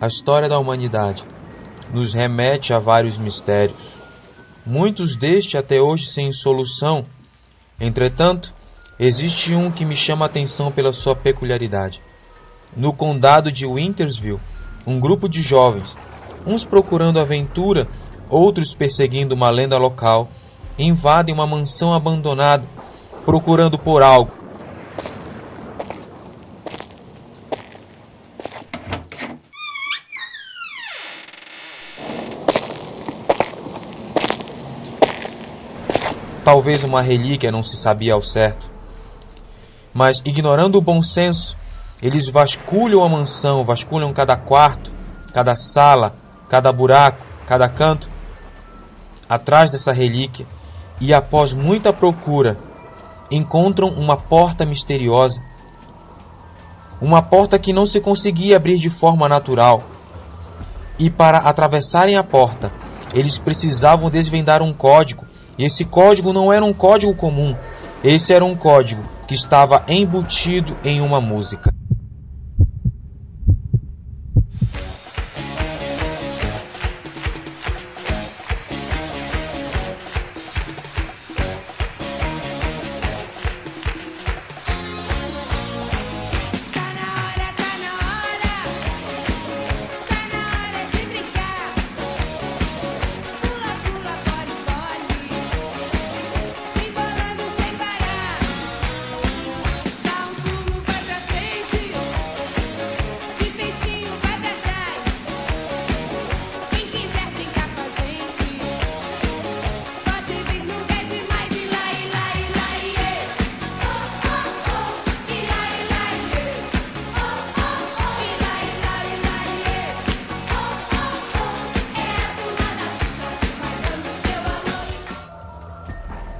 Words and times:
a 0.00 0.06
história 0.06 0.48
da 0.48 0.58
humanidade 0.58 1.24
nos 1.92 2.12
remete 2.12 2.74
a 2.74 2.78
vários 2.78 3.16
mistérios, 3.16 3.94
muitos 4.66 5.14
destes 5.14 5.54
até 5.54 5.80
hoje 5.80 6.06
sem 6.06 6.32
solução. 6.32 7.06
Entretanto, 7.80 8.52
existe 8.98 9.54
um 9.54 9.70
que 9.70 9.84
me 9.84 9.94
chama 9.94 10.24
a 10.24 10.26
atenção 10.26 10.72
pela 10.72 10.92
sua 10.92 11.14
peculiaridade. 11.14 12.02
No 12.76 12.92
condado 12.92 13.52
de 13.52 13.66
Wintersville, 13.66 14.40
um 14.84 14.98
grupo 14.98 15.28
de 15.28 15.40
jovens, 15.42 15.96
uns 16.44 16.64
procurando 16.64 17.20
aventura, 17.20 17.86
outros 18.28 18.74
perseguindo 18.74 19.34
uma 19.34 19.50
lenda 19.50 19.78
local, 19.78 20.28
invadem 20.76 21.32
uma 21.32 21.46
mansão 21.46 21.94
abandonada, 21.94 22.66
procurando 23.24 23.78
por 23.78 24.02
algo. 24.02 24.43
Talvez 36.54 36.84
uma 36.84 37.02
relíquia 37.02 37.50
não 37.50 37.64
se 37.64 37.76
sabia 37.76 38.14
ao 38.14 38.22
certo. 38.22 38.70
Mas, 39.92 40.22
ignorando 40.24 40.78
o 40.78 40.80
bom 40.80 41.02
senso, 41.02 41.56
eles 42.00 42.28
vasculham 42.28 43.02
a 43.02 43.08
mansão, 43.08 43.64
vasculham 43.64 44.12
cada 44.12 44.36
quarto, 44.36 44.92
cada 45.32 45.56
sala, 45.56 46.14
cada 46.48 46.70
buraco, 46.70 47.26
cada 47.44 47.68
canto, 47.68 48.08
atrás 49.28 49.68
dessa 49.68 49.90
relíquia, 49.90 50.46
e 51.00 51.12
após 51.12 51.52
muita 51.52 51.92
procura, 51.92 52.56
encontram 53.32 53.88
uma 53.88 54.16
porta 54.16 54.64
misteriosa. 54.64 55.42
Uma 57.00 57.20
porta 57.20 57.58
que 57.58 57.72
não 57.72 57.84
se 57.84 58.00
conseguia 58.00 58.58
abrir 58.58 58.78
de 58.78 58.88
forma 58.88 59.28
natural. 59.28 59.82
E 61.00 61.10
para 61.10 61.38
atravessarem 61.38 62.16
a 62.16 62.22
porta, 62.22 62.72
eles 63.12 63.38
precisavam 63.38 64.08
desvendar 64.08 64.62
um 64.62 64.72
código 64.72 65.33
esse 65.58 65.84
código 65.84 66.32
não 66.32 66.52
era 66.52 66.64
um 66.64 66.72
código 66.72 67.14
comum, 67.14 67.54
esse 68.02 68.32
era 68.32 68.44
um 68.44 68.54
código 68.54 69.02
que 69.26 69.34
estava 69.34 69.84
embutido 69.88 70.76
em 70.84 71.00
uma 71.00 71.20
música. 71.20 71.73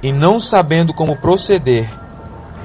E 0.05 0.11
não 0.11 0.39
sabendo 0.39 0.93
como 0.93 1.17
proceder, 1.17 1.89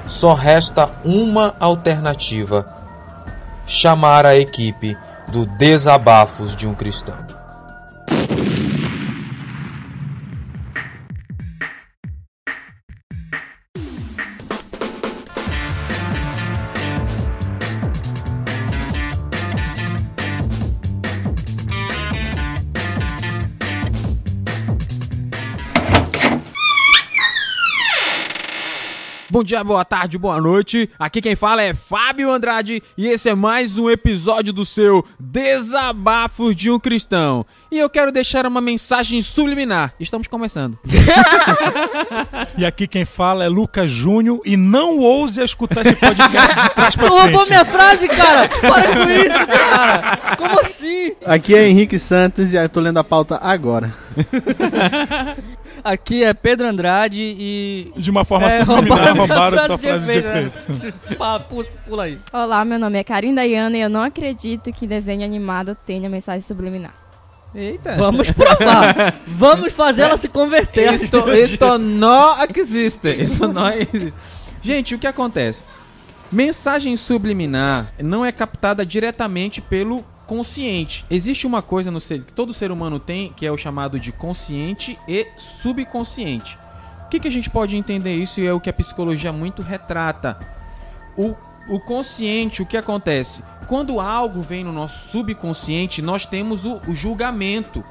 só 0.04 0.34
resta 0.34 0.90
uma 1.02 1.54
alternativa: 1.58 2.66
chamar 3.66 4.26
a 4.26 4.36
equipe 4.36 4.94
do 5.26 5.46
Desabafos 5.46 6.54
de 6.54 6.68
um 6.68 6.74
Cristão. 6.74 7.39
Bom 29.40 29.44
dia, 29.44 29.64
boa 29.64 29.86
tarde, 29.86 30.18
boa 30.18 30.38
noite. 30.38 30.90
Aqui 30.98 31.22
quem 31.22 31.34
fala 31.34 31.62
é 31.62 31.72
Fábio 31.72 32.30
Andrade 32.30 32.82
e 32.94 33.06
esse 33.08 33.26
é 33.30 33.34
mais 33.34 33.78
um 33.78 33.88
episódio 33.88 34.52
do 34.52 34.66
seu 34.66 35.02
Desabafos 35.18 36.54
de 36.54 36.70
um 36.70 36.78
Cristão. 36.78 37.46
E 37.72 37.78
eu 37.78 37.88
quero 37.88 38.12
deixar 38.12 38.44
uma 38.44 38.60
mensagem 38.60 39.22
subliminar. 39.22 39.94
Estamos 39.98 40.26
começando. 40.28 40.78
E 42.58 42.66
aqui 42.66 42.86
quem 42.86 43.04
fala 43.06 43.44
é 43.44 43.48
Lucas 43.48 43.90
Júnior 43.90 44.40
e 44.44 44.56
não 44.56 44.98
ouse 44.98 45.40
escutar 45.42 45.80
esse 45.86 45.94
podcast 45.94 46.60
de 46.60 46.70
trás 46.74 46.94
pra 46.96 47.08
Tu 47.08 47.14
roubou 47.14 47.44
frente. 47.44 47.48
minha 47.48 47.64
frase, 47.64 48.08
cara! 48.08 48.48
Para 48.48 48.96
com 48.96 49.08
isso, 49.10 49.46
cara! 49.46 50.36
Como 50.36 50.60
assim? 50.60 51.12
Aqui 51.24 51.54
é 51.54 51.66
Henrique 51.68 51.98
Santos 51.98 52.52
e 52.52 52.56
eu 52.56 52.68
tô 52.68 52.80
lendo 52.80 52.98
a 52.98 53.04
pauta 53.04 53.38
agora. 53.42 53.94
Aqui 55.82 56.22
é 56.22 56.34
Pedro 56.34 56.68
Andrade 56.68 57.22
e. 57.22 57.92
De 57.96 58.10
uma 58.10 58.22
forma 58.24 58.48
É, 58.48 58.64
subliminar, 58.64 59.14
roubaram 59.30 59.56
minha 59.56 59.66
tua 59.66 59.78
frase 59.78 60.12
de 60.12 60.18
efeito, 60.18 60.58
efeito. 60.68 61.78
Pula, 61.86 62.04
aí. 62.04 62.18
Olá, 62.32 62.64
meu 62.64 62.78
nome 62.78 62.98
é 62.98 63.04
Karine 63.04 63.34
Dayana 63.34 63.76
e 63.76 63.80
eu 63.80 63.88
não 63.88 64.00
acredito 64.00 64.72
que 64.72 64.86
desenho 64.86 65.24
animado 65.24 65.76
tenha 65.86 66.08
mensagem 66.08 66.40
subliminar. 66.40 66.94
Eita. 67.54 67.96
Vamos 67.96 68.30
provar. 68.30 69.20
Vvamos 69.26 69.72
fazer 69.72 70.02
ela 70.02 70.16
se 70.16 70.28
converter. 70.28 70.92
Isto, 70.94 71.28
isto 71.30 71.78
não 71.78 72.36
existe. 72.56 73.08
Isso 73.22 73.48
não 73.48 73.72
existe. 73.72 74.18
Gente, 74.62 74.94
o 74.94 74.98
que 74.98 75.06
acontece? 75.06 75.64
Mensagem 76.30 76.96
subliminar 76.96 77.92
não 78.00 78.24
é 78.24 78.30
captada 78.30 78.86
diretamente 78.86 79.60
pelo 79.60 80.04
consciente. 80.26 81.04
Existe 81.10 81.44
uma 81.44 81.60
coisa 81.60 81.90
no 81.90 82.00
ser 82.00 82.22
que 82.22 82.32
todo 82.32 82.54
ser 82.54 82.70
humano 82.70 83.00
tem, 83.00 83.32
que 83.32 83.44
é 83.44 83.50
o 83.50 83.56
chamado 83.56 83.98
de 83.98 84.12
consciente 84.12 84.96
e 85.08 85.26
subconsciente. 85.36 86.56
O 87.10 87.18
que, 87.18 87.18
que 87.18 87.26
a 87.26 87.32
gente 87.32 87.50
pode 87.50 87.76
entender 87.76 88.14
isso 88.14 88.40
e 88.40 88.46
é 88.46 88.52
o 88.52 88.60
que 88.60 88.70
a 88.70 88.72
psicologia 88.72 89.32
muito 89.32 89.62
retrata. 89.62 90.38
O, 91.16 91.34
o 91.68 91.80
consciente, 91.80 92.62
o 92.62 92.66
que 92.66 92.76
acontece? 92.76 93.42
Quando 93.66 93.98
algo 93.98 94.40
vem 94.40 94.62
no 94.62 94.70
nosso 94.70 95.08
subconsciente, 95.08 96.00
nós 96.00 96.24
temos 96.24 96.64
o, 96.64 96.80
o 96.86 96.94
julgamento 96.94 97.84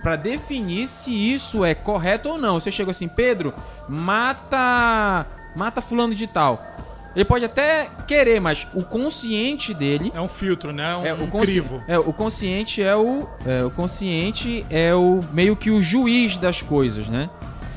para 0.00 0.14
definir 0.14 0.86
se 0.86 1.12
isso 1.12 1.64
é 1.64 1.74
correto 1.74 2.28
ou 2.28 2.38
não. 2.38 2.60
Você 2.60 2.70
chega 2.70 2.92
assim, 2.92 3.08
Pedro, 3.08 3.52
mata, 3.88 5.26
mata 5.56 5.82
fulano 5.82 6.14
de 6.14 6.28
tal. 6.28 6.64
Ele 7.16 7.24
pode 7.24 7.44
até 7.44 7.90
querer, 8.06 8.40
mas 8.40 8.68
o 8.72 8.84
consciente 8.84 9.74
dele 9.74 10.12
É 10.14 10.20
um 10.20 10.28
filtro, 10.28 10.72
né? 10.72 10.94
Um, 10.94 11.04
é, 11.04 11.12
um 11.12 11.24
o 11.24 11.40
crivo. 11.40 11.82
É, 11.88 11.98
o 11.98 12.12
consciente 12.12 12.80
é 12.80 12.94
o, 12.94 13.28
é, 13.44 13.64
o 13.64 13.72
consciente 13.72 14.64
é 14.70 14.94
o 14.94 15.18
meio 15.32 15.56
que 15.56 15.68
o 15.68 15.82
juiz 15.82 16.38
das 16.38 16.62
coisas, 16.62 17.08
né? 17.08 17.28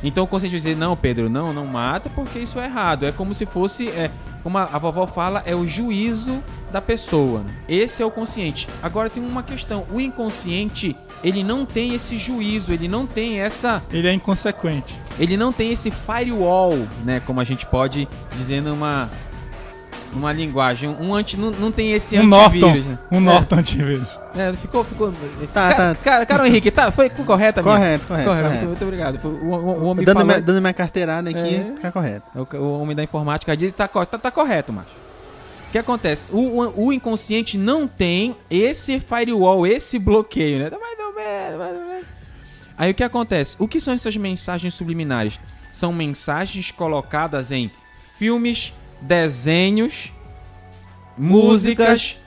Então 0.08 0.24
o 0.24 0.28
consciente 0.28 0.52
vai 0.54 0.60
dizer, 0.62 0.78
não, 0.78 0.96
Pedro, 0.96 1.30
não, 1.30 1.52
não 1.52 1.66
mata 1.66 2.10
porque 2.10 2.40
isso 2.40 2.60
é 2.60 2.66
errado. 2.66 3.06
É 3.06 3.12
como 3.12 3.34
se 3.34 3.46
fosse, 3.46 3.90
é, 3.90 4.12
como 4.44 4.58
a, 4.58 4.64
a 4.64 4.78
vovó 4.78 5.08
fala, 5.08 5.42
é 5.46 5.56
o 5.56 5.66
juízo 5.66 6.44
da 6.72 6.80
pessoa. 6.82 7.44
Esse 7.68 8.04
é 8.04 8.06
o 8.06 8.12
consciente. 8.12 8.68
Agora 8.84 9.10
tem 9.10 9.24
uma 9.24 9.42
questão, 9.42 9.84
o 9.92 10.00
inconsciente, 10.00 10.96
ele 11.24 11.44
não 11.44 11.66
tem 11.66 11.94
esse 11.96 12.18
juízo, 12.18 12.72
ele 12.72 12.88
não 12.88 13.08
tem 13.08 13.40
essa 13.40 13.82
Ele 13.92 14.08
é 14.08 14.14
inconsequente. 14.14 15.00
ele 15.18 15.36
não 15.38 15.52
tem 15.52 15.72
esse 15.72 15.90
firewall, 15.90 16.74
né? 17.04 17.20
Como 17.26 17.40
a 17.40 17.44
gente 17.44 17.66
pode 17.66 18.08
dizer 18.38 18.62
numa 18.62 19.10
numa 20.14 20.32
linguagem, 20.32 20.90
um 20.90 21.14
anti 21.14 21.36
não, 21.38 21.52
não 21.52 21.72
tem 21.72 21.92
esse 21.92 22.18
Um 22.18 22.34
antivírus, 22.34 22.88
Norton. 22.88 22.90
né? 22.90 23.00
Um 23.12 23.20
Norton 23.20 23.56
antivírus. 23.56 24.08
É, 24.38 24.54
ficou 24.54 24.84
ficou 24.84 25.12
Tá, 25.54 25.70
Ca- 25.70 25.76
tá. 25.76 25.96
Cara, 26.04 26.26
cara, 26.26 26.48
Henrique, 26.48 26.70
tá, 26.72 26.92
foi 26.92 27.10
correta 27.10 27.62
minha? 27.64 27.76
Correto, 27.76 28.06
correto, 28.06 28.30
Correto, 28.30 28.44
correto. 28.44 28.50
Muito, 28.50 28.68
muito 28.68 28.84
obrigado. 28.84 29.20
Foi 29.20 29.32
O, 29.32 29.36
o, 29.36 29.56
o 29.56 29.84
homem 29.86 30.06
Dando, 30.06 30.16
falou, 30.16 30.28
minha, 30.28 30.42
dando 30.42 30.62
minha 30.62 30.74
carteirada 30.74 31.30
aqui, 31.30 31.56
É. 31.56 31.74
tá 31.82 31.92
correto. 31.92 32.26
o, 32.36 32.56
o 32.58 32.82
homem 32.82 32.96
da 32.96 33.04
informática 33.04 33.56
diz 33.56 33.72
tá, 33.72 33.88
tá, 33.88 34.06
tá 34.06 34.32
correto, 34.32 34.74
macho. 34.74 34.90
O 35.70 35.72
que 35.72 35.78
acontece? 35.78 36.26
O, 36.32 36.38
o, 36.40 36.86
o 36.88 36.94
inconsciente 36.94 37.58
não 37.58 37.88
tem 37.88 38.36
esse 38.50 39.00
firewall, 39.00 39.66
esse 39.68 40.00
bloqueio, 40.00 40.60
né? 40.60 40.70
Tá 40.70 40.78
mais 40.80 40.98
ou 41.00 41.14
menos, 41.14 41.58
mais 41.58 41.76
ou 41.78 41.86
menos. 41.86 42.06
Aí 42.78 42.92
o 42.92 42.94
que 42.94 43.04
acontece? 43.04 43.56
O 43.60 43.68
que 43.68 43.80
são 43.80 43.94
essas 43.94 44.16
mensagens 44.18 44.74
subliminares? 44.74 45.40
São 45.74 45.92
mensagens 45.94 46.72
colocadas 46.72 47.52
em 47.52 47.70
filmes, 48.18 48.74
desenhos, 49.02 50.12
músicas, 51.18 51.88
músicas 51.90 52.18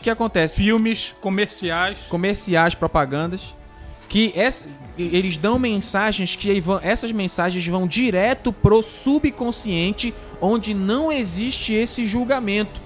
que 0.00 0.10
acontecem 0.10 0.64
Filmes, 0.64 1.14
comerciais. 1.20 1.98
comerciais, 2.08 2.74
propagandas, 2.74 3.54
que 4.08 4.32
ess- 4.36 4.66
eles 4.98 5.38
dão 5.38 5.58
mensagens 5.58 6.36
que 6.36 6.60
vão- 6.60 6.80
essas 6.82 7.12
mensagens 7.12 7.66
vão 7.66 7.86
direto 7.86 8.52
pro 8.52 8.82
subconsciente, 8.82 10.12
onde 10.40 10.74
não 10.74 11.10
existe 11.12 11.72
esse 11.72 12.04
julgamento. 12.06 12.80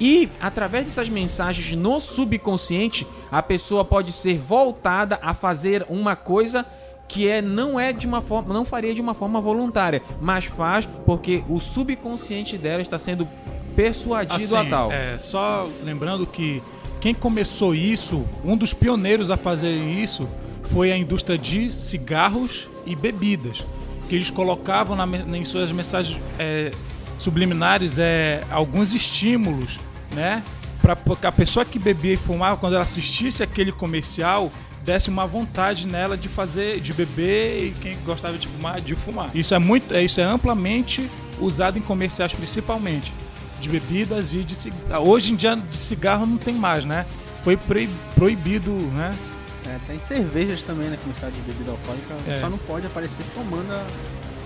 E 0.00 0.30
através 0.40 0.86
dessas 0.86 1.08
mensagens 1.10 1.76
no 1.76 2.00
subconsciente, 2.00 3.06
a 3.30 3.42
pessoa 3.42 3.84
pode 3.84 4.12
ser 4.12 4.38
voltada 4.38 5.18
a 5.20 5.34
fazer 5.34 5.84
uma 5.90 6.16
coisa 6.16 6.64
que 7.06 7.28
é 7.28 7.42
não 7.42 7.78
é 7.78 7.92
de 7.92 8.06
uma 8.06 8.22
forma, 8.22 8.54
não 8.54 8.64
faria 8.64 8.94
de 8.94 9.00
uma 9.00 9.14
forma 9.14 9.40
voluntária, 9.40 10.00
mas 10.20 10.44
faz 10.44 10.86
porque 11.04 11.42
o 11.48 11.58
subconsciente 11.58 12.56
dela 12.56 12.80
está 12.80 12.96
sendo 12.98 13.28
persuadido 13.82 14.56
a 14.56 14.64
tal. 14.64 14.92
é, 14.92 15.18
só 15.18 15.68
lembrando 15.82 16.26
que 16.26 16.62
quem 17.00 17.14
começou 17.14 17.74
isso, 17.74 18.24
um 18.44 18.56
dos 18.56 18.74
pioneiros 18.74 19.30
a 19.30 19.36
fazer 19.36 19.72
isso, 19.72 20.28
foi 20.64 20.92
a 20.92 20.96
indústria 20.96 21.38
de 21.38 21.72
cigarros 21.72 22.68
e 22.84 22.94
bebidas. 22.94 23.64
Que 24.08 24.16
eles 24.16 24.28
colocavam 24.28 24.96
na 24.96 25.06
em 25.36 25.44
suas 25.44 25.72
mensagens 25.72 26.20
é, 26.38 26.70
subliminares 27.18 27.98
é, 27.98 28.42
alguns 28.50 28.92
estímulos, 28.92 29.78
né? 30.12 30.42
Para 30.82 30.96
a 31.28 31.32
pessoa 31.32 31.64
que 31.64 31.78
bebia 31.78 32.14
e 32.14 32.16
fumava, 32.16 32.56
quando 32.56 32.74
ela 32.74 32.82
assistisse 32.82 33.42
aquele 33.42 33.70
comercial, 33.70 34.50
desse 34.82 35.08
uma 35.08 35.26
vontade 35.26 35.86
nela 35.86 36.16
de 36.16 36.28
fazer, 36.28 36.80
de 36.80 36.92
beber 36.92 37.66
e 37.66 37.74
quem 37.80 37.96
gostava 38.04 38.36
de 38.36 38.48
fumar, 38.48 38.80
de 38.80 38.94
fumar. 38.94 39.30
Isso 39.34 39.54
é 39.54 39.58
muito, 39.58 39.94
é, 39.94 40.02
isso 40.02 40.20
é 40.20 40.24
amplamente 40.24 41.08
usado 41.38 41.78
em 41.78 41.82
comerciais 41.82 42.32
principalmente 42.32 43.12
de 43.60 43.68
bebidas 43.68 44.32
e 44.32 44.38
de 44.42 44.54
cigarro. 44.54 45.08
Hoje 45.08 45.32
em 45.32 45.36
dia 45.36 45.54
de 45.56 45.76
cigarro 45.76 46.26
não 46.26 46.36
tem 46.38 46.54
mais, 46.54 46.84
né? 46.84 47.04
Foi 47.44 47.56
proib- 47.56 47.90
proibido, 48.14 48.70
né? 48.72 49.14
É, 49.66 49.78
tem 49.86 49.98
cervejas 49.98 50.62
também, 50.62 50.88
né? 50.88 50.96
Comercial 51.02 51.30
de 51.30 51.40
bebida 51.42 51.70
alcoólica. 51.70 52.14
É. 52.26 52.40
Só 52.40 52.48
não 52.48 52.58
pode 52.58 52.86
aparecer 52.86 53.24
tomando 53.34 53.70
a, 53.72 53.86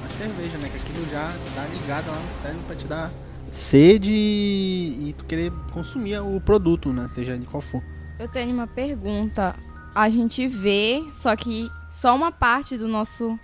a 0.04 0.08
cerveja, 0.08 0.58
né? 0.58 0.68
Que 0.68 0.76
aquilo 0.76 1.06
já 1.10 1.32
dá 1.56 1.64
ligado 1.72 2.06
lá 2.08 2.16
no 2.16 2.42
cérebro 2.42 2.62
pra 2.66 2.76
te 2.76 2.84
dar 2.86 3.10
sede 3.50 4.10
e 4.12 5.14
tu 5.16 5.24
querer 5.24 5.52
consumir 5.72 6.18
o 6.20 6.40
produto, 6.40 6.92
né? 6.92 7.08
Seja 7.14 7.38
de 7.38 7.46
qual 7.46 7.60
for. 7.60 7.82
Eu 8.18 8.28
tenho 8.28 8.52
uma 8.52 8.66
pergunta. 8.66 9.54
A 9.94 10.10
gente 10.10 10.46
vê, 10.48 11.02
só 11.12 11.34
que 11.36 11.68
só 11.90 12.14
uma 12.16 12.32
parte 12.32 12.76
do 12.76 12.88
nosso 12.88 13.38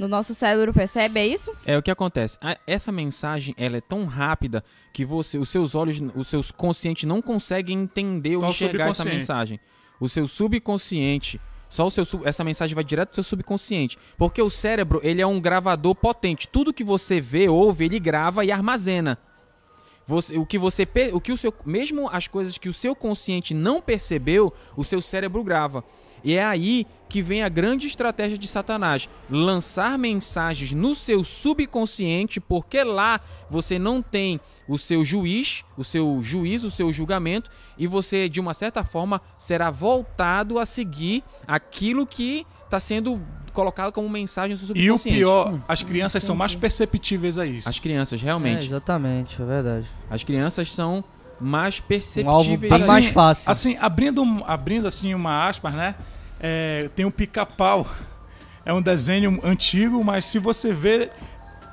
do 0.00 0.08
nosso 0.08 0.34
cérebro 0.34 0.72
percebe, 0.72 1.20
é 1.20 1.26
isso? 1.26 1.52
É 1.66 1.76
o 1.76 1.82
que 1.82 1.90
acontece. 1.90 2.38
A- 2.40 2.56
Essa 2.66 2.90
mensagem 2.90 3.54
ela 3.58 3.76
é 3.76 3.80
tão 3.80 4.06
rápida 4.06 4.64
que 4.92 5.04
você, 5.04 5.36
os 5.38 5.48
seus 5.48 5.74
olhos, 5.74 6.00
os 6.16 6.26
seus 6.26 6.50
conscientes 6.50 7.04
não 7.04 7.20
conseguem 7.20 7.78
entender 7.82 8.36
ou 8.36 8.42
enxergar 8.48 8.88
essa 8.88 9.02
mensagem. 9.18 9.60
O 10.00 10.08
seu 10.08 10.26
subconsciente, 10.26 11.38
só 11.68 11.86
o 11.86 11.90
seu 11.90 12.04
essa 12.24 12.42
mensagem 12.42 12.74
vai 12.74 12.82
direto 12.82 13.08
pro 13.10 13.14
seu 13.16 13.24
subconsciente, 13.24 13.98
porque 14.16 14.40
o 14.40 14.48
cérebro 14.50 15.00
ele 15.04 15.20
é 15.20 15.26
um 15.26 15.38
gravador 15.40 15.94
potente. 15.94 16.48
Tudo 16.48 16.72
que 16.72 16.82
você 16.82 17.20
vê, 17.20 17.48
ouve, 17.48 17.84
ele 17.84 18.00
grava 18.00 18.44
e 18.44 18.50
armazena. 18.50 19.18
Você- 20.06 20.36
o 20.38 20.44
que 20.46 20.58
você 20.58 20.88
o 21.12 21.20
que 21.20 21.30
o 21.30 21.36
seu 21.36 21.54
mesmo 21.64 22.08
as 22.10 22.26
coisas 22.26 22.58
que 22.58 22.68
o 22.68 22.72
seu 22.72 22.96
consciente 22.96 23.54
não 23.54 23.80
percebeu, 23.80 24.52
o 24.76 24.82
seu 24.82 25.00
cérebro 25.00 25.44
grava. 25.44 25.84
E 26.22 26.34
é 26.36 26.44
aí 26.44 26.86
que 27.08 27.20
vem 27.22 27.42
a 27.42 27.48
grande 27.48 27.86
estratégia 27.86 28.38
de 28.38 28.46
Satanás, 28.46 29.08
lançar 29.28 29.98
mensagens 29.98 30.72
no 30.72 30.94
seu 30.94 31.24
subconsciente, 31.24 32.40
porque 32.40 32.82
lá 32.84 33.20
você 33.48 33.78
não 33.78 34.00
tem 34.00 34.38
o 34.68 34.78
seu 34.78 35.04
juiz, 35.04 35.64
o 35.76 35.82
seu 35.84 36.20
juízo, 36.22 36.68
o 36.68 36.70
seu 36.70 36.92
julgamento, 36.92 37.50
e 37.76 37.86
você 37.86 38.28
de 38.28 38.38
uma 38.40 38.54
certa 38.54 38.84
forma 38.84 39.20
será 39.36 39.70
voltado 39.70 40.58
a 40.58 40.66
seguir 40.66 41.24
aquilo 41.46 42.06
que 42.06 42.46
está 42.64 42.78
sendo 42.78 43.20
colocado 43.52 43.92
como 43.92 44.08
mensagem 44.08 44.50
no 44.50 44.56
seu 44.56 44.76
E 44.76 44.90
o 44.90 44.94
subconsciente. 44.98 45.18
pior, 45.18 45.60
as 45.66 45.82
crianças 45.82 46.22
são 46.22 46.36
mais 46.36 46.54
perceptíveis 46.54 47.36
a 47.38 47.44
isso. 47.46 47.68
as 47.68 47.80
crianças 47.80 48.20
É, 48.20 48.24
realmente, 48.24 48.66
exatamente, 48.68 49.42
é 49.42 49.44
verdade. 49.44 49.86
as 50.08 50.22
crianças 50.22 50.70
são 50.72 51.02
mais 51.40 51.78
Um 51.78 51.82
perceptíveis. 51.82 52.60
bem 52.60 52.82
a- 52.84 52.86
mais 52.92 53.06
fácil. 53.06 53.50
Assim, 53.50 53.76
abrindo, 53.80 54.22
um- 54.22 54.44
abrindo 54.46 54.86
assim 54.86 55.14
uma 55.14 55.48
aspas, 55.48 55.72
né? 55.74 55.94
É, 56.38 56.88
tem 56.94 57.04
o 57.04 57.10
pica-pau. 57.10 57.86
É 58.64 58.72
um 58.72 58.82
desenho 58.82 59.40
antigo, 59.42 60.04
mas 60.04 60.26
se 60.26 60.38
você 60.38 60.72
ver, 60.72 61.10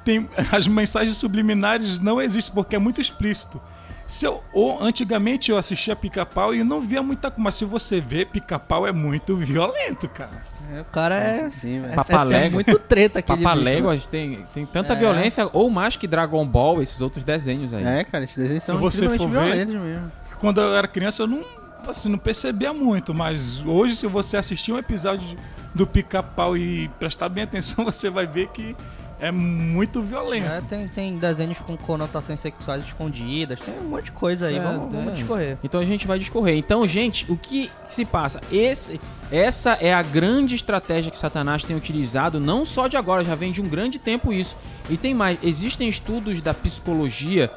tem 0.05 0.27
as 0.51 0.67
mensagens 0.67 1.17
subliminares 1.17 1.97
não 1.97 2.21
existem 2.21 2.53
porque 2.53 2.75
é 2.75 2.79
muito 2.79 3.01
explícito. 3.01 3.59
Se 4.07 4.25
eu, 4.25 4.41
ou, 4.53 4.81
antigamente 4.81 5.51
eu 5.51 5.57
assistia 5.57 5.93
pica-pau 5.93 6.55
e 6.55 6.63
não 6.63 6.79
via 6.81 7.03
muita 7.03 7.29
coisa, 7.29 7.43
mas 7.43 7.55
se 7.55 7.65
você 7.65 7.99
vê, 7.99 8.25
pica-pau 8.25 8.87
é 8.87 8.91
muito 8.93 9.35
violento, 9.35 10.07
cara. 10.07 10.45
É, 10.75 10.81
o 10.81 10.85
cara 10.85 11.15
é. 11.15 11.49
Sim, 11.49 11.81
velho. 11.81 11.93
é- 11.93 11.95
Papalégua. 11.95 12.47
é 12.47 12.49
muito 12.49 12.79
treta 12.79 13.19
aquele 13.19 13.37
bicho, 13.37 13.47
né? 13.49 13.55
Papaléguas 13.55 14.07
tem, 14.07 14.45
tem 14.53 14.65
tanta 14.65 14.93
É. 14.93 14.95
violência, 14.95 15.49
ou 15.53 15.69
mais 15.69 15.95
que 15.95 16.07
Dragon 16.07 16.45
Ball, 16.45 16.81
esses 16.81 16.99
outros 17.01 17.23
desenhos 17.23 17.73
aí. 17.73 17.85
É, 17.85 18.03
cara, 18.03 18.23
esses 18.23 18.37
desenhos 18.37 18.63
são 18.63 18.77
você 18.77 19.07
for 19.09 19.27
ver- 19.29 19.41
violentos 19.43 19.73
mesmo. 19.75 20.11
Quando 20.39 20.61
eu 20.61 20.75
era 20.75 20.87
criança 20.87 21.23
eu 21.23 21.27
não, 21.27 21.43
assim, 21.87 22.09
não 22.09 22.17
percebia 22.17 22.73
muito, 22.73 23.13
mas 23.13 23.65
hoje 23.65 23.95
se 23.95 24.05
você 24.07 24.37
assistir 24.37 24.71
um 24.71 24.77
episódio 24.77 25.37
do 25.73 25.87
pica-pau 25.87 26.57
e 26.57 26.87
prestar 26.99 27.29
bem 27.29 27.43
atenção, 27.43 27.85
você 27.85 28.09
vai 28.09 28.27
ver 28.27 28.47
que 28.49 28.75
é 29.19 29.31
muito 29.31 30.01
violento. 30.01 30.47
É, 30.47 30.61
tem, 30.61 30.87
tem 30.87 31.17
desenhos 31.17 31.57
com 31.59 31.75
conotações 31.75 32.39
sexuais 32.39 32.85
escondidas, 32.85 33.59
tem 33.59 33.73
um 33.79 33.89
monte 33.89 34.05
de 34.05 34.11
coisa 34.11 34.47
aí, 34.47 34.57
É, 34.57 34.61
vamos, 34.61 34.91
vamos 34.91 35.13
discorrer. 35.15 35.57
Então 35.63 35.81
a 35.81 35.85
gente 35.85 36.05
vai 36.05 36.19
discorrer. 36.19 36.55
Então, 36.55 36.87
gente, 36.87 37.29
o 37.31 37.37
que 37.37 37.69
se 37.87 38.05
passa? 38.05 38.39
Esse, 38.51 38.99
essa 39.31 39.73
é 39.73 39.93
a 39.93 40.01
grande 40.01 40.55
estratégia 40.55 41.11
que 41.11 41.17
Satanás 41.17 41.63
tem 41.63 41.75
utilizado, 41.75 42.39
não 42.39 42.65
só 42.65 42.87
de 42.87 42.95
agora, 42.95 43.23
já 43.23 43.35
vem 43.35 43.51
de 43.51 43.61
um 43.61 43.67
grande 43.67 43.97
tempo 43.97 44.31
isso. 44.31 44.55
E 44.89 44.97
tem 44.97 45.13
mais, 45.13 45.37
existem 45.41 45.89
estudos 45.89 46.39
da 46.39 46.53
psicologia, 46.53 47.51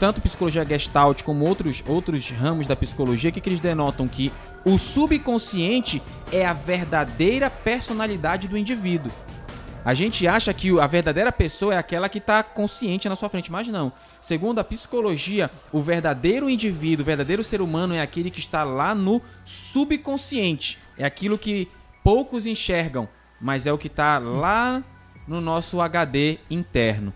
tanto 0.00 0.20
psicologia 0.20 0.64
gestalt 0.64 1.22
como 1.22 1.44
outros, 1.46 1.82
outros 1.86 2.30
ramos 2.30 2.66
da 2.66 2.74
psicologia, 2.74 3.30
que, 3.30 3.40
que 3.40 3.48
eles 3.48 3.60
denotam 3.60 4.08
que 4.08 4.32
o 4.64 4.78
subconsciente 4.78 6.02
é 6.32 6.44
a 6.44 6.52
verdadeira 6.52 7.48
personalidade 7.48 8.48
do 8.48 8.58
indivíduo. 8.58 9.12
A 9.86 9.94
gente 9.94 10.26
acha 10.26 10.52
que 10.52 10.80
a 10.80 10.86
verdadeira 10.88 11.30
pessoa 11.30 11.72
é 11.72 11.78
aquela 11.78 12.08
que 12.08 12.18
está 12.18 12.42
consciente 12.42 13.08
na 13.08 13.14
sua 13.14 13.28
frente, 13.28 13.52
mas 13.52 13.68
não. 13.68 13.92
Segundo 14.20 14.58
a 14.58 14.64
psicologia, 14.64 15.48
o 15.70 15.80
verdadeiro 15.80 16.50
indivíduo, 16.50 17.04
o 17.04 17.06
verdadeiro 17.06 17.44
ser 17.44 17.60
humano 17.60 17.94
é 17.94 18.00
aquele 18.00 18.28
que 18.28 18.40
está 18.40 18.64
lá 18.64 18.96
no 18.96 19.22
subconsciente. 19.44 20.76
É 20.98 21.04
aquilo 21.04 21.38
que 21.38 21.68
poucos 22.02 22.46
enxergam, 22.46 23.08
mas 23.40 23.64
é 23.64 23.72
o 23.72 23.78
que 23.78 23.86
está 23.86 24.18
lá 24.18 24.82
no 25.24 25.40
nosso 25.40 25.80
HD 25.80 26.40
interno. 26.50 27.14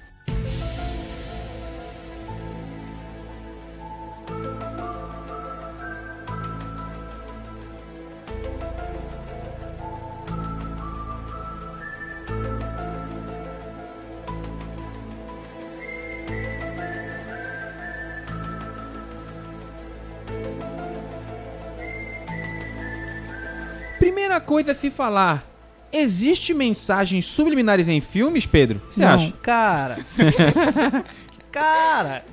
Coisa 24.51 24.73
a 24.73 24.75
se 24.75 24.91
falar: 24.91 25.49
existe 25.93 26.53
mensagens 26.53 27.25
subliminares 27.25 27.87
em 27.87 28.01
filmes, 28.01 28.47
Pedro? 28.47 28.83
Você 28.91 29.05
acha? 29.05 29.33
Cara. 29.41 29.99
cara. 31.53 32.25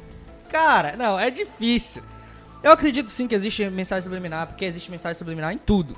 Cara, 0.49 0.95
não, 0.97 1.19
é 1.19 1.29
difícil. 1.29 2.01
Eu 2.63 2.71
acredito 2.71 3.11
sim 3.11 3.27
que 3.27 3.35
existe 3.35 3.69
mensagem 3.69 4.01
subliminar, 4.01 4.47
porque 4.47 4.65
existe 4.65 4.89
mensagem 4.89 5.15
subliminar 5.15 5.53
em 5.53 5.59
tudo. 5.59 5.95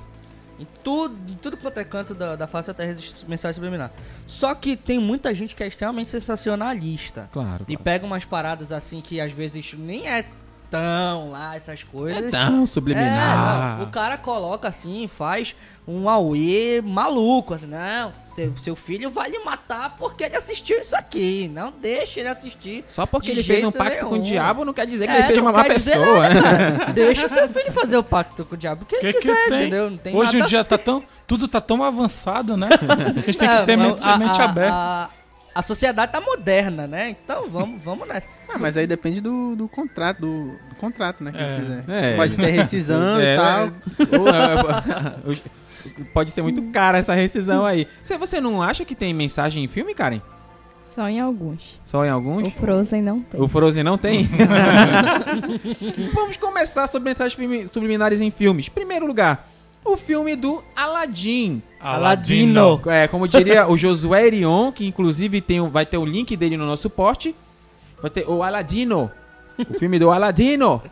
Em 0.58 0.66
tudo, 0.84 1.16
em 1.26 1.36
tudo 1.36 1.56
quanto 1.56 1.78
é 1.78 1.84
canto 1.84 2.12
da, 2.12 2.36
da 2.36 2.46
face 2.46 2.68
da 2.68 2.74
terra 2.74 2.90
existe 2.90 3.24
mensagem 3.26 3.54
subliminar. 3.54 3.90
Só 4.26 4.54
que 4.54 4.76
tem 4.76 4.98
muita 4.98 5.34
gente 5.34 5.56
que 5.56 5.62
é 5.62 5.66
extremamente 5.68 6.10
sensacionalista. 6.10 7.30
Claro. 7.32 7.64
E 7.66 7.78
pega 7.78 8.04
umas 8.04 8.26
paradas 8.26 8.72
assim 8.72 9.00
que 9.00 9.22
às 9.22 9.32
vezes 9.32 9.72
nem 9.72 10.06
é 10.06 10.26
tão 10.70 11.30
lá 11.30 11.56
essas 11.56 11.82
coisas. 11.82 12.26
É 12.26 12.30
tão 12.30 12.66
subliminar. 12.66 13.74
É, 13.74 13.78
não, 13.78 13.84
o 13.84 13.90
cara 13.90 14.16
coloca 14.16 14.68
assim, 14.68 15.08
faz 15.08 15.54
um 15.88 16.08
auê 16.08 16.80
maluco, 16.84 17.54
assim, 17.54 17.66
não, 17.66 18.12
seu, 18.24 18.56
seu 18.58 18.76
filho 18.76 19.10
vai 19.10 19.28
lhe 19.28 19.38
matar 19.40 19.96
porque 19.98 20.22
ele 20.22 20.36
assistiu 20.36 20.78
isso 20.78 20.94
aqui, 20.94 21.50
não 21.52 21.72
deixa 21.72 22.20
ele 22.20 22.28
assistir. 22.28 22.84
Só 22.86 23.06
porque 23.06 23.30
ele 23.32 23.42
fez 23.42 23.64
um 23.64 23.72
pacto 23.72 24.04
com 24.06 24.12
o 24.12 24.18
nenhum. 24.18 24.24
diabo 24.24 24.64
não 24.64 24.72
quer 24.72 24.86
dizer 24.86 25.06
que 25.06 25.12
É, 25.12 25.16
ele 25.16 25.22
seja 25.24 25.40
não 25.40 25.46
uma 25.50 25.52
má 25.58 25.64
pessoa. 25.64 26.28
nada. 26.28 26.92
Deixa 26.94 27.26
o 27.26 27.28
seu 27.28 27.48
filho 27.48 27.72
fazer 27.72 27.96
o 27.96 28.04
pacto 28.04 28.44
com 28.44 28.54
o 28.54 28.58
diabo, 28.58 28.84
que 28.84 28.94
ele 28.96 29.12
Que 29.12 29.12
que 29.14 29.18
quiser, 29.28 29.48
tem? 29.48 29.60
entendeu? 29.62 29.90
Não 29.90 29.98
tem 29.98 30.14
Hoje 30.16 30.36
nada 30.38 30.48
dia 30.48 30.62
tá 30.64 30.78
tão, 30.78 31.02
tudo 31.26 31.48
tá 31.48 31.60
tão 31.60 31.82
avançado, 31.82 32.56
né? 32.56 32.68
A 33.16 33.20
gente 33.22 33.38
tem 33.38 33.48
É, 33.48 33.58
que 33.60 33.66
ter 33.66 33.76
mente, 33.76 34.06
mente 34.18 34.40
a- 34.40 34.44
aberta. 34.44 34.74
a- 34.76 35.08
a 35.54 35.62
sociedade 35.62 36.12
tá 36.12 36.20
moderna, 36.20 36.86
né? 36.86 37.10
Então 37.10 37.48
vamos, 37.48 37.80
vamos 37.84 38.06
nessa. 38.08 38.28
Ah, 38.48 38.58
mas 38.58 38.76
aí 38.76 38.86
depende 38.86 39.20
do, 39.20 39.54
do 39.56 39.68
contrato, 39.68 40.20
do, 40.20 40.52
do 40.68 40.74
contrato, 40.76 41.22
né? 41.24 41.32
Que 41.32 41.38
É. 41.38 41.58
fizer. 41.58 41.84
É. 41.88 42.16
Pode 42.16 42.36
ter 42.36 42.50
rescisão 42.50 43.20
É, 43.20 43.34
e 43.34 43.36
tal. 43.36 43.70
Ou, 44.20 44.28
é, 44.28 45.36
Pode 46.12 46.30
ser 46.30 46.42
muito 46.42 46.60
cara 46.70 46.98
essa 46.98 47.14
rescisão 47.14 47.64
aí. 47.64 47.88
Você, 48.02 48.18
você 48.18 48.40
não 48.40 48.62
acha 48.62 48.84
que 48.84 48.94
tem 48.94 49.14
mensagem 49.14 49.64
em 49.64 49.68
filme, 49.68 49.94
Karen? 49.94 50.20
Só 50.84 51.08
em 51.08 51.20
alguns. 51.20 51.80
Só 51.86 52.04
em 52.04 52.08
alguns? 52.10 52.48
O 52.48 52.50
Frozen 52.50 53.00
não 53.00 53.20
tem. 53.20 53.40
O 53.40 53.46
Frozen 53.48 53.82
não 53.84 53.96
tem? 53.96 54.28
Vamos 56.12 56.36
começar 56.36 56.86
sobre 56.86 57.10
mensagens 57.10 57.70
subliminares 57.72 58.20
em 58.20 58.30
filmes. 58.30 58.68
Primeiro 58.68 59.06
lugar, 59.06 59.48
o 59.84 59.96
filme 59.96 60.36
do 60.36 60.62
Aladdin. 60.74 61.62
Aladino. 61.80 62.80
É, 62.86 63.08
como 63.08 63.26
diria 63.26 63.66
o 63.68 63.76
Josué 63.76 64.26
Erion, 64.26 64.70
que 64.70 64.86
inclusive 64.86 65.40
tem, 65.40 65.66
vai 65.68 65.86
ter 65.86 65.96
o 65.96 66.04
link 66.04 66.36
dele 66.36 66.56
no 66.56 66.66
nosso 66.66 66.90
post. 66.90 67.34
Vai 68.00 68.10
ter 68.10 68.28
o 68.28 68.42
Aladino. 68.42 69.10
O 69.58 69.74
filme 69.78 69.98
do 69.98 70.10
Aladino. 70.10 70.82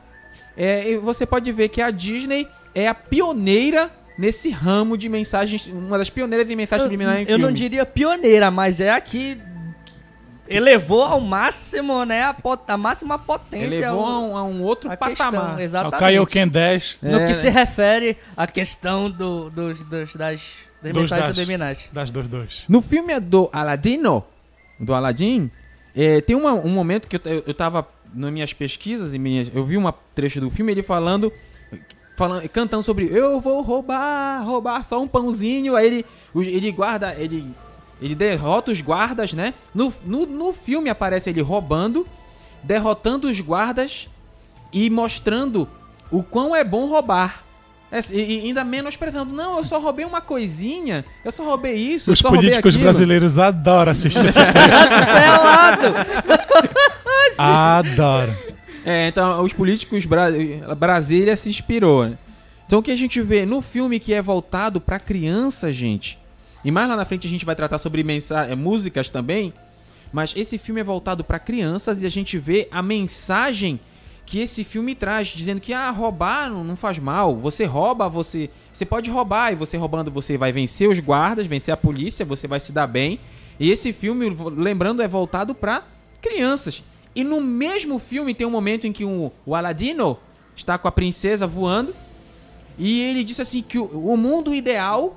É, 0.57 0.91
e 0.91 0.97
você 0.99 1.25
pode 1.25 1.51
ver 1.53 1.69
que 1.69 1.81
a 1.81 1.91
Disney 1.91 2.47
é 2.75 2.89
a 2.89 2.95
pioneira 2.95 3.91
nesse 4.19 4.51
ramo 4.51 4.99
de 4.99 5.09
mensagens, 5.09 5.69
uma 5.69 5.97
das 5.97 6.11
pioneiras 6.11 6.51
em 6.51 6.57
mensagens 6.57 6.83
Eu, 6.83 6.87
subliminares 6.87 7.21
em 7.21 7.23
eu 7.23 7.29
filme. 7.37 7.45
não 7.45 7.53
diria 7.53 7.87
pioneira, 7.87 8.51
mas 8.51 8.81
é 8.81 8.91
a 8.91 9.01
que 9.01 9.39
elevou 10.49 11.03
ao 11.03 11.21
máximo, 11.21 12.05
né? 12.05 12.23
A, 12.23 12.35
pot- 12.35 12.69
a 12.69 12.77
máxima 12.77 13.19
potência. 13.19 13.67
Elevou 13.67 14.05
a 14.07 14.11
ao- 14.11 14.23
um, 14.23 14.37
a 14.37 14.43
um 14.45 14.63
outro 14.63 14.91
a 14.91 14.97
patamar. 14.97 15.17
questão, 15.41 15.61
exatamente. 15.61 16.01
Kaioken 16.01 16.49
10 16.49 16.99
No 17.03 17.09
É, 17.17 17.21
que 17.21 17.27
né? 17.27 17.33
se 17.35 17.49
refere 17.49 18.17
à 18.37 18.47
questão 18.47 19.11
do, 19.11 19.51
dos, 19.51 19.79
dos- 19.81 20.15
das, 20.15 20.51
das 20.83 20.93
Dos 20.93 21.03
mensagens 21.03 21.27
das. 21.29 21.37
subliminares. 21.37 21.85
das 21.93 22.11
22. 22.11 22.65
No 22.69 22.81
filme 22.81 23.19
do 23.21 23.49
Aladino, 23.53 24.25
do 24.81 24.95
Aladdin, 24.95 25.51
é, 25.97 26.21
tem 26.21 26.37
uma- 26.37 26.55
um 26.55 26.69
momento 26.71 27.09
que 27.09 27.17
eu, 27.17 27.21
eu, 27.25 27.43
eu 27.49 27.55
tava 27.55 27.87
nas 28.15 28.33
minhas 28.33 28.53
pesquisas 28.53 29.13
e 29.13 29.19
minhas, 29.19 29.51
eu 29.55 29.65
vi 29.65 29.77
um 29.77 29.93
trecho 30.15 30.41
do 30.41 30.51
filme 30.51 30.73
ele 30.73 30.83
falando, 30.83 31.33
falando, 32.17 32.49
cantando 32.49 32.83
sobre 32.83 33.07
eu 33.13 33.41
vou 33.41 33.61
roubar, 33.63 34.43
roubar 34.45 34.83
só 34.83 35.01
um 35.03 35.07
pãozinho. 35.09 35.77
Aí 35.77 35.87
ele, 35.87 36.07
ele 36.35 36.73
guarda, 36.73 37.15
ele, 37.15 37.47
ele 38.01 38.15
derrota 38.15 38.71
os 38.71 38.81
guardas, 38.81 39.33
né? 39.33 39.55
No, 39.75 39.93
no, 40.05 40.27
no 40.27 40.53
filme 40.53 40.89
aparece 40.91 41.31
ele 41.31 41.41
roubando, 41.41 42.07
derrotando 42.63 43.29
os 43.29 43.41
guardas 43.41 44.09
e 44.73 44.89
mostrando 44.91 45.69
o 46.11 46.23
quão 46.23 46.55
é 46.55 46.63
bom 46.63 46.87
roubar. 46.87 47.43
É, 47.91 48.01
e, 48.13 48.41
ainda 48.47 48.65
menosprezando, 48.65 49.33
não, 49.33 49.59
eu 49.59 49.65
só 49.65 49.79
roubei 49.79 50.05
uma 50.05 50.21
coisinha, 50.21 51.07
eu 51.25 51.33
só 51.33 51.43
roubei 51.43 51.75
isso, 51.75 52.13
Os 52.13 52.21
políticos 52.21 52.77
brasileiros 52.77 53.39
adoram 53.39 53.93
assistir 53.93 54.27
esse 54.27 54.39
Adoram. 57.39 58.37
É, 58.85 59.09
então 59.09 59.43
os 59.43 59.53
políticos 59.53 60.05
Bra 60.05 60.29
Brasília 60.77 61.37
se 61.37 61.49
inspirou. 61.49 62.09
né? 62.09 62.19
Então 62.67 62.81
o 62.81 62.83
que 62.83 62.91
a 62.91 62.97
gente 62.97 63.21
vê 63.23 63.47
no 63.47 63.63
filme 63.63 63.99
que 63.99 64.13
é 64.13 64.21
voltado 64.21 64.81
pra 64.81 64.99
criança, 64.99 65.73
gente. 65.73 66.18
E 66.65 66.71
mais 66.71 66.89
lá 66.89 66.97
na 66.97 67.05
frente 67.05 67.27
a 67.27 67.31
gente 67.31 67.45
vai 67.45 67.55
tratar 67.55 67.79
sobre 67.79 68.03
eh, 68.03 68.55
músicas 68.55 69.11
também, 69.11 69.53
mas 70.13 70.33
esse 70.37 70.59
filme 70.59 70.81
é 70.81 70.85
voltado 70.85 71.23
pra 71.23 71.39
crianças 71.39 72.03
e 72.03 72.07
a 72.07 72.11
gente 72.11 72.39
vê 72.39 72.69
a 72.71 72.83
mensagem 72.83 73.79
que 74.27 74.41
esse 74.41 74.63
filme 74.63 74.95
traz, 74.95 75.29
dizendo 75.29 75.61
que 75.61 75.73
ah, 75.73 75.91
roubar 75.91 76.51
não, 76.51 76.63
não 76.63 76.77
faz 76.77 76.99
mal. 76.99 77.37
Você 77.37 77.65
rouba, 77.65 78.09
você 78.09 78.51
você 78.73 78.85
pode 78.85 79.11
roubar 79.11 79.53
e 79.53 79.57
você 79.57 79.77
roubando 79.77 80.11
você 80.11 80.37
vai 80.37 80.53
vencer 80.53 80.89
os 80.89 81.01
guardas, 81.01 81.47
vencer 81.47 81.73
a 81.73 81.77
polícia, 81.77 82.25
você 82.25 82.47
vai 82.47 82.61
se 82.61 82.71
dar 82.71 82.87
bem. 82.87 83.19
E 83.59 83.71
esse 83.71 83.93
filme, 83.93 84.29
lembrando, 84.55 85.03
é 85.03 85.09
voltado 85.09 85.55
pra 85.55 85.83
crianças. 86.21 86.85
E 87.15 87.25
no 87.25 87.41
mesmo 87.41 87.99
filme 87.99 88.35
tem 88.35 88.47
um 88.47 88.51
momento 88.51 88.87
em 88.87 88.93
que 88.93 89.05
o, 89.05 89.33
o 89.47 89.55
Aladino 89.55 90.19
está 90.55 90.77
com 90.77 90.87
a 90.87 90.93
princesa 90.93 91.47
voando 91.47 91.95
e 92.79 93.01
ele 93.03 93.25
disse 93.25 93.43
assim 93.43 93.63
que 93.63 93.79
o, 93.79 93.85
o 93.85 94.17
mundo 94.17 94.55
ideal 94.55 95.17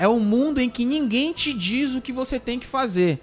é 0.00 0.08
um 0.08 0.18
mundo 0.18 0.60
em 0.60 0.70
que 0.70 0.84
ninguém 0.86 1.32
te 1.34 1.52
diz 1.52 1.94
o 1.94 2.00
que 2.00 2.10
você 2.10 2.40
tem 2.40 2.58
que 2.58 2.66
fazer. 2.66 3.20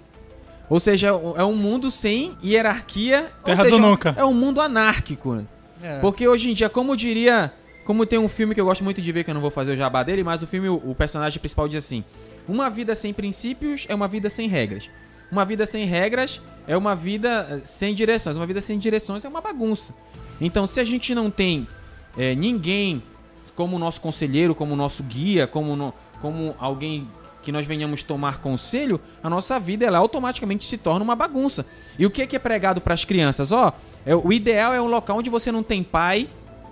Ou 0.70 0.78
seja, 0.78 1.08
é 1.08 1.44
um 1.44 1.56
mundo 1.56 1.90
sem 1.90 2.36
hierarquia. 2.42 3.32
ou 3.38 3.44
Terra 3.44 3.64
seja, 3.64 3.76
do 3.76 3.82
nunca. 3.82 4.14
É 4.16 4.24
um 4.24 4.32
mundo 4.32 4.60
anárquico. 4.60 5.44
É. 5.82 5.98
Porque 5.98 6.28
hoje 6.28 6.50
em 6.50 6.54
dia, 6.54 6.68
como 6.68 6.96
diria. 6.96 7.52
Como 7.84 8.04
tem 8.04 8.18
um 8.18 8.28
filme 8.28 8.54
que 8.54 8.60
eu 8.60 8.66
gosto 8.66 8.84
muito 8.84 9.00
de 9.00 9.10
ver, 9.10 9.24
que 9.24 9.30
eu 9.30 9.34
não 9.34 9.40
vou 9.40 9.50
fazer 9.50 9.72
o 9.72 9.76
jabá 9.76 10.02
dele, 10.02 10.22
mas 10.22 10.42
o 10.42 10.46
filme, 10.46 10.68
o, 10.68 10.94
personagem 10.94 11.40
principal 11.40 11.66
diz 11.66 11.84
assim: 11.84 12.04
Uma 12.46 12.68
vida 12.68 12.94
sem 12.94 13.12
princípios 13.14 13.86
é 13.88 13.94
uma 13.94 14.06
vida 14.06 14.28
sem 14.30 14.46
regras. 14.46 14.90
Uma 15.32 15.44
vida 15.44 15.66
sem 15.66 15.84
regras 15.86 16.40
é 16.66 16.76
uma 16.76 16.94
vida 16.94 17.48
eh, 17.50 17.60
sem 17.64 17.94
direções. 17.94 18.36
Uma 18.36 18.46
vida 18.46 18.60
sem 18.60 18.78
direções 18.78 19.24
é 19.24 19.28
uma 19.28 19.40
bagunça. 19.40 19.94
Então, 20.40 20.66
se 20.66 20.78
a 20.78 20.84
gente 20.84 21.14
não 21.14 21.30
tem 21.30 21.66
eh, 22.16 22.34
ninguém 22.34 23.02
como 23.56 23.78
nosso 23.78 24.00
conselheiro, 24.00 24.54
como 24.54 24.76
nosso 24.76 25.02
guia, 25.02 25.46
como, 25.46 25.74
no- 25.74 25.92
como 26.20 26.54
alguém 26.58 27.08
que 27.42 27.52
nós 27.52 27.64
venhamos 27.66 28.02
tomar 28.02 28.38
conselho, 28.38 29.00
a 29.22 29.30
nossa 29.30 29.58
vida 29.58 29.84
ela 29.86 29.98
automaticamente 29.98 30.66
se 30.66 30.76
torna 30.76 31.02
uma 31.04 31.16
bagunça. 31.16 31.64
E 31.98 32.04
o 32.04 32.10
que 32.10 32.22
é, 32.22 32.26
que 32.26 32.36
é 32.36 32.38
pregado 32.38 32.80
para 32.80 32.92
as 32.94 33.04
crianças? 33.04 33.52
Ó, 33.52 33.72
é, 34.04 34.14
o 34.14 34.32
ideal 34.32 34.74
é 34.74 34.80
um 34.80 34.86
local 34.88 35.16
onde 35.18 35.30
você 35.30 35.50
não 35.50 35.62
tem 35.62 35.82
pai 35.82 36.28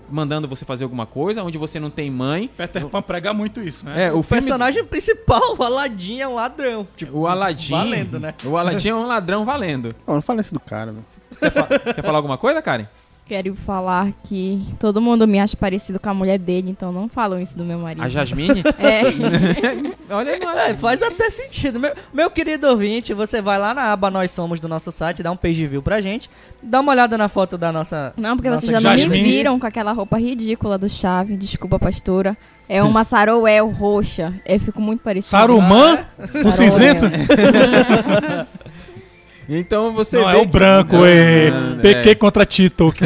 mandando 0.08 0.46
você 0.46 0.64
fazer 0.64 0.84
alguma 0.84 1.04
coisa, 1.04 1.42
onde 1.42 1.58
você 1.58 1.80
não 1.80 1.90
tem 1.90 2.08
mãe. 2.10 2.48
Peter 2.56 2.86
Pan 2.86 3.02
prega 3.02 3.32
muito 3.32 3.60
isso, 3.60 3.84
né? 3.86 4.04
É, 4.06 4.12
o, 4.12 4.18
O 4.18 4.22
filme, 4.22 4.40
personagem 4.42 4.84
principal, 4.84 5.56
o 5.58 5.62
Aladdin, 5.64 6.20
é 6.20 6.28
um 6.28 6.34
ladrão. 6.36 6.86
Tipo, 6.96 7.18
o 7.20 7.26
Aladdin, 7.26 7.70
Valendo, 7.72 8.20
né? 8.20 8.34
O 8.44 8.56
Aladdin 8.56 8.88
é 8.90 8.94
um 8.94 9.06
ladrão 9.06 9.44
valendo. 9.44 9.88
Ó, 10.06 10.14
não 10.14 10.22
fala 10.22 10.40
isso 10.40 10.54
do 10.54 10.60
cara, 10.60 10.92
velho. 10.92 11.04
Quer, 11.40 11.50
fa- 11.50 11.66
quer 11.94 12.02
falar 12.04 12.18
alguma 12.18 12.38
coisa, 12.38 12.62
Karen? 12.62 12.86
Quero 13.28 13.56
falar 13.56 14.12
que 14.23 14.64
todo 14.78 15.00
mundo 15.00 15.26
me 15.26 15.40
acha 15.40 15.56
parecido 15.56 15.99
com 15.99 16.09
a 16.09 16.14
mulher 16.14 16.38
dele, 16.38 16.71
então 16.71 16.92
não 16.92 17.09
falam 17.09 17.40
isso 17.40 17.59
do 17.59 17.64
meu 17.64 17.76
marido. 17.76 18.04
A 18.04 18.09
Jasmine? 18.09 18.62
É. 18.78 19.02
Olha, 20.14 20.30
É, 20.71 20.75
faz 20.76 21.02
até 21.02 21.28
sentido. 21.28 21.80
Meu, 21.80 21.92
meu 22.14 22.30
querido 22.30 22.68
ouvinte, 22.68 23.12
você 23.12 23.42
vai 23.42 23.59
lá 23.59 23.75
na 23.75 23.90
aba 23.92 24.12
Nós 24.12 24.30
Somos 24.30 24.61
do 24.61 24.68
nosso 24.68 24.92
site, 24.92 25.25
dá 25.25 25.33
um 25.33 25.37
page 25.37 25.66
view 25.66 25.83
pra 25.83 26.00
gente, 26.00 26.30
dá 26.62 26.78
uma 26.78 26.92
olhada 26.92 27.18
na 27.18 27.28
foto 27.28 27.59
da 27.59 27.73
nossa. 27.73 28.14
Não, 28.16 28.37
porque 28.37 28.49
nossa 28.49 28.61
vocês 28.61 28.71
já 28.71 28.80
não 28.80 28.92
me 28.92 28.99
Jasmine. 28.99 29.23
viram 29.25 29.59
com 29.59 29.66
aquela 29.66 29.90
roupa 29.90 30.18
ridícula 30.18 30.78
do 30.78 30.88
Chave. 30.88 31.37
Desculpa, 31.37 31.80
pastora. 31.80 32.37
É 32.68 32.80
uma 32.80 33.02
sarouel 33.04 33.68
roxa. 33.71 34.35
Eu 34.47 34.61
fico 34.61 34.80
muito 34.80 35.00
parecida. 35.02 35.37
Saruman? 35.37 35.99
O 36.45 36.52
cinzento? 36.52 37.06
Então 39.48 39.92
você 39.94 40.16
Não, 40.18 40.26
vê 40.26 40.32
é 40.32 40.36
o 40.36 40.40
que- 40.40 40.46
branco, 40.52 40.96
Não, 40.96 41.04
é. 41.06 41.50
não, 41.50 41.78
PQ 41.78 42.10
é. 42.10 42.14
contra 42.14 42.44
Tito. 42.46 42.92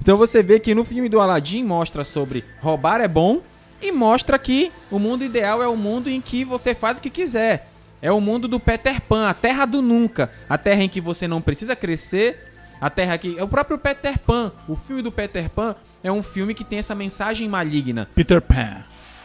Então 0.00 0.16
você 0.16 0.42
vê 0.42 0.58
que 0.58 0.74
no 0.74 0.84
filme 0.84 1.08
do 1.08 1.20
Aladdin 1.20 1.62
mostra 1.64 2.02
sobre 2.04 2.42
roubar 2.60 3.00
é 3.00 3.08
bom 3.08 3.42
e 3.82 3.92
mostra 3.92 4.38
que 4.38 4.72
o 4.90 4.98
mundo 4.98 5.22
ideal 5.22 5.62
é 5.62 5.68
o 5.68 5.76
mundo 5.76 6.08
em 6.08 6.18
que 6.20 6.44
você 6.44 6.74
faz 6.74 6.96
o 6.96 7.00
que 7.00 7.10
quiser. 7.10 7.68
É 8.00 8.10
o 8.10 8.20
mundo 8.20 8.46
do 8.48 8.58
Peter 8.60 9.00
Pan, 9.02 9.28
a 9.28 9.34
terra 9.34 9.66
do 9.66 9.82
nunca, 9.82 10.30
a 10.48 10.56
terra 10.56 10.82
em 10.82 10.88
que 10.88 11.00
você 11.00 11.26
não 11.28 11.42
precisa 11.42 11.74
crescer, 11.76 12.38
a 12.80 12.88
terra 12.88 13.18
que 13.18 13.38
é 13.38 13.42
o 13.42 13.48
próprio 13.48 13.76
Peter 13.76 14.18
Pan. 14.18 14.52
O 14.68 14.76
filme 14.76 15.02
do 15.02 15.12
Peter 15.12 15.50
Pan 15.50 15.74
é 16.02 16.10
um 16.10 16.22
filme 16.22 16.54
que 16.54 16.64
tem 16.64 16.78
essa 16.78 16.94
mensagem 16.94 17.46
maligna. 17.48 18.08
Peter 18.14 18.40
Pan. 18.40 18.78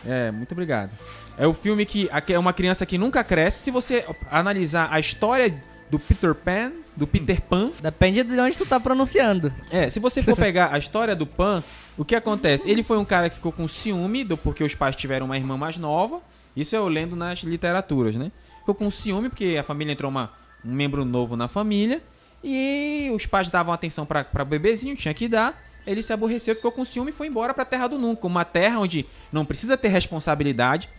É, 0.05 0.31
muito 0.31 0.51
obrigado. 0.51 0.89
É 1.37 1.47
o 1.47 1.53
filme 1.53 1.85
que 1.85 2.09
é 2.27 2.37
uma 2.39 2.53
criança 2.53 2.85
que 2.85 2.97
nunca 2.97 3.23
cresce. 3.23 3.63
Se 3.63 3.71
você 3.71 4.05
analisar 4.29 4.87
a 4.91 4.99
história 4.99 5.61
do 5.89 5.97
Peter 5.99 6.35
Pan, 6.35 6.71
do 6.95 7.07
Peter 7.07 7.41
Pan, 7.41 7.71
Depende 7.81 8.23
de 8.23 8.39
onde 8.39 8.57
tu 8.57 8.65
tá 8.65 8.79
pronunciando. 8.79 9.51
é, 9.71 9.89
se 9.89 9.99
você 9.99 10.21
for 10.21 10.35
pegar 10.35 10.71
a 10.71 10.77
história 10.77 11.15
do 11.15 11.25
Pan, 11.25 11.63
o 11.97 12.05
que 12.05 12.15
acontece? 12.15 12.69
Ele 12.69 12.83
foi 12.83 12.97
um 12.97 13.05
cara 13.05 13.29
que 13.29 13.35
ficou 13.35 13.51
com 13.51 13.67
ciúme 13.67 14.23
do, 14.23 14.37
porque 14.37 14.63
os 14.63 14.75
pais 14.75 14.95
tiveram 14.95 15.25
uma 15.25 15.37
irmã 15.37 15.57
mais 15.57 15.77
nova. 15.77 16.21
Isso 16.55 16.75
eu 16.75 16.87
lendo 16.87 17.15
nas 17.15 17.39
literaturas, 17.39 18.15
né? 18.15 18.31
Ficou 18.59 18.75
com 18.75 18.89
ciúme 18.91 19.29
porque 19.29 19.57
a 19.59 19.63
família 19.63 19.91
entrou 19.93 20.09
uma, 20.09 20.31
um 20.63 20.71
membro 20.71 21.03
novo 21.03 21.35
na 21.35 21.47
família. 21.47 22.01
E 22.43 23.09
os 23.13 23.25
pais 23.25 23.49
davam 23.49 23.73
atenção 23.73 24.05
pra 24.05 24.45
bebezinho, 24.45 24.95
tinha 24.95 25.13
que 25.13 25.27
dar. 25.27 25.63
Ele 25.85 26.01
se 26.01 26.13
aborreceu, 26.13 26.55
ficou 26.55 26.71
com 26.71 26.85
ciúme 26.85 27.09
e 27.09 27.13
foi 27.13 27.27
embora 27.27 27.53
pra 27.53 27.65
Terra 27.65 27.87
do 27.87 27.97
Nunca. 27.97 28.27
Uma 28.27 28.45
terra 28.45 28.79
onde 28.79 29.05
não 29.31 29.45
precisa 29.45 29.77
ter 29.77 29.89
responsabilidade. 29.89 30.89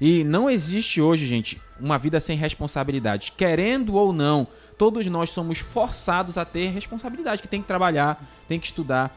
E 0.00 0.24
não 0.24 0.48
existe 0.48 1.00
hoje, 1.00 1.26
gente, 1.26 1.60
uma 1.78 1.98
vida 1.98 2.18
sem 2.20 2.36
responsabilidade. 2.36 3.32
Querendo 3.36 3.94
ou 3.96 4.12
não, 4.12 4.46
todos 4.78 5.06
nós 5.06 5.30
somos 5.30 5.58
forçados 5.58 6.38
a 6.38 6.44
ter 6.44 6.70
responsabilidade, 6.70 7.42
que 7.42 7.48
tem 7.48 7.60
que 7.60 7.68
trabalhar, 7.68 8.22
tem 8.48 8.58
que 8.58 8.66
estudar. 8.66 9.14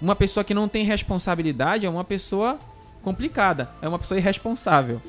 Uma 0.00 0.16
pessoa 0.16 0.42
que 0.42 0.52
não 0.52 0.66
tem 0.68 0.84
responsabilidade 0.84 1.86
é 1.86 1.88
uma 1.88 2.02
pessoa 2.02 2.58
complicada, 3.00 3.68
é 3.82 3.88
uma 3.88 3.98
pessoa 3.98 4.18
irresponsável. 4.18 5.00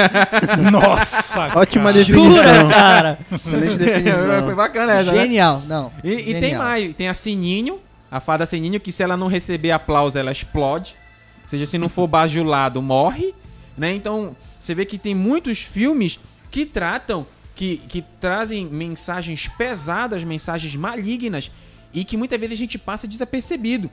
Nossa! 0.70 1.56
Ótima 1.56 1.92
cara. 1.92 2.04
Jura, 2.04 2.22
definição. 2.24 2.68
cara? 2.68 3.18
Excelente 3.32 3.76
Foi 3.76 3.78
definição. 3.78 4.54
bacana 4.56 4.92
essa, 4.94 5.12
né? 5.12 5.22
Genial. 5.22 5.62
Não. 5.66 5.92
E, 6.02 6.12
e 6.12 6.24
tem 6.32 6.40
Genial. 6.40 6.62
mais, 6.62 6.94
tem 6.96 7.08
a 7.08 7.14
Sininho, 7.14 7.78
a 8.10 8.20
fada 8.20 8.44
Sininho, 8.44 8.80
que 8.80 8.90
se 8.90 9.02
ela 9.02 9.16
não 9.16 9.28
receber 9.28 9.70
aplauso, 9.70 10.18
ela 10.18 10.32
explode. 10.32 10.94
Ou 11.44 11.48
seja, 11.48 11.64
se 11.64 11.78
não 11.78 11.88
for 11.88 12.06
bajulado, 12.06 12.82
morre. 12.82 13.32
Né? 13.78 13.94
Então, 13.94 14.36
você 14.58 14.74
vê 14.74 14.84
que 14.84 14.98
tem 14.98 15.14
muitos 15.14 15.60
filmes 15.60 16.18
que 16.50 16.66
tratam, 16.66 17.26
que, 17.54 17.78
que 17.88 18.02
trazem 18.20 18.66
mensagens 18.66 19.48
pesadas, 19.48 20.24
mensagens 20.24 20.74
malignas 20.74 21.50
e 21.94 22.04
que 22.04 22.16
muitas 22.16 22.38
vezes 22.38 22.54
a 22.54 22.58
gente 22.58 22.78
passa 22.78 23.06
desapercebido. 23.06 23.90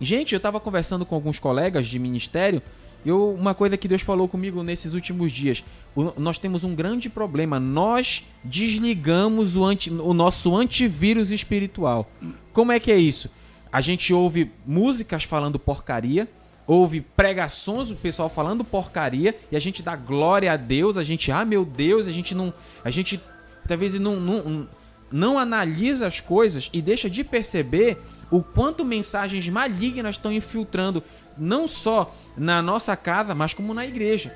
Gente, 0.00 0.34
eu 0.34 0.38
estava 0.38 0.60
conversando 0.60 1.04
com 1.04 1.14
alguns 1.14 1.38
colegas 1.38 1.88
de 1.88 1.98
ministério 1.98 2.62
eu, 3.04 3.32
uma 3.32 3.54
coisa 3.54 3.76
que 3.76 3.88
Deus 3.88 4.02
falou 4.02 4.28
comigo 4.28 4.62
nesses 4.62 4.92
últimos 4.92 5.32
dias, 5.32 5.64
o, 5.94 6.12
nós 6.20 6.38
temos 6.38 6.64
um 6.64 6.74
grande 6.74 7.08
problema. 7.08 7.58
Nós 7.58 8.24
desligamos 8.44 9.56
o, 9.56 9.64
anti, 9.64 9.90
o 9.90 10.12
nosso 10.12 10.54
antivírus 10.54 11.30
espiritual. 11.30 12.10
Como 12.52 12.72
é 12.72 12.78
que 12.78 12.92
é 12.92 12.96
isso? 12.96 13.30
A 13.72 13.80
gente 13.80 14.12
ouve 14.12 14.50
músicas 14.66 15.24
falando 15.24 15.58
porcaria, 15.58 16.28
ouve 16.70 17.00
pregações, 17.00 17.90
o 17.90 17.96
pessoal 17.96 18.28
falando 18.28 18.62
porcaria, 18.62 19.36
e 19.50 19.56
a 19.56 19.58
gente 19.58 19.82
dá 19.82 19.96
glória 19.96 20.52
a 20.52 20.56
Deus, 20.56 20.96
a 20.96 21.02
gente, 21.02 21.32
ah 21.32 21.44
meu 21.44 21.64
Deus, 21.64 22.06
a 22.06 22.12
gente 22.12 22.32
não. 22.32 22.54
A 22.84 22.90
gente 22.92 23.20
talvez 23.66 23.94
não, 23.94 24.20
não, 24.20 24.68
não 25.10 25.36
analisa 25.36 26.06
as 26.06 26.20
coisas 26.20 26.70
e 26.72 26.80
deixa 26.80 27.10
de 27.10 27.24
perceber 27.24 27.98
o 28.30 28.40
quanto 28.40 28.84
mensagens 28.84 29.48
malignas 29.48 30.14
estão 30.14 30.32
infiltrando 30.32 31.02
não 31.36 31.66
só 31.66 32.14
na 32.36 32.62
nossa 32.62 32.96
casa, 32.96 33.34
mas 33.34 33.52
como 33.52 33.74
na 33.74 33.84
igreja. 33.84 34.32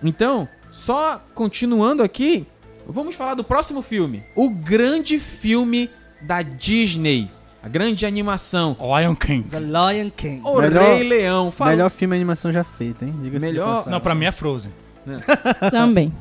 Então, 0.00 0.48
só 0.70 1.20
continuando 1.34 2.04
aqui, 2.04 2.46
vamos 2.86 3.16
falar 3.16 3.34
do 3.34 3.42
próximo 3.42 3.82
filme. 3.82 4.22
O 4.36 4.48
grande 4.48 5.18
filme 5.18 5.90
da 6.20 6.40
Disney. 6.40 7.28
A 7.62 7.68
grande 7.68 8.06
animação. 8.06 8.76
Lion 8.80 9.14
King. 9.14 9.48
The 9.48 9.58
Lion 9.60 10.10
King. 10.16 10.40
O 10.44 10.60
Melhor- 10.60 10.82
Rei 10.96 11.02
Leão. 11.08 11.50
Fala- 11.50 11.70
Melhor 11.72 11.90
filme 11.90 12.14
de 12.14 12.18
animação 12.20 12.52
já 12.52 12.62
feito, 12.64 13.04
hein? 13.04 13.12
Diga-se 13.22 13.44
de 13.46 13.52
Melhor-. 13.52 13.88
Não, 13.88 14.00
pra 14.00 14.14
mim 14.14 14.26
é 14.26 14.32
Frozen. 14.32 14.72
Também. 15.70 16.12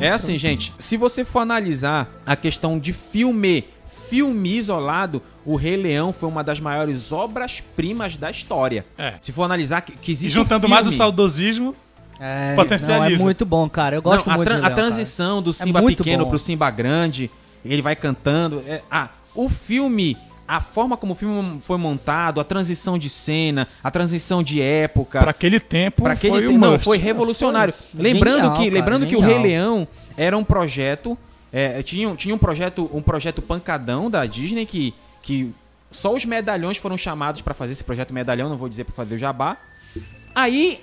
É 0.00 0.10
assim, 0.10 0.36
gente. 0.36 0.72
Se 0.78 0.96
você 0.96 1.24
for 1.24 1.40
analisar 1.40 2.08
a 2.26 2.34
questão 2.36 2.78
de 2.78 2.92
filme, 2.92 3.64
filme 4.08 4.56
isolado, 4.56 5.22
o 5.44 5.54
Rei 5.56 5.76
Leão 5.76 6.12
foi 6.12 6.28
uma 6.28 6.42
das 6.44 6.60
maiores 6.60 7.12
obras-primas 7.12 8.16
da 8.16 8.30
história. 8.30 8.84
É. 8.98 9.14
Se 9.20 9.32
for 9.32 9.44
analisar 9.44 9.80
que, 9.82 9.92
que 9.92 10.10
E 10.10 10.14
existe 10.14 10.34
juntando 10.34 10.66
um 10.66 10.70
mais 10.70 10.86
o 10.86 10.90
filme- 10.90 10.98
saudosismo, 10.98 11.74
É, 12.20 12.54
Potencializa. 12.54 13.16
não, 13.16 13.20
é 13.22 13.24
muito 13.24 13.44
bom, 13.46 13.68
cara. 13.68 13.96
Eu 13.96 14.02
gosto 14.02 14.26
Não, 14.26 14.34
a, 14.34 14.36
muito 14.36 14.48
a 14.48 14.52
Leão, 14.52 14.62
cara. 14.62 14.74
transição 14.74 15.42
do 15.42 15.52
Simba 15.52 15.80
muito 15.80 15.98
pequeno 16.04 16.24
bom. 16.24 16.30
pro 16.30 16.38
Simba 16.38 16.70
grande, 16.70 17.30
ele 17.64 17.80
vai 17.82 17.96
cantando. 17.96 18.62
é- 18.66 18.82
ah, 18.90 19.08
o 19.34 19.48
filme, 19.48 20.16
a 20.56 20.60
forma 20.60 20.96
como 20.96 21.12
o 21.12 21.16
filme 21.16 21.60
foi 21.62 21.78
montado, 21.78 22.40
a 22.40 22.44
transição 22.44 22.98
de 22.98 23.08
cena, 23.08 23.66
a 23.82 23.90
transição 23.90 24.42
de 24.42 24.60
época. 24.60 25.20
pra 25.20 25.30
aquele 25.30 25.58
tempo, 25.60 26.02
Pra 26.02 26.12
aquele 26.12 26.32
foi 26.32 26.40
tempo, 26.42 26.52
um 26.54 26.58
não, 26.58 26.72
must. 26.72 26.84
foi 26.84 26.98
revolucionário. 26.98 27.72
Foi 27.92 28.02
lembrando 28.02 28.36
genial, 28.36 28.56
que, 28.56 28.64
cara, 28.64 28.74
lembrando 28.74 29.06
que 29.06 29.16
o 29.16 29.20
genial. 29.20 29.40
Rei 29.40 29.50
Leão 29.52 29.88
era 30.16 30.36
um 30.36 30.44
projeto, 30.44 31.16
é, 31.52 31.82
tinha, 31.82 32.08
um- 32.08 32.16
tinha 32.16 32.34
um 32.34 32.38
projeto, 32.38 32.90
um 32.92 33.00
projeto 33.02 33.40
pancadão 33.42 34.10
da 34.10 34.24
Disney 34.26 34.66
que, 34.66 34.94
que 35.22 35.52
só 35.90 36.14
os 36.14 36.24
medalhões 36.24 36.76
foram 36.76 36.96
chamados 36.96 37.40
pra 37.40 37.54
fazer 37.54 37.72
esse 37.72 37.84
projeto 37.84 38.12
medalhão, 38.14 38.48
não 38.48 38.56
vou 38.56 38.68
dizer 38.68 38.84
pra 38.84 38.94
fazer 38.94 39.14
o 39.14 39.18
jabá. 39.18 39.56
Aí 40.34 40.80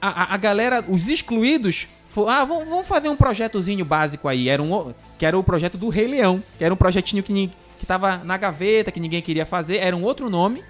a, 0.00 0.08
a- 0.24 0.34
a 0.34 0.36
galera, 0.36 0.84
os 0.88 1.08
excluídos, 1.08 1.86
ah, 2.28 2.44
vamos, 2.44 2.68
vamos 2.68 2.86
fazer 2.86 3.08
um 3.08 3.16
projetozinho 3.16 3.84
básico 3.84 4.28
aí, 4.28 4.48
era 4.48 4.62
um, 4.62 4.72
o- 4.72 4.94
que 5.18 5.26
era 5.26 5.38
o 5.38 5.42
projeto 5.44 5.76
do 5.76 5.88
Rei 5.88 6.06
Leão, 6.06 6.42
que 6.56 6.64
era 6.64 6.72
um 6.72 6.76
projetinho 6.76 7.22
que, 7.22 7.50
que 7.78 7.86
tava 7.86 8.18
na 8.18 8.36
gaveta, 8.36 8.90
que 8.90 9.00
ninguém 9.00 9.22
queria 9.22 9.46
fazer, 9.46 9.76
era 9.78 9.96
um 9.96 10.02
outro 10.02 10.28
nome. 10.28 10.62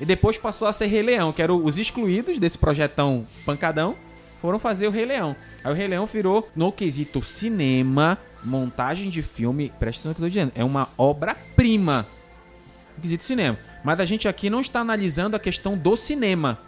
E 0.00 0.04
depois 0.04 0.38
passou 0.38 0.66
a 0.66 0.72
ser 0.72 0.86
Rei 0.86 1.02
Leão, 1.02 1.32
que 1.32 1.42
eram 1.42 1.62
os 1.62 1.78
excluídos 1.78 2.38
desse 2.38 2.56
projetão 2.56 3.26
pancadão, 3.44 3.96
foram 4.40 4.58
fazer 4.58 4.86
o 4.86 4.90
Rei 4.90 5.04
Leão. 5.04 5.36
Aí 5.62 5.70
o 5.70 5.74
Rei 5.74 5.88
Leão 5.88 6.06
virou, 6.06 6.48
no 6.56 6.72
quesito 6.72 7.22
cinema, 7.22 8.16
montagem 8.42 9.10
de 9.10 9.20
filme, 9.20 9.70
presta 9.78 10.08
atenção 10.08 10.10
no 10.10 10.14
que 10.14 10.20
eu 10.20 10.24
tô 10.24 10.28
dizendo, 10.28 10.52
é 10.54 10.64
uma 10.64 10.88
obra-prima 10.96 12.06
no 12.96 13.02
quesito 13.02 13.24
cinema. 13.24 13.58
Mas 13.84 14.00
a 14.00 14.04
gente 14.04 14.26
aqui 14.26 14.48
não 14.48 14.60
está 14.60 14.80
analisando 14.80 15.36
a 15.36 15.40
questão 15.40 15.76
do 15.76 15.96
cinema. 15.96 16.58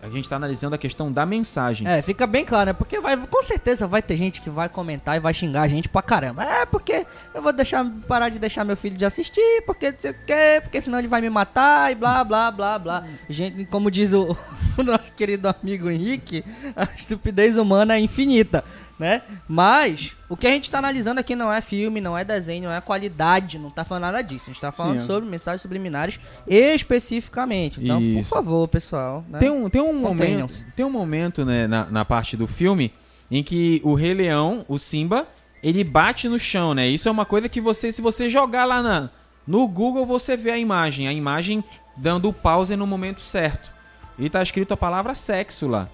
A 0.00 0.06
gente 0.06 0.24
está 0.24 0.36
analisando 0.36 0.76
a 0.76 0.78
questão 0.78 1.10
da 1.10 1.26
mensagem. 1.26 1.86
É, 1.88 2.00
fica 2.02 2.24
bem 2.24 2.44
claro, 2.44 2.66
né? 2.66 2.72
Porque 2.72 3.00
vai, 3.00 3.16
com 3.16 3.42
certeza 3.42 3.86
vai 3.86 4.00
ter 4.00 4.16
gente 4.16 4.40
que 4.40 4.48
vai 4.48 4.68
comentar 4.68 5.16
e 5.16 5.20
vai 5.20 5.34
xingar 5.34 5.62
a 5.62 5.68
gente 5.68 5.88
pra 5.88 6.00
caramba. 6.00 6.44
É, 6.44 6.64
porque 6.64 7.04
eu 7.34 7.42
vou 7.42 7.52
deixar 7.52 7.84
parar 8.06 8.28
de 8.28 8.38
deixar 8.38 8.64
meu 8.64 8.76
filho 8.76 8.96
de 8.96 9.04
assistir, 9.04 9.62
porque 9.66 9.90
não 9.90 9.98
sei 9.98 10.12
o 10.12 10.16
quê, 10.24 10.60
porque 10.62 10.80
senão 10.80 11.00
ele 11.00 11.08
vai 11.08 11.20
me 11.20 11.28
matar 11.28 11.90
e 11.90 11.96
blá 11.96 12.22
blá 12.22 12.50
blá 12.52 12.78
blá. 12.78 13.04
Gente, 13.28 13.64
como 13.64 13.90
diz 13.90 14.12
o, 14.12 14.36
o 14.78 14.82
nosso 14.84 15.12
querido 15.14 15.48
amigo 15.48 15.90
Henrique, 15.90 16.44
a 16.76 16.88
estupidez 16.96 17.56
humana 17.56 17.96
é 17.96 18.00
infinita, 18.00 18.64
né? 18.98 19.22
Mas 19.46 20.16
o 20.28 20.36
que 20.36 20.46
a 20.46 20.50
gente 20.50 20.70
tá 20.70 20.78
analisando 20.78 21.20
aqui 21.20 21.36
não 21.36 21.52
é 21.52 21.60
filme, 21.60 22.00
não 22.00 22.18
é 22.18 22.24
desenho, 22.24 22.64
não 22.64 22.72
é 22.72 22.80
qualidade, 22.80 23.58
não 23.58 23.70
tá 23.70 23.84
falando 23.84 24.02
nada 24.02 24.22
disso. 24.22 24.50
A 24.50 24.52
gente 24.52 24.60
tá 24.60 24.72
falando 24.72 24.98
Sim, 24.98 25.04
é. 25.04 25.06
sobre 25.06 25.30
mensagens 25.30 25.62
subliminares 25.62 26.18
especificamente. 26.46 27.80
Então, 27.82 27.98
por 27.98 28.20
Isso. 28.20 28.28
favor, 28.28 28.68
pessoal. 28.68 29.24
Né? 29.28 29.38
Tem 29.38 29.50
um, 29.50 29.70
tem 29.70 29.80
um 29.80 29.94
momento, 29.94 30.64
tem 30.74 30.84
um 30.84 30.90
momento 30.90 31.44
né, 31.44 31.66
na, 31.66 31.84
na 31.84 32.04
parte 32.04 32.36
do 32.36 32.46
filme 32.46 32.92
em 33.30 33.42
que 33.42 33.80
o 33.84 33.94
Rei 33.94 34.14
Leão, 34.14 34.64
o 34.68 34.78
Simba, 34.78 35.26
ele 35.62 35.84
bate 35.84 36.28
no 36.28 36.38
chão, 36.38 36.74
né? 36.74 36.88
Isso 36.88 37.08
é 37.08 37.12
uma 37.12 37.24
coisa 37.24 37.48
que 37.48 37.60
você, 37.60 37.92
se 37.92 38.00
você 38.00 38.28
jogar 38.28 38.64
lá 38.64 38.82
na, 38.82 39.10
no 39.46 39.66
Google, 39.68 40.06
você 40.06 40.36
vê 40.36 40.50
a 40.50 40.58
imagem. 40.58 41.06
A 41.08 41.12
imagem 41.12 41.62
dando 41.96 42.32
pause 42.32 42.74
no 42.76 42.86
momento 42.86 43.20
certo. 43.20 43.72
E 44.18 44.28
tá 44.28 44.42
escrito 44.42 44.72
a 44.72 44.76
palavra 44.76 45.14
sexo 45.14 45.66
lá. 45.66 45.88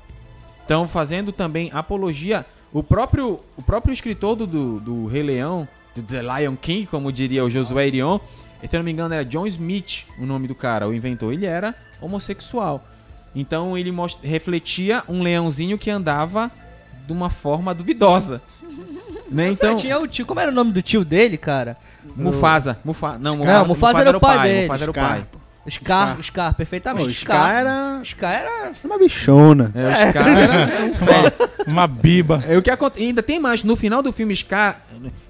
Então, 0.64 0.88
fazendo 0.88 1.32
também 1.32 1.70
apologia. 1.72 2.46
O 2.74 2.82
próprio, 2.82 3.40
o 3.56 3.62
próprio 3.62 3.92
escritor 3.94 4.34
do, 4.36 4.46
do, 4.46 4.80
do 4.80 5.06
Rei 5.06 5.22
Leão, 5.22 5.66
do 5.94 6.02
The 6.02 6.20
Lion 6.20 6.56
King, 6.56 6.86
como 6.86 7.12
diria 7.12 7.44
o 7.44 7.48
Josué 7.48 7.86
Irion, 7.86 8.18
se 8.60 8.74
eu 8.74 8.78
não 8.80 8.84
me 8.84 8.90
engano 8.90 9.14
era 9.14 9.24
John 9.24 9.46
Smith, 9.46 10.04
o 10.18 10.26
nome 10.26 10.48
do 10.48 10.54
cara, 10.56 10.88
o 10.88 10.92
inventor. 10.92 11.32
Ele 11.32 11.46
era 11.46 11.72
homossexual. 12.00 12.84
Então 13.34 13.78
ele 13.78 13.92
most- 13.92 14.26
refletia 14.26 15.04
um 15.08 15.22
leãozinho 15.22 15.78
que 15.78 15.88
andava 15.90 16.50
de 17.06 17.12
uma 17.12 17.30
forma 17.30 17.72
duvidosa. 17.74 18.42
né? 19.30 19.50
Então, 19.50 19.70
Então, 19.70 19.76
tinha 19.76 19.98
o 19.98 20.08
tio, 20.08 20.26
como 20.26 20.40
era 20.40 20.50
o 20.50 20.54
nome 20.54 20.72
do 20.72 20.82
tio 20.82 21.04
dele, 21.04 21.36
cara? 21.36 21.76
Mufasa, 22.16 22.78
Mufa, 22.84 23.18
não, 23.18 23.36
Não, 23.36 23.66
Mufasa 23.66 24.00
era 24.00 24.16
o 24.16 24.20
pai 24.20 24.48
dele. 24.48 24.62
Mufasa 24.62 24.84
era 24.84 24.90
o 24.90 24.94
Scar. 24.94 25.26
Pai. 25.64 25.72
Scar, 25.72 26.22
Scar, 26.22 26.54
perfeitamente. 26.54 27.04
Pô, 27.06 27.10
o 27.10 27.14
Scar 27.14 27.50
era 27.50 28.00
Scar 28.04 28.32
era. 28.32 28.72
uma 28.84 28.98
bichona. 28.98 29.72
É, 29.74 29.86
o 29.86 30.10
Scar 30.10 30.28
era 30.28 30.84
um 30.84 30.94
fera. 30.96 31.34
Uma 31.66 31.86
biba. 31.86 32.44
É 32.46 32.56
o 32.56 32.62
que 32.62 32.70
aconte... 32.70 33.00
ainda 33.02 33.22
tem 33.22 33.38
mais 33.40 33.64
no 33.64 33.74
final 33.76 34.02
do 34.02 34.12
filme 34.12 34.34
Scar, 34.34 34.82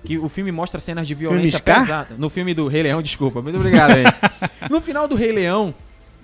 que 0.04 0.18
o 0.18 0.28
filme 0.28 0.50
mostra 0.52 0.80
cenas 0.80 1.06
de 1.06 1.14
violência 1.14 1.58
Scar? 1.58 1.80
pesada. 1.80 2.14
No 2.18 2.28
filme 2.28 2.52
do 2.54 2.66
Rei 2.66 2.82
Leão, 2.82 3.00
desculpa, 3.00 3.40
muito 3.40 3.56
obrigado 3.56 3.92
aí. 3.92 4.04
no 4.70 4.80
final 4.80 5.06
do 5.06 5.14
Rei 5.14 5.32
Leão, 5.32 5.74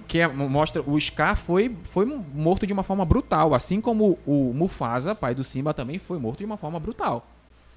que 0.08 0.18
é- 0.18 0.26
mostra 0.28 0.82
o 0.84 0.98
Scar 1.00 1.36
foi 1.36 1.74
foi 1.84 2.04
morto 2.34 2.66
de 2.66 2.72
uma 2.72 2.82
forma 2.82 3.04
brutal, 3.04 3.54
assim 3.54 3.80
como 3.80 4.18
o 4.26 4.52
Mufasa, 4.54 5.14
pai 5.14 5.34
do 5.34 5.44
Simba, 5.44 5.72
também 5.72 5.98
foi 5.98 6.18
morto 6.18 6.38
de 6.38 6.44
uma 6.44 6.56
forma 6.56 6.80
brutal. 6.80 7.26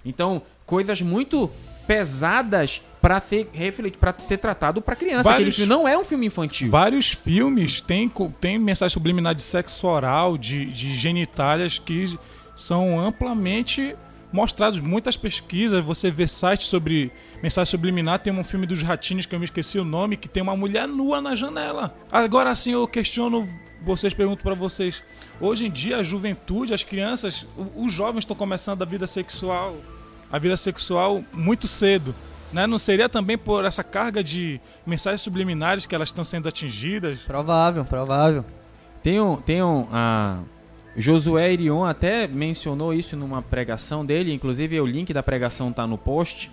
Então, 0.05 0.41
coisas 0.65 1.01
muito 1.01 1.49
pesadas 1.87 2.81
para 3.01 3.19
ser 3.19 3.49
para 3.99 4.15
ser 4.17 4.37
tratado 4.37 4.81
para 4.81 4.95
criança. 4.95 5.29
Aquele 5.29 5.45
Vários- 5.45 5.55
filme 5.57 5.69
não 5.69 5.87
é 5.87 5.97
um 5.97 6.03
filme 6.03 6.25
infantil. 6.27 6.69
Vários 6.69 7.11
filmes 7.11 7.81
têm, 7.81 8.09
têm 8.39 8.57
mensagem 8.57 8.93
subliminar 8.93 9.35
de 9.35 9.43
sexo 9.43 9.85
oral, 9.87 10.37
de, 10.37 10.65
de 10.65 10.93
genitálias 10.95 11.77
que 11.77 12.17
são 12.55 12.99
amplamente 12.99 13.95
mostrados. 14.31 14.79
Muitas 14.79 15.17
pesquisas, 15.17 15.83
você 15.83 16.09
vê 16.09 16.25
sites 16.27 16.67
sobre 16.67 17.11
mensagem 17.41 17.69
subliminar. 17.69 18.19
Tem 18.19 18.31
um 18.33 18.43
filme 18.43 18.65
dos 18.65 18.81
ratinhos 18.81 19.25
que 19.25 19.35
eu 19.35 19.39
me 19.39 19.45
esqueci 19.45 19.77
o 19.77 19.83
nome, 19.83 20.15
que 20.17 20.29
tem 20.29 20.41
uma 20.41 20.55
mulher 20.55 20.87
nua 20.87 21.21
na 21.21 21.35
janela. 21.35 21.95
Agora 22.11 22.55
sim 22.55 22.71
eu 22.71 22.87
questiono 22.87 23.47
vocês, 23.83 24.13
pergunto 24.13 24.43
pra 24.43 24.53
vocês. 24.53 25.03
Hoje 25.39 25.67
em 25.67 25.71
dia, 25.71 25.97
a 25.97 26.03
juventude, 26.03 26.73
as 26.73 26.83
crianças, 26.83 27.45
os 27.75 27.91
jovens 27.91 28.19
estão 28.19 28.35
começando 28.35 28.81
a 28.81 28.85
vida 28.85 29.05
sexual, 29.05 29.75
a 30.31 30.39
vida 30.39 30.55
sexual 30.57 31.23
muito 31.33 31.67
cedo. 31.67 32.15
Né? 32.51 32.67
Não 32.67 32.77
seria 32.77 33.09
também 33.09 33.37
por 33.37 33.65
essa 33.65 33.83
carga 33.83 34.23
de 34.23 34.61
mensagens 34.85 35.21
subliminares 35.21 35.85
que 35.85 35.95
elas 35.95 36.09
estão 36.09 36.23
sendo 36.23 36.47
atingidas? 36.47 37.19
Provável, 37.21 37.83
provável. 37.83 38.45
Tem 39.01 39.19
um. 39.19 39.35
Tem 39.35 39.61
um 39.61 39.87
a 39.91 40.39
Josué 40.95 41.51
Irion 41.53 41.83
até 41.83 42.27
mencionou 42.27 42.93
isso 42.93 43.17
numa 43.17 43.41
pregação 43.41 44.05
dele, 44.05 44.31
inclusive 44.31 44.79
o 44.79 44.85
link 44.85 45.11
da 45.11 45.23
pregação 45.23 45.73
tá 45.73 45.87
no 45.87 45.97
post. 45.97 46.51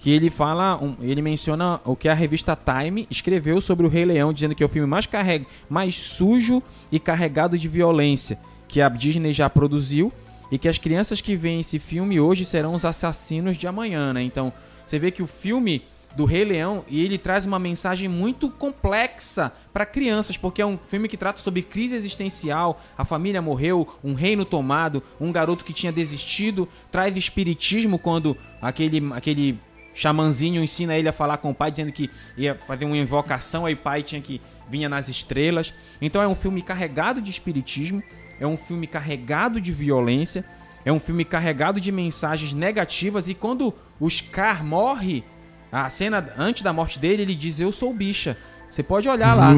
Que 0.00 0.10
ele 0.10 0.30
fala, 0.30 0.82
um- 0.82 0.96
ele 1.02 1.20
menciona 1.20 1.78
o 1.84 1.94
que 1.94 2.08
a 2.08 2.14
revista 2.14 2.56
Time 2.56 3.06
escreveu 3.10 3.60
sobre 3.60 3.86
o 3.86 3.88
Rei 3.88 4.04
Leão, 4.06 4.32
dizendo 4.32 4.54
que 4.54 4.62
é 4.62 4.66
o 4.66 4.68
filme 4.68 4.88
mais, 4.88 5.04
carreg, 5.06 5.46
mais 5.68 5.94
sujo 5.94 6.62
e 6.90 6.98
carregado 6.98 7.58
de 7.58 7.68
violência 7.68 8.38
que 8.66 8.80
a 8.80 8.88
Disney 8.88 9.32
já 9.34 9.50
produziu 9.50 10.10
e 10.50 10.58
que 10.58 10.68
as 10.68 10.78
crianças 10.78 11.20
que 11.20 11.36
veem 11.36 11.60
esse 11.60 11.78
filme 11.78 12.18
hoje 12.18 12.44
serão 12.44 12.72
os 12.74 12.84
assassinos 12.84 13.56
de 13.58 13.66
amanhã, 13.66 14.12
né? 14.12 14.22
Então, 14.22 14.52
você 14.86 14.98
vê 14.98 15.10
que 15.10 15.22
o 15.22 15.26
filme 15.26 15.82
do 16.16 16.24
Rei 16.24 16.44
Leão 16.44 16.84
e 16.88 17.04
ele 17.04 17.18
traz 17.18 17.44
uma 17.44 17.58
mensagem 17.58 18.08
muito 18.08 18.50
complexa 18.50 19.52
para 19.72 19.86
crianças, 19.86 20.36
porque 20.36 20.60
é 20.62 20.66
um 20.66 20.78
filme 20.88 21.08
que 21.08 21.16
trata 21.16 21.40
sobre 21.40 21.62
crise 21.62 21.94
existencial, 21.94 22.80
a 22.98 23.04
família 23.04 23.40
morreu, 23.40 23.86
um 24.02 24.14
reino 24.14 24.44
tomado, 24.44 25.02
um 25.20 25.30
garoto 25.30 25.64
que 25.64 25.72
tinha 25.72 25.92
desistido, 25.92 26.68
traz 26.90 27.16
espiritismo 27.16 27.96
quando 27.98 28.36
aquele 28.60 29.12
aquele 29.12 29.58
xamanzinho 30.00 30.62
ensina 30.62 30.96
ele 30.96 31.08
a 31.08 31.12
falar 31.12 31.36
com 31.36 31.50
o 31.50 31.54
pai 31.54 31.70
dizendo 31.70 31.92
que 31.92 32.08
ia 32.36 32.54
fazer 32.54 32.84
uma 32.86 32.96
invocação, 32.96 33.66
aí 33.66 33.74
o 33.74 33.76
pai 33.76 34.02
tinha 34.02 34.20
que 34.20 34.40
vinha 34.68 34.88
nas 34.88 35.08
estrelas. 35.08 35.74
Então 36.00 36.22
é 36.22 36.26
um 36.28 36.34
filme 36.34 36.62
carregado 36.62 37.20
de 37.20 37.30
espiritismo, 37.30 38.02
é 38.40 38.46
um 38.46 38.56
filme 38.56 38.86
carregado 38.86 39.60
de 39.60 39.70
violência, 39.70 40.44
é 40.84 40.90
um 40.92 40.98
filme 40.98 41.24
carregado 41.24 41.78
de 41.80 41.92
mensagens 41.92 42.54
negativas 42.54 43.28
e 43.28 43.34
quando 43.34 43.74
o 44.00 44.08
Scar 44.08 44.64
morre, 44.64 45.22
a 45.70 45.88
cena 45.90 46.32
antes 46.38 46.62
da 46.62 46.72
morte 46.72 46.98
dele, 46.98 47.20
ele 47.22 47.34
diz: 47.34 47.60
"Eu 47.60 47.70
sou 47.70 47.92
bicha". 47.92 48.36
Você 48.70 48.82
pode 48.84 49.08
olhar 49.08 49.34
lá. 49.34 49.52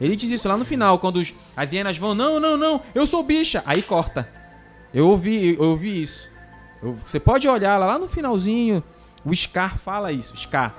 Ele 0.00 0.14
diz 0.16 0.30
isso 0.30 0.48
lá 0.48 0.56
no 0.56 0.64
final, 0.64 0.98
quando 1.00 1.16
os, 1.16 1.34
as 1.56 1.70
hienas 1.70 1.98
vão: 1.98 2.14
"Não, 2.14 2.40
não, 2.40 2.56
não, 2.56 2.80
eu 2.94 3.06
sou 3.06 3.22
bicha". 3.22 3.62
Aí 3.66 3.82
corta. 3.82 4.26
Eu 4.94 5.08
ouvi, 5.08 5.54
eu 5.58 5.64
ouvi 5.70 6.00
isso. 6.02 6.30
Eu- 6.82 6.96
você 7.06 7.20
pode 7.20 7.46
olhar 7.48 7.76
lá, 7.78 7.86
lá 7.86 7.98
no 7.98 8.08
finalzinho, 8.08 8.82
o 9.24 9.34
Scar 9.34 9.78
fala 9.78 10.12
isso, 10.12 10.36
Scar. 10.36 10.74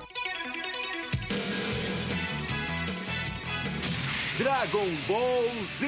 Dragon 4.38 4.86
Ball 5.06 5.44
Z. 5.78 5.86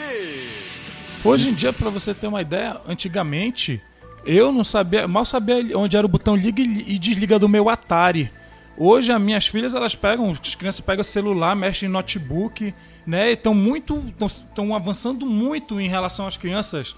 Hoje 1.24 1.50
em 1.50 1.54
dia, 1.54 1.72
pra 1.72 1.90
você 1.90 2.14
ter 2.14 2.28
uma 2.28 2.40
ideia, 2.40 2.80
antigamente 2.86 3.82
eu 4.24 4.50
não 4.52 4.64
sabia, 4.64 5.06
mal 5.06 5.24
sabia 5.24 5.76
onde 5.78 5.96
era 5.96 6.04
o 6.04 6.08
botão 6.08 6.34
liga 6.34 6.60
e 6.60 6.98
desliga 6.98 7.38
do 7.38 7.48
meu 7.48 7.68
Atari. 7.68 8.30
Hoje 8.76 9.10
as 9.10 9.20
minhas 9.20 9.46
filhas 9.46 9.72
elas 9.72 9.94
pegam, 9.94 10.30
as 10.30 10.54
crianças 10.54 10.80
pegam 10.80 11.02
celular, 11.02 11.56
mexem 11.56 11.88
em 11.88 11.92
notebook, 11.92 12.74
né? 13.06 13.30
E 13.30 13.32
estão 13.32 13.54
muito, 13.54 14.04
estão 14.26 14.74
avançando 14.74 15.24
muito 15.24 15.80
em 15.80 15.88
relação 15.88 16.26
às 16.26 16.36
crianças 16.36 16.94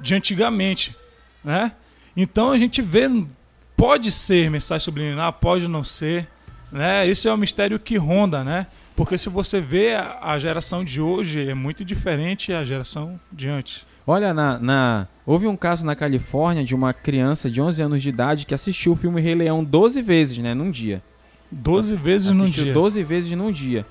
de 0.00 0.14
antigamente, 0.14 0.96
né? 1.44 1.72
Então 2.16 2.50
a 2.50 2.58
gente 2.58 2.82
vê, 2.82 3.08
pode 3.82 4.12
ser 4.12 4.48
mensagem 4.48 4.84
subliminar, 4.84 5.32
pode 5.32 5.66
não 5.66 5.82
ser, 5.82 6.28
né? 6.70 7.04
Esse 7.08 7.26
é 7.26 7.32
o 7.32 7.36
mistério 7.36 7.80
que 7.80 7.96
ronda, 7.96 8.44
né? 8.44 8.68
Porque 8.94 9.18
se 9.18 9.28
você 9.28 9.60
vê 9.60 9.96
a, 9.96 10.38
geração 10.38 10.84
de 10.84 11.00
hoje 11.00 11.48
é 11.48 11.52
muito 11.52 11.84
diferente 11.84 12.52
da 12.52 12.64
geração 12.64 13.18
de 13.32 13.48
antes. 13.48 13.84
Olha, 14.06 14.32
na, 14.32 14.56
na- 14.60 15.08
houve 15.26 15.48
um 15.48 15.56
caso 15.56 15.84
na 15.84 15.96
Califórnia 15.96 16.62
de 16.62 16.76
uma 16.76 16.92
criança 16.92 17.50
de 17.50 17.60
11 17.60 17.82
anos 17.82 18.02
de 18.02 18.08
idade 18.08 18.46
que 18.46 18.54
assistiu 18.54 18.92
o 18.92 18.96
filme 18.96 19.20
Rei 19.20 19.34
Leão 19.34 19.64
12 19.64 20.00
vezes, 20.00 20.38
né, 20.38 20.54
num 20.54 20.70
dia. 20.70 21.02
12 21.50 21.96
vezes 21.96 22.28
assistiu 22.28 22.64
dia. 22.66 22.72
12 22.72 23.02
vezes 23.02 23.32
num 23.32 23.50
dia. 23.50 23.84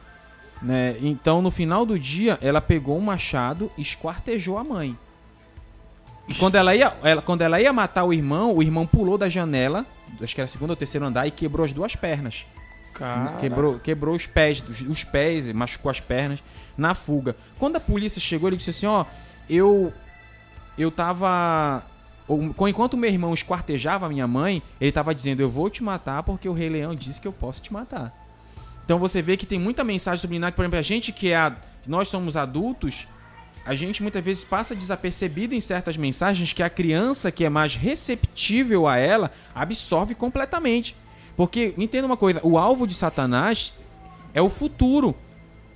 Né? 0.62 0.96
Então, 1.02 1.42
no 1.42 1.52
final 1.52 1.86
do 1.86 2.00
dia, 2.00 2.40
ela 2.42 2.62
pegou 2.62 2.98
um 2.98 3.02
machado 3.02 3.70
e 3.78 3.82
esquartejou 3.82 4.58
a 4.58 4.64
mãe. 4.64 4.98
E 6.32 6.34
quando 6.36 6.56
ela 6.56 6.74
ia, 6.74 6.94
ela, 7.04 7.22
quando 7.22 7.42
ela 7.42 7.60
ia 7.60 7.74
matar 7.74 8.06
o 8.06 8.14
irmão, 8.14 8.56
o 8.56 8.64
irmão 8.64 8.88
pulou 8.88 9.18
da 9.18 9.28
janela, 9.28 9.86
acho 10.22 10.34
que 10.34 10.40
era 10.40 10.48
segundo 10.48 10.70
ou 10.70 10.76
terceiro 10.78 11.06
andar, 11.06 11.28
e 11.28 11.32
quebrou 11.32 11.66
as 11.66 11.74
duas 11.74 11.94
pernas. 11.94 12.46
Cara, 12.94 13.38
Quebrou, 13.38 13.80
quebrou 13.80 14.16
os 14.16 14.26
pés, 14.26 14.64
os, 14.68 14.82
os 14.82 15.04
pés, 15.04 15.52
machucou 15.52 15.90
as 15.90 16.00
pernas 16.00 16.42
na 16.78 16.94
fuga. 16.94 17.36
Quando 17.60 17.76
a 17.76 17.80
polícia 17.80 18.22
chegou, 18.22 18.50
ele 18.50 18.58
disse 18.58 18.70
assim: 18.70 18.86
Ó, 18.86 19.06
eu. 19.50 19.94
Eu 20.78 20.90
tava. 20.90 21.84
Enquanto 22.30 22.96
meu 22.96 23.10
irmão 23.10 23.34
esquartejava 23.34 24.06
a 24.06 24.10
minha 24.10 24.28
mãe, 24.28 24.64
ele 24.80 24.92
tava 24.92 25.14
dizendo: 25.14 25.42
Eu 25.42 25.50
vou 25.50 25.70
te 25.70 25.84
matar 25.84 26.24
porque 26.24 26.48
o 26.48 26.54
Rei 26.54 26.70
Leão 26.70 26.96
disse 26.96 27.20
que 27.20 27.28
eu 27.28 27.34
posso 27.34 27.62
te 27.62 27.74
matar. 27.74 28.14
Então 28.86 28.98
você 28.98 29.22
vê 29.22 29.36
que 29.36 29.46
tem 29.46 29.60
muita 29.60 29.84
mensagem 29.84 30.22
subliminar 30.22 30.52
que, 30.52 30.56
por 30.56 30.64
exemplo, 30.64 30.80
a 30.80 30.84
gente 30.84 31.12
que 31.12 31.34
é. 31.34 31.54
Nós 31.88 32.10
somos 32.10 32.38
adultos, 32.38 33.08
a 33.66 33.76
gente 33.76 34.02
muitas 34.02 34.24
vezes 34.24 34.44
passa 34.44 34.76
desapercebido 34.76 35.54
em 35.54 35.62
certas 35.62 35.96
mensagens 35.98 36.52
que 36.54 36.64
a 36.64 36.70
criança 36.70 37.32
que 37.32 37.44
é 37.46 37.50
mais 37.50 37.76
receptível 37.76 38.88
a 38.88 38.98
ela 38.98 39.32
absorve 39.54 40.16
completamente. 40.16 40.96
Porque, 41.38 41.74
entenda 41.78 42.06
uma 42.08 42.18
coisa, 42.18 42.40
o 42.44 42.58
alvo 42.58 42.86
de 42.88 42.94
Satanás 42.94 43.74
é 44.34 44.42
o 44.42 44.50
futuro. 44.50 45.16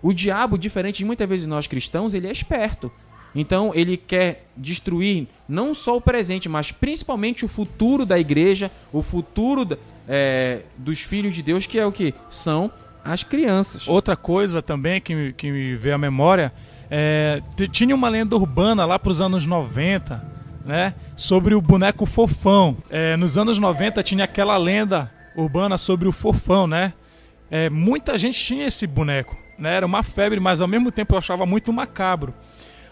O 0.01 0.13
diabo, 0.13 0.57
diferente 0.57 0.97
de 0.97 1.05
muitas 1.05 1.27
vezes 1.27 1.47
nós 1.47 1.67
cristãos, 1.67 2.13
ele 2.13 2.27
é 2.27 2.31
esperto. 2.31 2.91
Então 3.33 3.71
ele 3.75 3.97
quer 3.97 4.45
destruir 4.55 5.27
não 5.47 5.73
só 5.73 5.97
o 5.97 6.01
presente, 6.01 6.47
mas 6.47 6.71
principalmente 6.71 7.43
o 7.43 7.47
futuro 7.47 8.05
da 8.05 8.17
igreja, 8.17 8.71
o 8.93 9.01
futuro 9.01 9.77
é, 10.07 10.61
dos 10.77 11.01
filhos 11.01 11.33
de 11.35 11.41
Deus, 11.41 11.65
que 11.67 11.77
é 11.77 11.85
o 11.85 11.91
que? 11.91 12.13
São 12.29 12.71
as 13.03 13.23
crianças. 13.23 13.87
outra 13.87 14.15
coisa 14.15 14.61
também 14.61 14.99
que, 15.01 15.13
me- 15.13 15.33
que 15.33 15.51
me 15.51 15.75
veio 15.75 15.95
à 15.95 15.97
memória 15.97 16.51
é, 16.89 17.41
tinha 17.71 17.95
uma 17.95 18.09
lenda 18.09 18.35
urbana 18.35 18.85
lá 18.85 18.97
pros 18.99 19.19
anos 19.21 19.45
90, 19.45 20.23
né? 20.65 20.93
Sobre 21.15 21.55
o 21.55 21.61
boneco 21.61 22.05
fofão. 22.05 22.77
É, 22.89 23.15
nos 23.17 23.37
anos 23.37 23.57
90 23.57 24.01
tinha 24.03 24.23
aquela 24.23 24.57
lenda 24.57 25.11
urbana 25.35 25.77
sobre 25.77 26.07
o 26.07 26.11
fofão, 26.11 26.67
né? 26.67 26.93
É, 27.49 27.69
muita 27.69 28.17
gente 28.17 28.37
tinha 28.37 28.65
esse 28.67 28.87
boneco, 28.87 29.37
né? 29.57 29.75
Era 29.75 29.85
uma 29.85 30.03
febre, 30.03 30.39
mas 30.39 30.61
ao 30.61 30.67
mesmo 30.67 30.91
tempo 30.91 31.13
eu 31.13 31.19
achava 31.19 31.45
muito 31.45 31.71
macabro. 31.71 32.33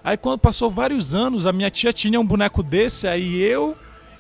Aí 0.04 0.18
quando 0.18 0.40
passou 0.40 0.70
vários 0.70 1.16
anos, 1.16 1.48
a 1.48 1.54
minha 1.54 1.72
tia 1.72 1.94
tinha 1.94 2.20
um 2.20 2.26
boneco 2.26 2.62
desse, 2.62 3.08
aí 3.08 3.42
eu 3.42 3.76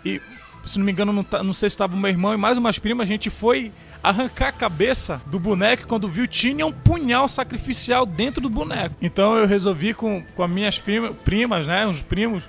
e 0.06 0.22
se 0.66 0.80
não 0.80 0.86
me 0.86 0.94
engano, 0.94 1.12
não, 1.12 1.24
tá- 1.26 1.44
não 1.44 1.54
sei 1.54 1.70
se 1.70 1.74
estava 1.74 1.94
o 1.94 1.98
meu 1.98 2.10
irmão 2.10 2.34
e 2.34 2.38
mais 2.38 2.58
umas 2.58 2.80
primas, 2.80 3.04
a 3.04 3.12
gente 3.12 3.30
foi 3.30 3.70
arrancar 4.04 4.50
a 4.50 4.52
cabeça 4.52 5.22
do 5.26 5.39
boneco 5.39 5.88
quando 5.88 6.10
viu 6.10 6.28
tinha 6.28 6.66
um 6.66 6.72
punhal 6.72 7.28
sacrificial 7.28 8.06
dentro 8.06 8.42
do 8.42 8.50
boneco. 8.50 8.96
Então 9.02 9.38
eu 9.38 9.48
resolvi 9.48 9.94
com, 9.94 10.22
com 10.36 10.44
as 10.44 10.52
minhas 10.52 10.78
prima- 10.78 11.13
primas, 11.13 11.66
né, 11.66 11.88
os 11.88 12.04
primos, 12.04 12.44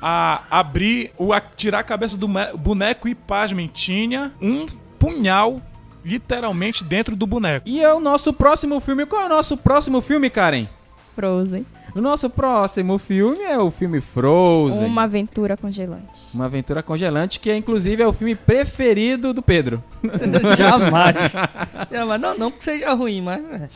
a 0.00 0.42
abrir, 0.50 1.10
o, 1.16 1.32
a 1.32 1.40
tirar 1.40 1.80
a 1.80 1.82
cabeça 1.82 2.16
do 2.16 2.28
boneco 2.56 3.08
e 3.08 3.14
pasmem, 3.14 3.66
tinha 3.66 4.32
um 4.40 4.66
punhal 4.98 5.60
literalmente 6.04 6.84
dentro 6.84 7.16
do 7.16 7.26
boneco. 7.26 7.68
E 7.68 7.80
é 7.80 7.92
o 7.92 8.00
nosso 8.00 8.32
próximo 8.32 8.78
filme. 8.80 9.04
Qual 9.06 9.22
é 9.22 9.26
o 9.26 9.28
nosso 9.28 9.56
próximo 9.56 10.00
filme, 10.00 10.30
Karen? 10.30 10.68
Frozen. 11.16 11.66
O 11.94 12.00
nosso 12.00 12.28
próximo 12.28 12.98
filme 12.98 13.42
é 13.42 13.58
o 13.58 13.70
filme 13.70 14.00
Frozen. 14.00 14.84
Uma 14.86 15.04
aventura 15.04 15.56
congelante. 15.56 16.20
Uma 16.34 16.44
aventura 16.44 16.82
congelante, 16.82 17.40
que 17.40 17.50
é, 17.50 17.56
inclusive 17.56 18.02
é 18.02 18.06
o 18.06 18.12
filme 18.12 18.34
preferido 18.34 19.32
do 19.32 19.42
Pedro. 19.42 19.82
Jamais. 20.56 21.16
Jamais. 21.90 22.20
Não, 22.20 22.36
não 22.38 22.50
que 22.50 22.62
seja 22.62 22.92
ruim, 22.92 23.22
mas. 23.22 23.42
é. 23.52 23.68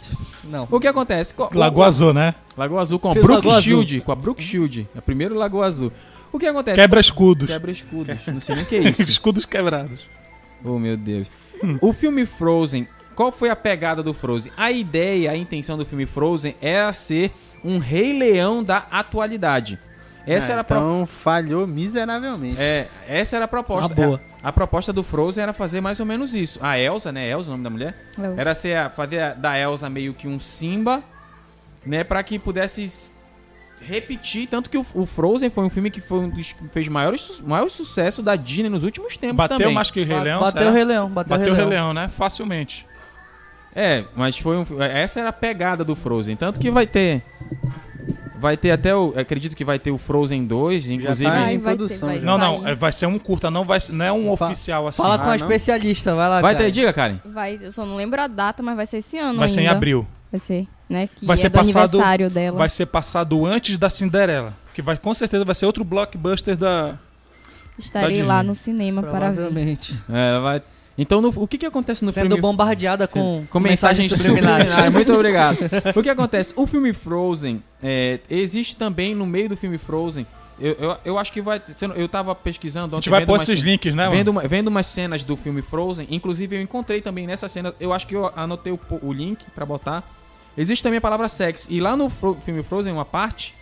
Não. 0.45 0.69
O 0.71 0.79
que 0.79 0.87
acontece? 0.87 1.33
Co- 1.35 1.51
Lagoa 1.55 1.87
Azul, 1.87 2.13
né? 2.13 2.35
Lagoa 2.57 2.83
Azul 2.83 2.99
com 2.99 3.09
a 3.09 3.13
Azul. 3.13 3.61
Shield. 3.61 4.01
Com 4.03 4.13
a 4.13 4.17
Brooke 4.17 4.43
Shield. 4.43 4.89
É 4.95 4.99
o 4.99 5.03
primeiro 5.03 5.35
Lagoa 5.35 5.67
Azul. 5.67 5.91
O 6.31 6.39
que 6.39 6.47
acontece? 6.47 6.77
Quebra 6.81 7.01
escudos. 7.01 7.49
Quebra 7.49 7.71
escudos. 7.71 8.17
Não 8.27 8.41
sei 8.41 8.55
nem 8.57 8.65
o 8.65 8.67
que 8.67 8.77
é 8.77 8.89
isso. 8.91 9.03
escudos 9.11 9.45
quebrados. 9.47 10.01
Oh, 10.65 10.79
meu 10.79 10.97
Deus. 10.97 11.29
O 11.81 11.93
filme 11.93 12.27
Frozen, 12.27 12.87
qual 13.15 13.31
foi 13.33 13.49
a 13.51 13.57
pegada 13.57 14.03
do 14.03 14.13
Frozen? 14.15 14.53
A 14.57 14.71
ideia, 14.71 15.31
a 15.31 15.37
intenção 15.37 15.77
do 15.77 15.85
filme 15.87 16.07
Frozen 16.07 16.57
era 16.61 16.93
ser 16.93 17.31
um 17.65 17.79
Rei 17.79 18.13
Leão 18.13 18.63
da 18.65 18.87
atualidade. 18.91 19.79
Essa 20.27 20.49
Ah, 20.49 20.53
era 20.53 20.61
a 20.61 20.65
pro- 20.65 20.77
então 20.77 21.05
falhou 21.07 21.67
miseravelmente. 21.67 22.57
É, 22.61 22.87
essa 23.09 23.35
era 23.37 23.45
a 23.45 23.49
proposta. 23.49 23.87
Uma 23.93 23.95
boa. 24.07 24.21
A, 24.43 24.49
a 24.51 24.53
proposta 24.53 24.93
do 24.93 25.03
Frozen 25.03 25.43
era 25.43 25.53
fazer 25.53 25.81
mais 25.81 25.99
ou 25.99 26.07
menos 26.07 26.33
isso. 26.35 26.61
A 26.63 26.79
Elsa, 26.79 27.11
né? 27.11 27.29
Elsa, 27.29 27.49
o 27.49 27.51
nome 27.53 27.65
da 27.65 27.71
mulher? 27.71 27.97
Elsa. 28.17 28.41
Era 28.41 28.55
ser 28.55 28.77
a- 28.77 28.89
fazer 28.91 29.21
a- 29.21 29.35
da 29.35 29.59
Elsa 29.59 29.91
meio 29.91 30.15
que 30.15 30.29
um 30.29 30.39
Simba, 30.39 31.03
né? 31.85 32.05
Pra 32.05 32.23
que 32.23 32.39
pudesse 32.39 32.87
repetir. 33.81 34.47
Tanto 34.49 34.71
que 34.71 34.79
o, 34.79 34.87
o 34.95 35.05
Frozen 35.07 35.51
foi 35.51 35.65
um 35.65 35.71
filme 35.71 35.91
que 35.91 36.01
foi 36.01 36.21
um 36.21 36.29
dos 36.29 36.53
que 36.53 36.69
fez 36.69 36.87
maior, 36.87 37.19
su- 37.19 37.45
maior 37.45 37.69
sucesso 37.69 38.23
da 38.23 38.37
Disney 38.37 38.69
nos 38.69 38.85
últimos 38.85 39.17
tempos 39.17 39.37
Bateu 39.39 39.59
também. 39.59 39.75
mais 39.75 39.91
que 39.91 40.01
o 40.03 40.07
Rei 40.07 40.21
Leão, 40.21 40.41
bateu 40.41 40.69
o 40.69 40.73
Rei 40.73 40.85
Leão. 40.85 41.11
Bateu, 41.11 41.37
Bateu 41.37 41.53
o 41.53 41.57
Rei. 41.57 41.65
Leão, 41.67 41.93
né? 41.93 42.07
Facilmente. 42.09 42.87
É, 43.75 44.05
mas 44.15 44.37
foi 44.39 44.57
um, 44.57 44.65
essa 44.83 45.21
era 45.21 45.31
a 45.31 45.33
pegada 45.33 45.83
do 45.85 45.95
Frozen. 45.97 46.37
Tanto 46.37 46.61
que 46.61 46.71
vai 46.71 46.87
ter. 46.87 47.23
Vai 48.39 48.57
ter 48.57 48.73
até 48.73 48.95
o. 48.95 49.15
Acredito 49.17 49.55
que 49.55 49.65
vai 49.65 49.79
ter 49.79 49.93
o 49.93 49.97
Frozen 49.99 50.45
2, 50.45 50.89
inclusive. 50.89 51.31
tá 51.31 51.37
Ai, 51.37 51.55
em 51.55 51.59
vai 51.59 51.73
ter, 51.75 51.79
produção, 51.79 52.09
vai 52.09 52.21
já. 52.21 52.27
Não, 52.27 52.37
não, 52.37 52.61
sair. 52.63 52.73
é- 52.73 52.75
vai 52.75 52.93
ser 52.93 53.07
um 53.07 53.19
curta, 53.19 53.51
não, 53.51 53.65
vai, 53.65 53.79
não 53.91 54.05
é 54.05 54.13
um 54.13 54.37
Fa- 54.37 54.47
oficial 54.47 54.89
assim. 54.89 55.01
Fala 55.01 55.17
com 55.17 55.29
Ah, 55.29 55.33
a 55.33 55.37
especialista, 55.37 56.15
vai 56.15 56.29
lá. 56.29 56.41
Vai 56.41 56.55
cara. 56.55 56.65
ter, 56.67 56.71
diga, 56.73 56.93
Karen. 56.93 57.19
Vai, 57.25 57.59
eu 57.63 57.71
só 57.71 57.87
não 57.87 57.95
lembro 57.97 58.21
a 58.21 58.27
data, 58.27 58.61
mas 58.63 58.75
vai 58.75 58.85
ser 58.85 58.97
esse 58.99 59.17
ano 59.17 59.39
vai 59.39 59.49
ser 59.49 59.61
em 59.61 59.67
ainda. 59.67 59.77
abril. 59.77 60.05
Vai 60.31 60.41
ser, 60.41 60.67
né? 60.91 61.09
Que 61.15 61.25
Vai 61.25 61.35
é 61.35 61.37
ser 61.37 61.49
do 61.51 61.53
passado- 61.59 61.79
aniversário 61.95 62.31
dela. 62.31 62.59
Vai 62.59 62.69
ser 62.69 62.87
passado 62.87 63.47
antes 63.47 63.79
da 63.79 63.89
Cinderela. 63.89 64.53
Que 64.75 64.83
vai, 64.83 64.97
com 64.97 65.15
certeza 65.15 65.45
vai 65.45 65.55
ser 65.55 65.67
outro 65.67 65.85
blockbuster 65.85 66.57
da. 66.57 66.97
Estarei 67.79 68.21
da 68.23 68.27
lá 68.27 68.43
no 68.43 68.55
cinema 68.57 69.03
para 69.03 69.29
ver. 69.31 69.35
Provavelmente. 69.37 69.97
É, 70.11 70.41
vai. 70.41 70.63
Então, 71.03 71.21
no- 71.21 71.29
o 71.37 71.47
que 71.49 71.59
que 71.59 71.67
acontece 71.67 72.05
no 72.05 72.11
Sendo 72.13 72.27
filme 72.29 72.41
bombardeada 72.41 73.07
com, 73.09 73.45
com 73.51 73.61
mensagens 73.61 74.11
subliminares. 74.11 74.69
subliminares. 74.71 74.95
Muito 74.95 75.13
obrigado. 75.13 75.59
o 75.95 76.03
que 76.03 76.09
acontece? 76.11 76.53
O 76.57 76.67
filme 76.67 76.93
Frozen, 76.93 77.63
é, 77.83 78.21
existe 78.31 78.77
também 78.77 79.15
no 79.15 79.27
meio 79.27 79.49
do 79.49 79.57
filme 79.57 79.79
Frozen, 79.79 80.27
Eu, 80.61 80.73
eu, 80.79 80.97
eu 81.05 81.19
acho 81.19 81.33
que 81.33 81.41
vai. 81.41 81.61
Eu 81.97 82.09
tava 82.09 82.35
pesquisando 82.35 82.95
A 82.95 82.99
ontem. 82.99 83.05
gente 83.05 83.11
vai 83.11 83.21
vendo 83.21 83.27
pôr 83.27 83.33
umas- 83.39 83.49
esses 83.49 83.61
links, 83.65 83.95
né, 83.95 84.09
Vendo, 84.09 84.29
uma- 84.29 84.47
vendo 84.47 84.69
umas 84.69 84.87
cenas 84.87 85.25
do 85.25 85.37
filme 85.37 85.61
Frozen, 85.63 86.07
inclusive 86.11 86.55
eu 86.57 86.63
encontrei 86.63 87.01
também 87.01 87.27
nessa 87.27 87.49
cena, 87.49 87.75
eu 87.81 87.93
acho 87.93 88.07
que 88.07 88.15
eu 88.15 88.31
anotei 88.37 88.73
o, 88.73 88.79
o 89.03 89.13
link 89.13 89.45
pra 89.55 89.67
botar. 89.67 90.05
Existe 90.57 90.83
também 90.83 90.99
a 90.99 91.01
palavra 91.01 91.29
sex. 91.29 91.67
E 91.71 91.81
lá 91.81 91.97
no 91.97 92.09
Fro- 92.11 92.37
filme 92.45 92.63
Frozen, 92.63 92.93
uma 92.93 93.05
parte, 93.07 93.55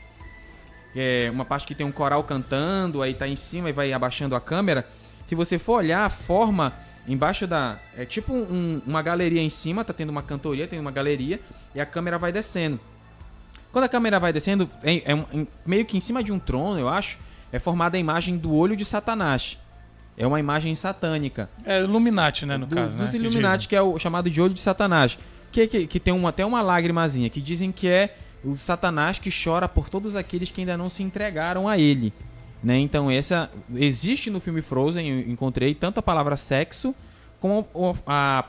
é 0.94 1.31
uma 1.33 1.44
parte 1.44 1.66
que 1.66 1.74
tem 1.74 1.87
um 1.87 1.92
coral 1.92 2.22
cantando, 2.24 3.00
aí 3.00 3.14
tá 3.14 3.26
em 3.29 3.37
cima 3.37 3.70
e 3.70 3.72
vai 3.72 3.92
abaixando 3.92 4.35
a 4.35 4.40
câmera. 4.40 4.85
Se 5.26 5.35
você 5.37 5.59
for 5.59 5.74
olhar, 5.74 6.05
a 6.05 6.11
forma 6.11 6.72
embaixo 7.08 7.46
da. 7.46 7.78
É 7.96 8.04
tipo 8.04 8.32
um- 8.32 8.80
uma 8.86 9.02
galeria 9.02 9.40
em 9.42 9.50
cima, 9.50 9.84
tá 9.84 9.92
tendo 9.92 10.10
uma 10.10 10.22
cantoria, 10.22 10.66
tem 10.66 10.78
uma 10.78 10.90
galeria, 10.90 11.40
e 11.74 11.80
a 11.80 11.86
câmera 11.86 12.18
vai 12.18 12.32
descendo. 12.32 12.78
Quando 13.72 13.84
a 13.84 13.88
câmera 13.88 14.18
vai 14.18 14.32
descendo, 14.32 14.68
é, 14.82 15.12
é 15.12 15.14
um- 15.14 15.46
meio 15.64 15.84
que 15.84 15.96
em 15.96 16.00
cima 16.00 16.22
de 16.24 16.32
um 16.32 16.38
trono, 16.38 16.78
eu 16.78 16.88
acho, 16.88 17.18
é 17.52 17.58
formada 17.58 17.96
a 17.96 18.00
imagem 18.00 18.36
do 18.36 18.52
olho 18.54 18.76
de 18.76 18.84
Satanás. 18.84 19.58
É 20.18 20.26
uma 20.26 20.38
imagem 20.40 20.74
satânica. 20.74 21.48
É 21.64 21.80
Illuminati, 21.80 22.44
né, 22.44 22.56
no 22.56 22.66
Do- 22.66 22.74
caso, 22.76 22.96
né? 22.96 23.02
dos 23.04 23.10
que 23.12 23.16
Illuminati, 23.16 23.68
que 23.68 23.76
é 23.76 23.80
o 23.80 23.98
chamado 23.98 24.28
de 24.28 24.40
olho 24.40 24.52
de 24.52 24.60
Satanás. 24.60 25.16
Que, 25.52 25.66
que, 25.66 25.86
que 25.86 25.98
tem 26.00 26.12
uma, 26.12 26.28
até 26.28 26.44
uma 26.44 26.60
lágrimazinha, 26.62 27.28
que 27.30 27.40
dizem 27.40 27.72
que 27.72 27.88
é 27.88 28.16
o 28.44 28.56
Satanás 28.56 29.18
que 29.18 29.30
chora 29.32 29.68
por 29.68 29.88
todos 29.88 30.14
aqueles 30.16 30.48
que 30.50 30.60
ainda 30.60 30.76
não 30.76 30.88
se 30.90 31.02
entregaram 31.02 31.68
a 31.68 31.76
ele. 31.78 32.12
Né? 32.62 32.79
Então, 32.79 33.11
essa 33.11 33.51
existe 33.75 34.31
no 34.31 34.38
filme 34.40 34.61
Frozen, 34.61 35.09
eu 35.09 35.20
encontrei 35.31 35.75
tanto 35.75 35.99
a 35.99 36.03
palavra 36.03 36.37
sexo 36.37 36.94
como 37.40 37.66
a, 38.07 38.44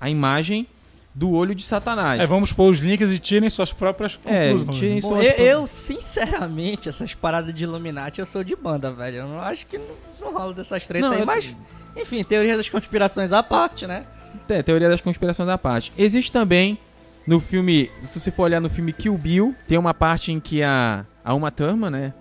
a 0.00 0.08
imagem 0.08 0.66
do 1.14 1.30
olho 1.32 1.54
de 1.54 1.62
Satanás. 1.62 2.18
É, 2.22 2.26
vamos 2.26 2.52
pôr 2.54 2.70
os 2.70 2.78
links 2.78 3.10
e 3.10 3.18
tirem 3.18 3.50
suas 3.50 3.70
próprias 3.70 4.18
É, 4.24 4.48
conclusões. 4.52 4.78
tirem 4.78 4.94
né? 4.94 5.00
Bom, 5.02 5.08
suas 5.08 5.26
eu, 5.26 5.32
eu, 5.46 5.66
sinceramente, 5.66 6.88
essas 6.88 7.14
paradas 7.14 7.52
de 7.52 7.64
Illuminati, 7.64 8.20
eu 8.20 8.26
sou 8.26 8.42
de 8.42 8.56
banda, 8.56 8.90
velho. 8.90 9.18
Eu 9.18 9.28
não 9.28 9.38
acho 9.40 9.66
que 9.66 9.76
não, 9.76 9.86
não 10.20 10.32
rola 10.32 10.54
dessas 10.54 10.86
tretas 10.86 11.06
Não, 11.08 11.14
aí, 11.16 11.20
eu- 11.22 11.26
mas... 11.26 11.54
Enfim, 11.94 12.24
teoria 12.24 12.56
das 12.56 12.70
conspirações 12.70 13.34
à 13.34 13.42
parte, 13.42 13.86
né? 13.86 14.06
É, 14.48 14.62
teoria 14.62 14.88
das 14.88 15.02
conspirações 15.02 15.46
da 15.46 15.58
parte. 15.58 15.92
Existe 15.98 16.32
também 16.32 16.78
no 17.26 17.38
filme, 17.38 17.90
se 18.02 18.18
você 18.18 18.30
for 18.30 18.44
olhar 18.44 18.60
no 18.60 18.70
filme 18.70 18.94
Kill 18.94 19.16
Bill, 19.18 19.54
tem 19.68 19.76
uma 19.76 19.92
parte 19.92 20.32
em 20.32 20.40
que 20.40 20.62
a, 20.62 21.04
a 21.22 21.34
Uma 21.34 21.50
Thurman, 21.50 21.90
né? 21.90 22.14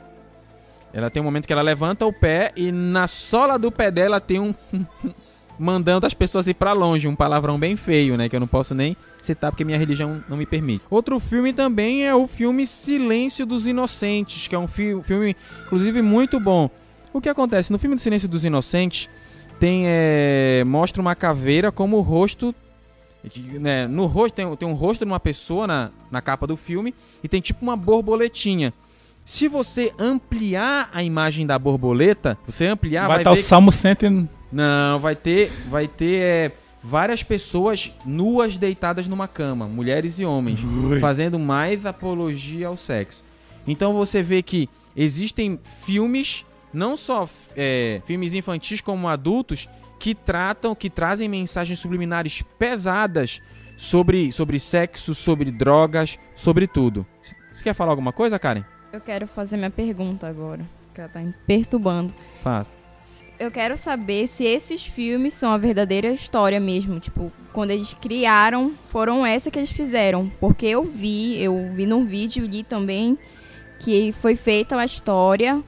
Ela 0.94 1.10
tem 1.10 1.22
um 1.22 1.26
momento 1.26 1.48
que 1.48 1.54
ela 1.54 1.62
levanta 1.62 2.06
o 2.06 2.12
pé 2.14 2.52
e 2.56 2.72
na 2.72 3.08
sola 3.08 3.58
do 3.58 3.72
pé 3.72 3.90
dela 3.92 4.20
tem 4.20 4.40
um. 4.40 4.54
mandando 5.60 6.08
as 6.08 6.14
pessoas 6.14 6.48
ir 6.48 6.56
pra 6.56 6.74
longe. 6.74 7.08
Um 7.08 7.16
palavrão 7.16 7.58
bem 7.60 7.76
feio, 7.76 8.18
né? 8.18 8.28
Que 8.28 8.36
eu 8.36 8.40
não 8.40 8.48
posso 8.48 8.74
nem 8.74 8.98
citar 9.22 9.52
porque 9.52 9.64
minha 9.64 9.78
religião 9.78 10.24
não 10.28 10.36
me 10.36 10.46
permite. 10.46 10.84
Outro 10.90 11.20
filme 11.20 11.54
também 11.54 12.06
é 12.06 12.16
o 12.16 12.26
filme 12.26 12.66
Silêncio 12.66 13.46
dos 13.46 13.68
Inocentes, 13.68 14.48
que 14.48 14.56
é 14.56 14.58
um 14.60 14.68
fi- 14.68 15.00
filme, 15.04 15.36
inclusive, 15.66 16.02
muito 16.02 16.40
bom. 16.40 16.68
O 17.14 17.22
que 17.22 17.30
acontece? 17.30 17.72
No 17.72 17.78
filme 17.78 17.96
do 17.96 18.02
Silêncio 18.02 18.28
dos 18.28 18.44
Inocentes, 18.44 19.08
tem 19.60 19.84
é, 19.86 20.64
mostra 20.66 21.00
uma 21.00 21.14
caveira 21.16 21.72
como 21.72 21.98
o 21.98 22.02
rosto 22.02 22.56
né, 23.60 23.86
no 23.86 24.08
rosto 24.08 24.34
tem, 24.34 24.56
tem 24.56 24.68
um 24.68 24.74
rosto 24.74 25.06
de 25.06 25.12
uma 25.12 25.20
pessoa 25.20 25.68
na, 25.68 25.92
na 26.10 26.22
capa 26.24 26.48
do 26.48 26.58
filme 26.58 26.96
e 27.24 27.28
tem 27.28 27.40
tipo 27.40 27.60
uma 27.64 27.78
borboletinha 27.78 28.74
se 29.26 29.48
você 29.48 29.92
ampliar 29.98 30.90
a 30.94 31.04
imagem 31.04 31.46
da 31.46 31.58
borboleta 31.58 32.38
você 32.46 32.68
ampliar 32.68 33.08
vai 33.08 33.10
vai, 33.10 33.18
estar 33.20 33.32
o 33.32 33.36
ver 33.36 33.42
Salmo 33.42 33.72
100 33.72 33.92
e- 33.92 34.28
não 34.52 35.00
vai 35.00 35.16
ter 35.16 35.52
vai 35.70 35.88
ter 35.88 36.22
é, 36.22 36.52
várias 36.84 37.24
pessoas 37.24 37.94
nuas 38.06 38.58
deitadas 38.58 39.08
numa 39.08 39.28
cama 39.28 39.68
mulheres 39.68 40.20
e 40.20 40.26
homens 40.26 40.60
fazendo 41.00 41.40
mais 41.40 41.86
apologia 41.86 42.68
ao 42.68 42.76
sexo 42.78 43.24
então 43.68 43.94
você 43.94 44.22
vê 44.24 44.42
que 44.42 44.70
existem 44.96 45.60
filmes 45.86 46.46
não 46.74 46.96
só 46.98 47.28
é, 47.56 48.02
filmes 48.06 48.34
infantis 48.34 48.82
como 48.82 49.08
adultos 49.08 49.68
que 50.00 50.16
tratam, 50.16 50.74
que 50.74 50.90
trazem 50.90 51.30
mensagens 51.30 51.80
subliminares 51.80 52.42
pesadas 52.58 53.40
sobre, 53.78 54.32
sobre 54.32 54.60
sexo, 54.60 55.14
sobre 55.14 55.52
drogas, 55.52 56.18
sobre 56.36 56.66
tudo. 56.66 57.06
Você 57.52 57.64
quer 57.64 57.76
falar 57.76 57.92
alguma 57.92 58.12
coisa, 58.12 58.40
Karen? 58.40 58.64
Eu 58.92 59.00
quero 59.00 59.26
fazer 59.28 59.58
minha 59.58 59.70
pergunta 59.70 60.28
agora, 60.28 60.66
que 60.94 61.00
ela 61.00 61.10
tá 61.10 61.20
me 61.20 61.34
perturbando. 61.48 62.14
Faça. 62.42 62.76
Eu 63.40 63.50
quero 63.50 63.76
saber 63.76 64.28
se 64.28 64.44
esses 64.44 64.84
filmes 64.86 65.34
são 65.34 65.52
a 65.52 65.58
verdadeira 65.58 66.10
história 66.12 66.60
mesmo. 66.60 67.00
Tipo, 67.00 67.32
quando 67.52 67.72
eles 67.72 67.94
criaram, 68.00 68.74
foram 68.90 69.26
essa 69.26 69.50
que 69.50 69.58
eles 69.58 69.72
fizeram. 69.72 70.32
Porque 70.40 70.66
eu 70.68 70.84
vi, 70.84 71.42
eu 71.42 71.72
vi 71.74 71.86
num 71.88 72.06
vídeo, 72.06 72.46
li 72.46 72.64
também, 72.64 73.18
que 73.80 74.12
foi 74.12 74.36
feita 74.36 74.76
uma 74.76 74.86
história. 74.86 75.64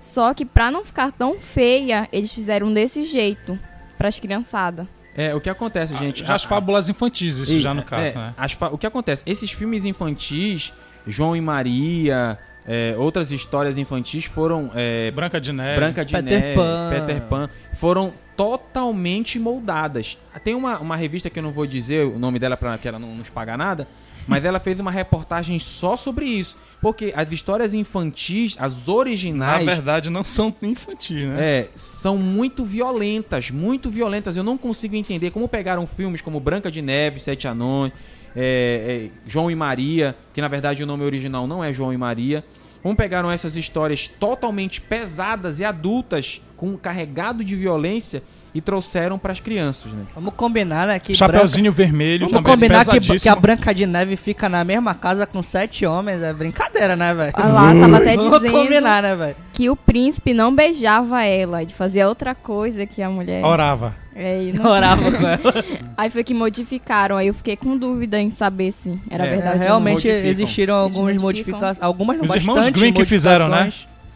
Só 0.00 0.34
que 0.34 0.44
pra 0.44 0.68
não 0.70 0.84
ficar 0.84 1.12
tão 1.12 1.38
feia, 1.38 2.08
eles 2.12 2.32
fizeram 2.32 2.72
desse 2.72 3.04
jeito. 3.04 3.56
Pras 3.96 4.18
criançadas. 4.18 4.86
É, 5.14 5.32
o 5.32 5.40
que 5.40 5.50
acontece, 5.50 5.94
gente? 5.96 6.24
Já 6.24 6.34
as 6.34 6.44
a- 6.44 6.48
fábulas 6.48 6.88
infantis, 6.88 7.36
isso 7.36 7.52
E- 7.52 7.60
já 7.60 7.72
no 7.72 7.84
caso, 7.84 8.12
é, 8.12 8.14
né? 8.18 8.34
as 8.36 8.56
O 8.72 8.78
que 8.78 8.86
acontece? 8.86 9.22
Esses 9.26 9.52
filmes 9.52 9.84
infantis, 9.84 10.72
João 11.06 11.36
e 11.36 11.40
Maria, 11.40 12.36
é, 12.66 12.94
outras 12.96 13.30
histórias 13.30 13.76
infantis 13.76 14.24
foram 14.24 14.70
é, 14.74 15.10
Branca 15.10 15.40
de 15.40 15.52
Neve. 15.52 15.76
Branca 15.80 16.04
de 16.04 16.14
Peter 16.14 16.40
Neve, 16.40 16.54
Pan. 16.54 16.90
Peter 16.90 17.22
Pan, 17.22 17.50
foram 17.74 18.12
totalmente 18.36 19.38
moldadas. 19.38 20.18
Tem 20.44 20.54
uma, 20.54 20.78
uma 20.78 20.96
revista 20.96 21.28
que 21.28 21.38
eu 21.38 21.42
não 21.42 21.52
vou 21.52 21.66
dizer 21.66 22.06
o 22.06 22.18
nome 22.18 22.38
dela 22.38 22.56
para 22.56 22.78
que 22.78 22.88
ela 22.88 22.98
não 22.98 23.14
nos 23.14 23.28
paga 23.28 23.56
nada, 23.56 23.86
mas 24.26 24.44
ela 24.44 24.60
fez 24.60 24.78
uma 24.78 24.90
reportagem 24.90 25.58
só 25.58 25.96
sobre 25.96 26.24
isso, 26.24 26.56
porque 26.80 27.12
as 27.16 27.30
histórias 27.32 27.74
infantis, 27.74 28.56
as 28.58 28.86
Na 28.86 28.92
originais, 28.92 29.66
verdade, 29.66 30.10
não 30.10 30.22
são 30.22 30.54
infantis, 30.62 31.26
né? 31.26 31.36
é, 31.40 31.68
são 31.76 32.16
muito 32.16 32.64
violentas, 32.64 33.50
muito 33.50 33.90
violentas. 33.90 34.36
Eu 34.36 34.44
não 34.44 34.56
consigo 34.56 34.94
entender 34.94 35.30
como 35.30 35.48
pegaram 35.48 35.86
filmes 35.86 36.20
como 36.20 36.38
Branca 36.38 36.70
de 36.70 36.80
Neve, 36.80 37.20
Sete 37.20 37.48
Anões, 37.48 37.92
é, 38.34 39.10
é, 39.10 39.10
João 39.26 39.50
e 39.50 39.54
Maria, 39.54 40.16
que 40.32 40.40
na 40.40 40.48
verdade 40.48 40.82
o 40.82 40.86
nome 40.86 41.04
original 41.04 41.46
não 41.46 41.62
é 41.62 41.72
João 41.72 41.92
e 41.92 41.96
Maria. 41.96 42.44
Como 42.82 42.96
pegaram 42.96 43.30
essas 43.30 43.54
histórias 43.54 44.08
totalmente 44.08 44.80
pesadas 44.80 45.60
e 45.60 45.64
adultas, 45.64 46.42
com 46.62 46.76
carregado 46.76 47.42
de 47.42 47.56
violência, 47.56 48.22
e 48.54 48.60
trouxeram 48.60 49.18
para 49.18 49.32
as 49.32 49.40
crianças, 49.40 49.92
né? 49.92 50.04
Vamos 50.14 50.34
combinar, 50.34 50.86
né? 50.86 50.98
Que 51.00 51.12
Chapeuzinho 51.12 51.72
vermelho 51.72 52.28
Branca... 52.28 52.34
Vamos 52.34 52.50
também 52.52 52.68
combinar 52.68 53.00
que, 53.00 53.18
que 53.18 53.28
a 53.28 53.34
Branca 53.34 53.74
de 53.74 53.84
Neve 53.84 54.14
fica 54.14 54.48
na 54.48 54.62
mesma 54.62 54.94
casa 54.94 55.26
com 55.26 55.42
sete 55.42 55.84
homens. 55.84 56.22
É 56.22 56.32
brincadeira, 56.32 56.94
né, 56.94 57.12
velho? 57.14 57.32
Ah 57.34 57.48
lá, 57.48 57.74
tava 57.74 57.96
até 57.96 58.14
Vamos 58.14 58.40
dizendo 58.40 58.52
combinar, 58.52 59.02
né, 59.02 59.16
velho? 59.16 59.36
que 59.52 59.68
o 59.68 59.74
príncipe 59.74 60.32
não 60.32 60.54
beijava 60.54 61.24
ela. 61.24 61.62
Ele 61.62 61.72
fazia 61.72 62.08
outra 62.08 62.34
coisa 62.34 62.86
que 62.86 63.02
a 63.02 63.10
mulher. 63.10 63.44
Orava. 63.44 63.94
É, 64.14 64.52
não- 64.52 64.70
Orava 64.70 65.10
com 65.10 65.26
ela. 65.26 65.64
Aí 65.96 66.10
foi 66.10 66.22
que 66.22 66.34
modificaram. 66.34 67.16
Aí 67.16 67.26
eu 67.28 67.34
fiquei 67.34 67.56
com 67.56 67.76
dúvida 67.76 68.20
em 68.20 68.30
saber 68.30 68.70
se 68.70 68.96
era 69.10 69.26
É, 69.26 69.30
verdade. 69.30 69.52
ou 69.54 69.58
não. 69.58 69.64
realmente 69.64 70.06
modificam. 70.06 70.30
existiram 70.30 70.74
algumas 70.74 71.16
modificações. 71.16 71.78
Algumas 71.80 72.18
não, 72.18 72.24
Os 72.24 72.34
irmãos 72.34 72.68
Green 72.68 72.92
que 72.92 73.04
fizeram, 73.04 73.48
né? 73.48 73.70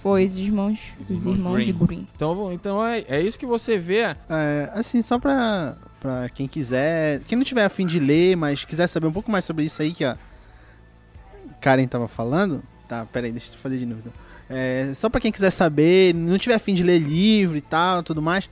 Foi 0.07 0.25
os 0.25 0.37
irmãos, 0.37 0.95
Os 1.01 1.11
os 1.11 1.27
irmãos 1.27 1.37
irmãos 1.37 1.66
de 1.66 1.73
Green. 1.73 1.87
Green. 1.87 2.09
Então, 2.14 2.53
então 2.53 2.87
é, 2.87 3.05
é 3.09 3.21
isso 3.21 3.37
que 3.37 3.45
você 3.45 3.77
vê. 3.77 4.03
É, 4.31 4.71
assim, 4.73 5.03
só 5.03 5.19
pra, 5.19 5.77
pra 5.99 6.29
quem 6.29 6.47
quiser, 6.47 7.23
quem 7.27 7.37
não 7.37 7.45
tiver 7.45 7.64
afim 7.64 7.85
de 7.85 7.99
ler, 7.99 8.37
mas 8.37 8.64
quiser 8.64 8.87
saber 8.87 9.09
um 9.09 9.12
pouco 9.12 9.33
mais 9.33 9.45
sobre 9.45 9.64
isso 9.64 9.83
aí 9.83 9.92
que 9.92 10.05
a 10.05 10.16
Karen 11.61 11.88
tava 11.88 12.07
falando, 12.07 12.62
tá, 12.87 13.05
peraí, 13.07 13.33
deixa 13.33 13.53
eu 13.53 13.59
fazer 13.59 13.79
de 13.79 13.85
novo. 13.85 14.01
então. 14.01 14.12
É, 14.49 14.92
só 14.95 15.09
pra 15.11 15.21
quem 15.21 15.33
quiser 15.33 15.51
saber, 15.51 16.14
não 16.14 16.38
tiver 16.38 16.55
afim 16.55 16.73
de 16.73 16.85
ler 16.85 17.01
livro 17.01 17.57
e 17.57 17.61
tal, 17.61 18.01
tudo 18.05 18.23
mais, 18.23 18.49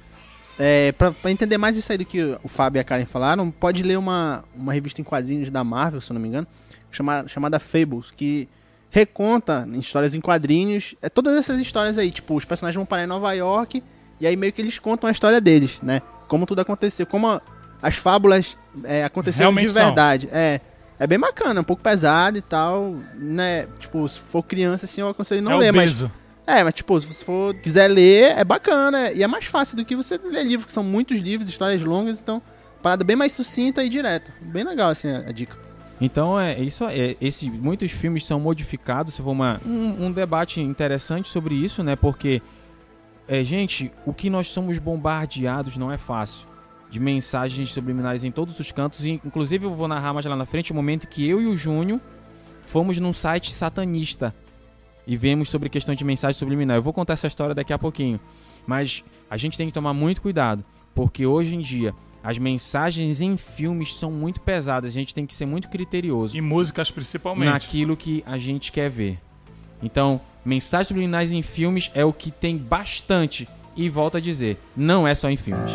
é, 0.59 0.90
pra, 0.90 1.12
pra 1.12 1.31
entender 1.31 1.57
mais 1.57 1.77
isso 1.77 1.93
aí 1.93 1.99
do 1.99 2.05
que 2.05 2.37
o 2.43 2.49
Fábio 2.49 2.81
e 2.81 2.83
a 2.83 2.85
Karen 2.85 3.07
falaram, 3.07 3.49
pode 3.53 3.85
ler 3.85 3.97
uma, 3.97 4.43
uma 4.57 4.73
revista 4.73 5.01
em 5.01 5.05
quadrinhos 5.05 5.51
da 5.51 5.62
Marvel, 5.62 6.01
se 6.01 6.11
eu 6.11 6.14
não 6.14 6.21
me 6.21 6.27
engano, 6.27 6.49
chamada, 6.90 7.29
chamada 7.29 7.61
Fables, 7.61 8.11
que 8.11 8.49
reconta 8.95 9.67
em 9.73 9.81
histórias 9.81 10.15
em 10.15 10.21
quadrinhos, 10.21 10.95
é 11.03 11.09
todas 11.09 11.35
essas 11.35 11.59
histórias 11.59 11.99
aí, 11.99 12.13
tipo, 12.13 12.37
os 12.37 12.45
personagens 12.45 12.77
vão 12.77 12.87
parar 12.87 13.03
em 13.03 13.09
Nova 13.09 13.33
York 13.33 13.83
e 14.21 14.27
aí 14.27 14.37
meio 14.37 14.53
que 14.53 14.63
eles 14.63 14.79
contam 14.79 15.09
a 15.09 15.11
história 15.11 15.41
deles, 15.41 15.81
né? 15.83 16.01
Como 16.29 16.47
tudo 16.47 16.61
aconteceu, 16.61 17.05
como 17.05 17.27
a- 17.27 17.43
as 17.83 17.97
fábulas 17.97 18.57
é, 18.85 19.03
aconteceram 19.03 19.47
Realmente 19.51 19.67
de 19.67 19.73
são. 19.73 19.87
verdade. 19.87 20.29
É, 20.33 20.61
é 20.97 21.09
bem 21.09 21.19
bacana, 21.19 21.61
um 21.61 21.65
pouco 21.65 21.83
pesado 21.83 22.39
e 22.39 22.41
tal, 22.41 22.95
né? 23.17 23.67
Tipo, 23.81 24.09
se 24.09 24.21
for 24.21 24.45
criança 24.45 24.87
assim, 24.87 25.01
eu 25.01 25.09
aconselho 25.09 25.43
não 25.43 25.51
é 25.55 25.57
ler, 25.57 25.73
mas 25.73 26.05
é, 26.47 26.63
mas 26.63 26.75
tipo, 26.75 27.01
se 27.01 27.07
você 27.09 27.25
for 27.25 27.53
quiser 27.57 27.89
ler, 27.89 28.39
é 28.39 28.45
bacana 28.45 29.11
e 29.11 29.25
é 29.25 29.27
mais 29.27 29.47
fácil 29.47 29.77
do 29.77 29.85
que 29.85 29.97
você 29.97 30.21
ler 30.23 30.45
livros, 30.45 30.67
que 30.67 30.73
são 30.73 30.85
muitos 30.85 31.19
livros, 31.19 31.51
histórias 31.51 31.83
longas, 31.83 32.21
então 32.21 32.41
parada 32.81 33.03
bem 33.03 33.17
mais 33.17 33.33
sucinta 33.33 33.83
e 33.83 33.89
direta. 33.89 34.33
Bem 34.41 34.63
legal 34.63 34.91
assim 34.91 35.11
a, 35.11 35.19
a 35.19 35.33
dica. 35.33 35.63
Então 36.05 36.38
é 36.38 36.61
isso. 36.61 36.85
É, 36.85 37.17
esse, 37.21 37.51
muitos 37.51 37.90
filmes 37.90 38.25
são 38.25 38.38
modificados. 38.38 39.14
Se 39.14 39.23
for 39.23 39.31
uma, 39.31 39.61
um, 39.64 40.07
um 40.07 40.12
debate 40.12 40.61
interessante 40.61 41.29
sobre 41.29 41.55
isso, 41.55 41.83
né? 41.83 41.97
Porque, 41.97 42.43
é, 43.27 43.43
gente, 43.43 43.90
o 44.05 44.12
que 44.12 44.29
nós 44.29 44.49
somos 44.49 44.79
bombardeados 44.79 45.77
não 45.77 45.90
é 45.90 45.97
fácil. 45.97 46.47
De 46.90 47.01
mensagens 47.01 47.73
subliminares 47.73 48.23
em 48.23 48.31
todos 48.31 48.61
os 48.61 48.71
cantos. 48.71 49.05
E, 49.05 49.12
inclusive, 49.25 49.64
eu 49.64 49.75
vou 49.75 49.88
narrar 49.88 50.12
mais 50.12 50.27
lá 50.27 50.37
na 50.37 50.47
frente 50.47 50.73
o 50.73 50.75
momento 50.75 51.09
que 51.09 51.27
eu 51.27 51.40
e 51.40 51.47
o 51.47 51.57
Júnior 51.57 52.01
fomos 52.67 52.99
num 52.99 53.12
site 53.12 53.53
satanista. 53.53 54.35
e 55.07 55.17
vemos 55.17 55.49
sobre 55.49 55.69
questão 55.69 55.95
de 55.95 56.05
mensagem 56.05 56.38
subliminar. 56.38 56.77
Eu 56.77 56.83
vou 56.83 56.93
contar 56.93 57.12
essa 57.14 57.27
história 57.27 57.55
daqui 57.55 57.73
a 57.73 57.79
pouquinho. 57.79 58.19
Mas 58.67 59.05
a 59.29 59.37
gente 59.37 59.59
tem 59.59 59.67
que 59.67 59.73
tomar 59.73 59.93
muito 59.93 60.23
cuidado, 60.23 60.64
porque 60.95 61.27
hoje 61.27 61.55
em 61.55 61.61
dia 61.61 61.95
as 62.25 62.39
mensagens 62.39 63.21
em 63.21 63.37
filmes 63.37 63.95
são 63.95 64.11
muito 64.11 64.41
pesadas. 64.41 64.91
A 64.91 64.95
gente 64.95 65.15
tem 65.15 65.27
que 65.27 65.35
ser 65.35 65.45
muito 65.45 65.69
criterioso 65.69 66.35
E 66.35 66.41
músicas 66.41 66.91
principalmente. 66.91 67.51
naquilo 67.51 67.95
que 67.99 68.25
a 68.27 68.39
gente 68.39 68.73
quer 68.73 68.89
ver. 68.89 69.19
Então, 69.83 70.19
mensagens 70.43 70.89
subliminais 70.89 71.33
em 71.33 71.43
filmes 71.43 71.91
é 71.95 72.03
o 72.03 72.15
que 72.15 72.31
tem 72.31 72.57
bastante. 72.57 73.47
E 73.77 73.91
volto 73.91 74.17
a 74.17 74.21
dizer, 74.21 74.57
não 74.75 75.07
é 75.07 75.15
só 75.15 75.29
em 75.29 75.37
filmes. 75.37 75.73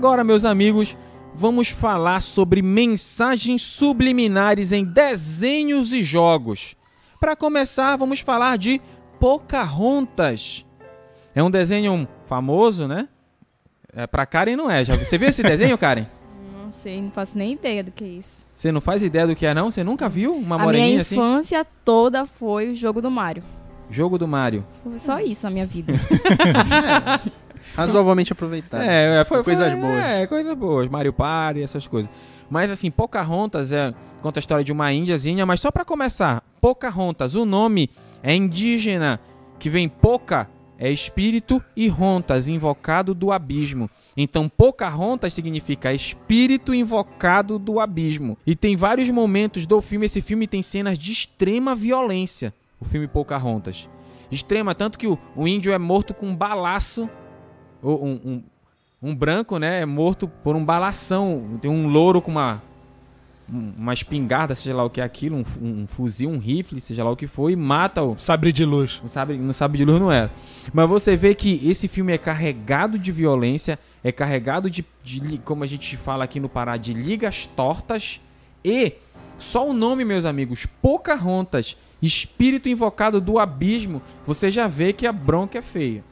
Agora, 0.00 0.24
meus 0.24 0.46
amigos, 0.46 0.96
vamos 1.34 1.68
falar 1.68 2.22
sobre 2.22 2.62
mensagens 2.62 3.60
subliminares 3.60 4.72
em 4.72 4.82
desenhos 4.82 5.92
e 5.92 6.02
jogos. 6.02 6.74
Para 7.20 7.36
começar, 7.36 7.96
vamos 7.96 8.20
falar 8.20 8.56
de 8.56 8.80
Pocahontas. 9.18 10.64
É 11.34 11.42
um 11.42 11.50
desenho 11.50 12.08
famoso, 12.24 12.88
né? 12.88 13.10
É, 13.94 14.06
pra 14.06 14.24
Karen 14.24 14.56
não 14.56 14.70
é. 14.70 14.82
Já, 14.86 14.96
você 14.96 15.18
viu 15.18 15.28
esse 15.28 15.42
desenho, 15.42 15.76
Karen? 15.76 16.06
Não 16.64 16.72
sei, 16.72 17.02
não 17.02 17.10
faço 17.10 17.36
nem 17.36 17.52
ideia 17.52 17.84
do 17.84 17.90
que 17.90 18.02
é 18.04 18.08
isso. 18.08 18.42
Você 18.54 18.70
não 18.72 18.80
faz 18.80 19.02
ideia 19.02 19.26
do 19.26 19.34
que 19.34 19.44
é, 19.44 19.52
não? 19.52 19.70
Você 19.72 19.82
nunca 19.84 20.08
viu 20.08 20.32
uma 20.32 20.54
a 20.54 20.58
minha 20.58 20.64
moreninha 20.66 21.00
assim? 21.00 21.16
infância 21.16 21.66
toda 21.84 22.24
foi 22.24 22.70
o 22.70 22.74
jogo 22.74 23.02
do 23.02 23.10
Mario. 23.10 23.42
Jogo 23.90 24.16
do 24.16 24.26
Mario. 24.28 24.64
Foi 24.84 24.98
só 24.98 25.18
isso 25.18 25.44
na 25.44 25.50
minha 25.50 25.66
vida. 25.66 25.92
Razoavelmente 27.80 28.32
aproveitado. 28.32 28.82
É, 28.82 29.24
foi, 29.24 29.42
Coisas 29.42 29.72
foi- 29.72 29.80
boas. 29.80 30.04
É, 30.04 30.26
coisas 30.26 30.54
boas. 30.54 30.88
Mario 30.88 31.12
Party, 31.12 31.62
essas 31.62 31.86
coisas. 31.86 32.10
Mas 32.48 32.70
assim, 32.70 32.90
Pocahontas 32.90 33.72
é, 33.72 33.94
conta 34.22 34.38
a 34.38 34.42
história 34.42 34.64
de 34.64 34.72
uma 34.72 34.92
índiazinha, 34.92 35.46
mas 35.46 35.60
só 35.60 35.70
pra 35.70 35.84
começar, 35.84 36.42
Pocahontas, 36.60 37.34
o 37.34 37.44
nome 37.44 37.90
é 38.22 38.34
indígena, 38.34 39.20
que 39.58 39.68
vem 39.70 39.88
Poca 39.88 40.48
é 40.78 40.90
espírito 40.90 41.62
e 41.76 41.88
Rontas, 41.88 42.48
invocado 42.48 43.14
do 43.14 43.30
abismo. 43.30 43.88
Então, 44.16 44.48
Pocahontas 44.48 45.32
significa 45.34 45.92
espírito 45.92 46.72
invocado 46.74 47.58
do 47.58 47.78
abismo. 47.78 48.36
E 48.46 48.56
tem 48.56 48.76
vários 48.76 49.08
momentos 49.10 49.66
do 49.66 49.80
filme, 49.82 50.06
esse 50.06 50.20
filme 50.22 50.46
tem 50.46 50.62
cenas 50.62 50.98
de 50.98 51.12
extrema 51.12 51.74
violência, 51.76 52.52
o 52.80 52.84
filme 52.84 53.06
Pocahontas. 53.06 53.88
Extrema, 54.30 54.74
tanto 54.74 54.98
que 54.98 55.06
o, 55.06 55.18
o 55.36 55.46
índio 55.46 55.72
é 55.72 55.78
morto 55.78 56.14
com 56.14 56.26
um 56.28 56.34
balaço 56.36 57.08
um, 57.82 58.20
um, 58.24 58.42
um 59.02 59.14
branco, 59.14 59.58
né, 59.58 59.80
é 59.80 59.86
morto 59.86 60.28
por 60.28 60.54
um 60.56 60.64
balação. 60.64 61.58
Tem 61.60 61.70
um 61.70 61.88
louro 61.88 62.20
com 62.20 62.30
uma 62.30 62.62
um- 63.52 63.72
uma 63.78 63.92
espingarda, 63.92 64.54
seja 64.54 64.76
lá 64.76 64.84
o 64.84 64.90
que 64.90 65.00
é 65.00 65.04
aquilo, 65.04 65.36
um, 65.36 65.44
um 65.82 65.86
fuzil, 65.86 66.30
um 66.30 66.38
rifle, 66.38 66.80
seja 66.80 67.02
lá 67.02 67.10
o 67.10 67.16
que 67.16 67.26
for, 67.26 67.50
e 67.50 67.56
mata 67.56 68.00
o. 68.00 68.16
Sabre 68.16 68.52
de 68.52 68.64
luz. 68.64 69.00
Não 69.02 69.08
sabe, 69.08 69.36
não 69.36 69.52
sabe 69.52 69.76
de 69.78 69.84
luz, 69.84 70.00
não 70.00 70.12
era. 70.12 70.30
Mas 70.72 70.88
você 70.88 71.16
vê 71.16 71.34
que 71.34 71.60
esse 71.68 71.88
filme 71.88 72.12
é 72.12 72.18
carregado 72.18 72.96
de 72.96 73.10
violência, 73.10 73.76
é 74.04 74.12
carregado 74.12 74.70
de, 74.70 74.84
de 75.02 75.38
como 75.38 75.64
a 75.64 75.66
gente 75.66 75.96
fala 75.96 76.22
aqui 76.22 76.38
no 76.38 76.48
Pará, 76.48 76.76
de 76.76 76.92
ligas 76.94 77.46
tortas. 77.56 78.20
E 78.64 78.92
só 79.36 79.68
o 79.68 79.72
nome, 79.72 80.04
meus 80.04 80.24
amigos, 80.24 80.64
Pocahontas, 80.64 81.76
espírito 82.00 82.68
invocado 82.68 83.20
do 83.20 83.36
abismo, 83.38 84.00
você 84.24 84.48
já 84.48 84.68
vê 84.68 84.92
que 84.92 85.08
a 85.08 85.12
bronca 85.12 85.58
é 85.58 85.62
feia. 85.62 86.04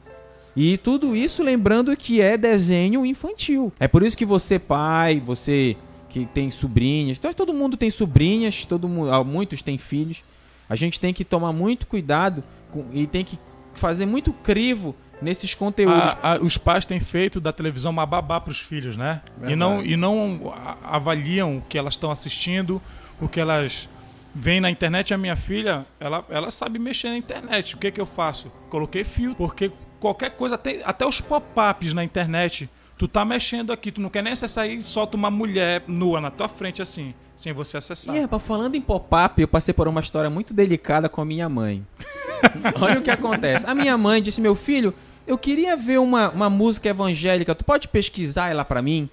E 0.61 0.77
tudo 0.77 1.15
isso 1.15 1.41
lembrando 1.41 1.95
que 1.95 2.19
é 2.19 2.37
desenho 2.37 3.05
infantil. 3.05 3.71
É 3.79 3.87
por 3.87 4.03
isso 4.03 4.17
que 4.17 4.25
você, 4.25 4.59
pai, 4.59 5.21
você 5.25 5.77
que 6.09 6.25
tem 6.25 6.51
sobrinhas, 6.51 7.17
então, 7.17 7.31
todo 7.33 7.53
mundo 7.53 7.77
tem 7.77 7.89
sobrinhas, 7.89 8.65
todo 8.65 8.89
mundo, 8.89 9.09
ah, 9.13 9.23
muitos 9.23 9.61
têm 9.61 9.77
filhos. 9.77 10.21
A 10.67 10.75
gente 10.75 10.99
tem 10.99 11.13
que 11.13 11.23
tomar 11.23 11.53
muito 11.53 11.87
cuidado 11.87 12.43
com- 12.71 12.85
e 12.91 13.07
tem 13.07 13.23
que 13.23 13.39
fazer 13.73 14.05
muito 14.05 14.33
crivo 14.33 14.93
nesses 15.21 15.53
conteúdos. 15.53 15.97
A- 16.21 16.33
a- 16.33 16.39
os 16.41 16.57
pais 16.57 16.83
têm 16.85 16.99
feito 16.99 17.39
da 17.39 17.53
televisão 17.53 17.91
uma 17.91 18.05
babá 18.05 18.41
para 18.41 18.51
os 18.51 18.59
filhos, 18.59 18.97
né? 18.97 19.21
E 19.47 19.55
não, 19.55 19.81
e 19.85 19.95
não 19.95 20.53
a- 20.53 20.95
avaliam 20.97 21.57
o 21.57 21.61
que 21.61 21.77
elas 21.77 21.93
estão 21.93 22.11
assistindo, 22.11 22.81
o 23.21 23.27
que 23.29 23.39
elas 23.39 23.87
veem 24.35 24.59
na 24.59 24.69
internet. 24.69 25.13
A 25.13 25.17
minha 25.17 25.35
filha, 25.35 25.85
ela, 25.99 26.25
ela 26.29 26.51
sabe 26.51 26.79
mexer 26.79 27.09
na 27.09 27.17
internet. 27.17 27.75
O 27.75 27.77
que, 27.77 27.91
que 27.91 28.01
eu 28.01 28.05
faço? 28.05 28.51
Coloquei 28.69 29.03
filtro, 29.03 29.37
porque 29.37 29.71
qualquer 29.99 30.31
coisa, 30.31 30.55
até, 30.55 30.81
até 30.83 31.05
os 31.05 31.21
pop-ups 31.21 31.93
na 31.93 32.03
internet, 32.03 32.69
tu 32.97 33.07
tá 33.07 33.23
mexendo 33.23 33.71
aqui, 33.71 33.91
tu 33.91 34.01
não 34.01 34.09
quer 34.09 34.23
nem 34.23 34.33
acessar 34.33 34.67
e 34.67 34.81
solta 34.81 35.15
uma 35.15 35.29
mulher 35.29 35.83
nua 35.87 36.19
na 36.19 36.31
tua 36.31 36.49
frente 36.49 36.81
assim, 36.81 37.13
sem 37.35 37.53
você 37.53 37.77
acessar. 37.77 38.15
E, 38.15 38.19
rapaz, 38.19 38.43
falando 38.43 38.75
em 38.75 38.81
pop-up, 38.81 39.41
eu 39.41 39.47
passei 39.47 39.73
por 39.73 39.87
uma 39.87 40.01
história 40.01 40.29
muito 40.29 40.53
delicada 40.53 41.07
com 41.07 41.21
a 41.21 41.25
minha 41.25 41.47
mãe. 41.47 41.85
Olha 42.81 42.99
o 42.99 43.01
que 43.01 43.11
acontece. 43.11 43.65
A 43.65 43.75
minha 43.75 43.97
mãe 43.97 44.21
disse: 44.21 44.41
Meu 44.41 44.55
filho, 44.55 44.93
eu 45.27 45.37
queria 45.37 45.75
ver 45.75 45.99
uma, 45.99 46.29
uma 46.29 46.49
música 46.49 46.89
evangélica, 46.89 47.53
tu 47.53 47.63
pode 47.63 47.87
pesquisar 47.87 48.49
ela 48.49 48.65
pra 48.65 48.81
mim? 48.81 49.09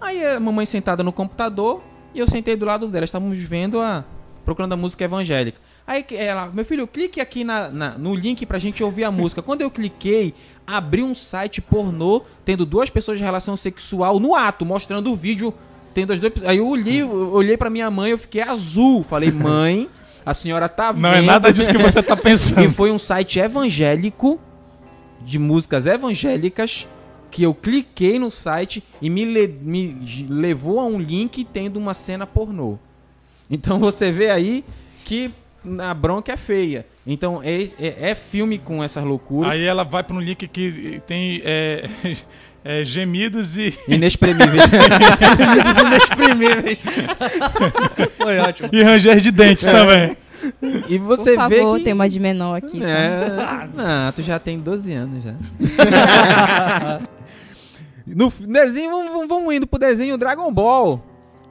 Aí 0.00 0.24
a 0.24 0.38
mamãe 0.38 0.66
sentada 0.66 1.02
no 1.02 1.12
computador 1.12 1.82
e 2.12 2.18
eu 2.18 2.26
sentei 2.26 2.54
do 2.56 2.64
lado 2.64 2.88
dela. 2.88 3.04
Estávamos 3.04 3.38
vendo 3.38 3.80
a. 3.80 4.04
procurando 4.44 4.74
a 4.74 4.76
música 4.76 5.04
evangélica. 5.04 5.58
Aí 5.86 6.04
ela, 6.12 6.50
meu 6.52 6.64
filho, 6.64 6.86
clique 6.86 7.20
aqui 7.20 7.44
na, 7.44 7.68
na- 7.68 7.98
no 7.98 8.14
link 8.14 8.46
pra 8.46 8.58
gente 8.58 8.82
ouvir 8.82 9.04
a 9.04 9.10
música. 9.12 9.42
Quando 9.42 9.60
eu 9.60 9.70
cliquei, 9.70 10.34
abriu 10.66 11.04
um 11.04 11.14
site 11.14 11.60
pornô 11.60 12.22
tendo 12.44 12.64
duas 12.64 12.88
pessoas 12.88 13.18
de 13.18 13.24
relação 13.24 13.56
sexual 13.56 14.18
no 14.18 14.34
ato, 14.34 14.64
mostrando 14.64 15.12
o 15.12 15.16
vídeo 15.16 15.52
tendo 15.92 16.12
as 16.12 16.20
duas. 16.20 16.32
Aí 16.46 16.56
eu 16.58 16.66
olhei, 16.66 17.02
eu 17.02 17.32
olhei 17.32 17.56
pra 17.56 17.68
minha 17.68 17.90
mãe, 17.90 18.10
eu 18.12 18.18
fiquei 18.18 18.40
azul. 18.42 19.02
Falei, 19.02 19.30
mãe, 19.32 19.88
a 20.24 20.32
senhora 20.32 20.68
tá 20.70 20.90
vendo. 20.90 21.02
Não 21.02 21.12
é 21.12 21.20
nada 21.20 21.52
disso 21.52 21.70
que 21.70 21.76
você 21.78 22.02
tá 22.02 22.14
E 22.18 22.20
pensando. 22.20 22.70
foi 22.72 22.90
um 22.90 22.98
site 22.98 23.38
evangélico 23.38 24.40
de 25.20 25.38
músicas 25.38 25.84
evangélicas 25.86 26.88
que 27.30 27.42
eu 27.42 27.52
cliquei 27.54 28.18
no 28.18 28.30
site 28.30 28.82
e 29.02 29.10
me, 29.10 29.24
le- 29.24 29.48
me 29.60 29.98
levou 30.28 30.80
a 30.80 30.84
um 30.86 30.98
link 30.98 31.44
tendo 31.44 31.76
uma 31.78 31.92
cena 31.92 32.26
pornô. 32.26 32.78
Então 33.50 33.78
você 33.78 34.10
vê 34.10 34.30
aí 34.30 34.64
que 35.04 35.30
a 35.80 35.94
bronca 35.94 36.32
é 36.32 36.36
feia. 36.36 36.86
Então 37.06 37.40
é, 37.42 37.62
é- 37.78 38.10
é 38.10 38.14
filme 38.14 38.58
com 38.58 38.82
essas 38.82 39.04
loucuras. 39.04 39.52
Aí 39.52 39.64
ela 39.64 39.84
vai 39.84 40.02
para 40.02 40.16
um 40.16 40.20
link 40.20 40.46
que 40.48 41.00
tem 41.06 41.40
é, 41.44 41.88
é, 42.64 42.84
gemidos 42.84 43.56
e, 43.58 43.74
Inexprimíveis. 43.88 44.62
Inexprimíveis. 45.86 46.82
Foi 48.16 48.38
ótimo. 48.38 48.68
e 48.72 48.82
ranger 48.82 49.16
de 49.20 49.30
dentes 49.30 49.64
também. 49.64 50.16
e 50.88 50.98
Por 50.98 51.06
você 51.16 51.30
vê 51.30 51.36
favor, 51.36 51.78
que... 51.78 51.84
tem 51.84 51.92
uma 51.92 52.08
de 52.08 52.20
menor 52.20 52.56
aqui. 52.56 52.80
tá? 52.80 52.86
É, 52.88 53.68
não, 53.74 54.12
tu 54.12 54.22
já 54.22 54.38
tem 54.38 54.58
12 54.58 54.92
anos 54.92 55.24
já. 55.24 55.34
no 58.06 58.30
desenho, 58.30 58.90
vamos, 58.90 59.08
vamos- 59.12 59.28
vamos 59.28 59.54
indo 59.54 59.66
pro 59.66 59.78
desenho 59.78 60.18
Dragon 60.18 60.52
Ball. 60.52 61.02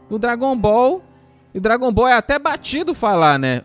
No 0.09 0.19
Dragon 0.19 0.55
Ball, 0.55 1.01
e 1.53 1.59
Dragon 1.59 1.91
Ball 1.91 2.07
é 2.09 2.13
até 2.13 2.37
batido 2.37 2.93
falar, 2.93 3.39
né? 3.39 3.61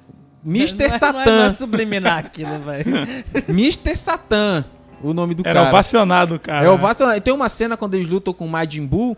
Mr. 0.49 0.77
Não 0.79 0.87
é- 0.87 0.89
Não 0.89 0.95
é, 0.95 0.99
Satan. 0.99 1.51
subliminar 1.51 2.19
aquilo, 2.19 2.59
velho. 2.61 2.85
Mr. 3.49 3.95
Satan, 3.97 4.65
o 5.03 5.13
nome 5.13 5.35
do 5.35 5.43
Era 5.47 5.61
cara. 5.61 5.69
ovacionado, 5.69 6.39
cara. 6.39 6.67
É 6.67 6.71
ovacionado. 6.71 7.21
Tem 7.21 7.33
uma 7.35 7.49
cena 7.49 7.77
quando 7.77 7.95
eles 7.95 8.09
lutam 8.09 8.33
com 8.33 8.47
o 8.47 8.49
Majin 8.49 8.87
Buu 8.87 9.17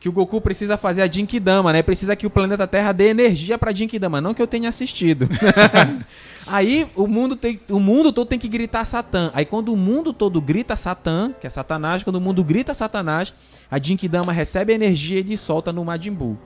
que 0.00 0.08
o 0.08 0.12
Goku 0.12 0.40
precisa 0.40 0.76
fazer 0.76 1.00
a 1.00 1.06
Jinkidama, 1.06 1.72
né? 1.72 1.80
Precisa 1.80 2.16
que 2.16 2.26
o 2.26 2.30
planeta 2.30 2.66
Terra 2.66 2.90
dê 2.90 3.08
energia 3.10 3.56
pra 3.56 3.72
Jinkidama, 3.72 4.20
não 4.20 4.34
que 4.34 4.42
eu 4.42 4.48
tenha 4.48 4.68
assistido. 4.68 5.28
Aí 6.44 6.88
o 6.96 7.06
mundo 7.06 7.36
tem, 7.36 7.60
o 7.70 7.78
mundo 7.78 8.12
todo 8.12 8.26
tem 8.26 8.38
que 8.38 8.48
gritar 8.48 8.84
Satã. 8.84 9.30
Aí 9.32 9.44
quando 9.44 9.72
o 9.72 9.76
mundo 9.76 10.12
todo 10.12 10.40
grita 10.40 10.74
Satã, 10.74 11.32
que 11.40 11.46
é 11.46 11.50
Satanás, 11.50 12.02
quando 12.02 12.16
o 12.16 12.20
mundo 12.20 12.42
grita 12.42 12.74
Satanás, 12.74 13.32
a 13.70 13.78
Jinkidama 13.78 14.32
recebe 14.32 14.72
a 14.72 14.74
energia 14.74 15.18
e 15.18 15.20
ele 15.20 15.36
solta 15.36 15.72
no 15.72 15.84
Majin 15.84 16.12
Buu, 16.12 16.36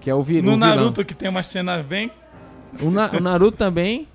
que 0.00 0.08
é 0.08 0.14
o, 0.14 0.22
vi, 0.22 0.40
No 0.40 0.52
o 0.52 0.54
vilão. 0.54 0.56
Naruto, 0.56 1.04
que 1.04 1.14
tem 1.14 1.28
uma 1.28 1.42
cena 1.42 1.82
bem. 1.82 2.10
O, 2.82 2.90
Na- 2.90 3.10
o 3.12 3.20
Naruto 3.20 3.56
também 3.56 4.08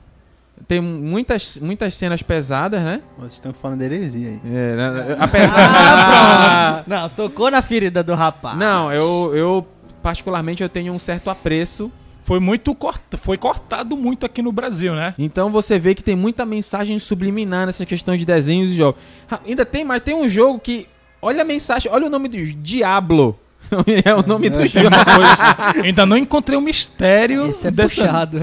tem 0.68 0.82
muitas, 0.82 1.58
muitas 1.58 1.94
cenas 1.94 2.22
pesadas, 2.22 2.82
né? 2.82 3.02
Vocês 3.18 3.34
estão 3.34 3.54
falando 3.54 3.80
de 3.80 3.86
heresia 3.86 4.30
aí. 4.30 4.40
É, 4.46 4.76
né? 4.76 5.18
apesar 5.20 5.56
Ah, 5.58 6.84
Não, 6.86 7.10
tocou 7.10 7.50
na 7.50 7.62
ferida 7.62 8.04
do 8.04 8.14
rapaz. 8.14 8.58
Não, 8.58 8.92
eu, 8.92 9.32
eu 9.34 9.68
particularmente 10.04 10.62
eu 10.64 10.70
tenho 10.70 10.94
um 10.94 11.00
certo 11.00 11.30
apreço 11.30 11.92
foi 12.22 12.40
muito 12.40 12.76
corta, 12.76 13.18
foi 13.18 13.38
cortado 13.38 13.98
muito 13.98 14.24
aqui 14.26 14.42
no 14.42 14.52
Brasil, 14.52 14.94
né? 14.94 15.16
Então 15.18 15.50
você 15.50 15.80
vê 15.80 15.96
que 15.96 16.04
tem 16.04 16.16
muita 16.16 16.46
mensagem 16.46 17.00
subliminar 17.00 17.66
nessa 17.66 17.86
questão 17.88 18.16
de 18.16 18.24
desenhos 18.24 18.70
e 18.70 18.74
jogos. 18.74 19.02
Ah, 19.32 19.40
Ainda 19.48 19.66
tem, 19.66 19.84
mas 19.84 20.04
tem 20.04 20.14
um 20.14 20.28
jogo 20.28 20.60
que. 20.60 20.88
Olha 21.22 21.42
a 21.42 21.46
mensagem, 21.46 21.92
olha 21.92 22.06
o 22.06 22.10
nome 22.10 22.30
do 22.30 22.38
Diablo. 22.62 23.40
é 24.06 24.14
o 24.16 24.26
nome 24.26 24.50
do 24.50 24.66
jogo. 24.66 24.90
Depois, 24.90 25.84
ainda 25.84 26.06
não 26.06 26.18
encontrei 26.18 26.58
o 26.58 26.62
mistério 26.62 27.48
Esse 27.48 27.68
é 27.68 27.72
dessa- 27.72 28.02
puxado. 28.02 28.38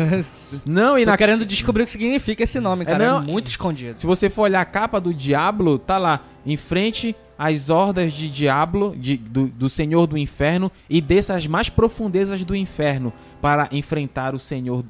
Não, 0.64 0.96
e 0.98 1.04
Tô 1.04 1.10
na 1.10 1.16
querendo 1.16 1.44
descobrir 1.44 1.82
o 1.82 1.84
que 1.86 1.90
significa 1.90 2.42
esse 2.44 2.60
nome, 2.60 2.84
cara. 2.84 3.02
É, 3.02 3.06
não, 3.08 3.22
muito 3.22 3.48
escondido. 3.48 3.98
Se 3.98 4.06
você 4.06 4.30
for 4.30 4.42
olhar 4.42 4.60
a 4.60 4.64
capa 4.64 5.00
do 5.00 5.12
Diablo, 5.12 5.78
tá 5.78 5.98
lá, 5.98 6.20
em 6.46 6.56
frente 6.56 7.16
às 7.38 7.68
hordas 7.68 8.12
de 8.12 8.30
Diablo, 8.30 8.94
de- 8.96 9.16
do, 9.16 9.48
do 9.48 9.68
Senhor 9.68 10.06
do 10.06 10.16
Inferno, 10.16 10.70
e 10.88 11.00
desça 11.00 11.34
às 11.34 11.46
mais 11.46 11.68
profundezas 11.68 12.44
do 12.44 12.54
inferno 12.54 13.12
para 13.42 13.68
enfrentar 13.72 14.34
o 14.34 14.38
Senhor 14.38 14.84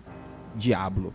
Diablo. 0.55 1.13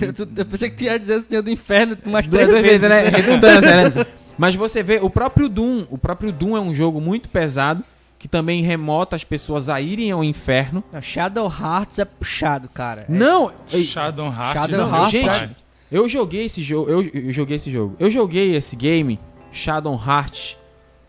Eu, 0.00 0.12
eu 0.36 0.46
pensei 0.46 0.70
que 0.70 0.76
tu 0.76 0.84
ia 0.84 0.98
dizer 0.98 1.16
o 1.16 1.20
Senhor 1.22 1.42
do 1.42 1.50
Inferno 1.50 1.96
umas 2.06 2.28
Duas, 2.28 2.46
três 2.46 2.48
duas 2.48 2.62
vezes. 2.62 2.88
vezes, 2.88 3.12
né? 3.12 3.18
Redundância, 3.18 3.88
né? 3.90 4.06
Mas 4.38 4.54
você 4.54 4.82
vê, 4.82 4.98
o 5.02 5.10
próprio 5.10 5.48
Doom, 5.48 5.84
o 5.90 5.98
próprio 5.98 6.30
Doom 6.30 6.56
é 6.56 6.60
um 6.60 6.72
jogo 6.72 7.00
muito 7.00 7.28
pesado, 7.28 7.82
que 8.22 8.28
também 8.28 8.62
remota 8.62 9.16
as 9.16 9.24
pessoas 9.24 9.68
a 9.68 9.80
irem 9.80 10.12
ao 10.12 10.22
inferno. 10.22 10.84
Não, 10.92 11.02
Shadow 11.02 11.48
Hearts 11.52 11.98
é 11.98 12.04
puxado, 12.04 12.68
cara. 12.68 13.00
É- 13.08 13.12
Não, 13.12 13.50
Shadow 13.68 14.26
Hearts. 14.26 14.52
Shadow 14.62 14.78
não, 14.86 14.96
Hearts, 14.96 15.10
gente. 15.20 15.56
Eu 15.90 16.08
joguei 16.08 16.44
esse 16.44 16.62
jogo, 16.62 16.88
eu, 16.88 17.02
eu 17.02 17.32
joguei 17.32 17.56
esse 17.56 17.68
jogo. 17.68 17.96
Eu 17.98 18.08
joguei 18.12 18.54
esse 18.54 18.76
game, 18.76 19.18
Shadow 19.50 20.00
Heart. 20.00 20.54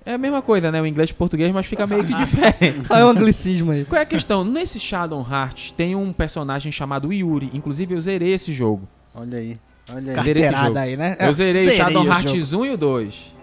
É 0.04 0.14
a 0.16 0.18
mesma 0.18 0.42
coisa, 0.42 0.72
né? 0.72 0.82
O 0.82 0.88
inglês 0.88 1.12
e 1.12 1.14
o 1.14 1.16
português, 1.16 1.52
mas 1.52 1.68
fica 1.68 1.86
meio 1.86 2.04
que 2.04 2.14
diferente. 2.18 2.88
Qual 2.88 3.00
é 3.00 3.06
o 3.06 3.10
anglicismo 3.10 3.70
aí? 3.72 3.86
Qual 3.86 4.00
é 4.00 4.02
a 4.02 4.08
questão? 4.08 4.44
Nesse 4.44 4.80
Shadow 4.80 5.24
Hearts 5.30 5.72
tem 5.72 5.96
um 5.96 6.12
personagem 6.12 6.72
chamado 6.72 7.14
Yuri. 7.14 7.52
Inclusive 7.54 7.94
eu 7.94 8.02
zerei 8.02 8.34
esse 8.34 8.52
jogo. 8.52 8.90
Olha 9.14 9.38
aí. 9.38 9.56
Olha 9.94 10.18
aí. 10.18 10.24
Zerei 10.24 10.46
esse 10.46 10.58
jogo. 10.58 10.78
Aí, 10.80 10.98
né? 10.98 11.16
Eu 11.20 11.32
zerei 11.32 11.68
o 11.70 11.74
Shadow 11.74 12.04
o 12.04 12.08
Hearts 12.08 12.48
jogo. 12.50 12.64
1 12.64 12.66
e 12.66 12.70
o 12.72 12.78
2. 12.78 13.36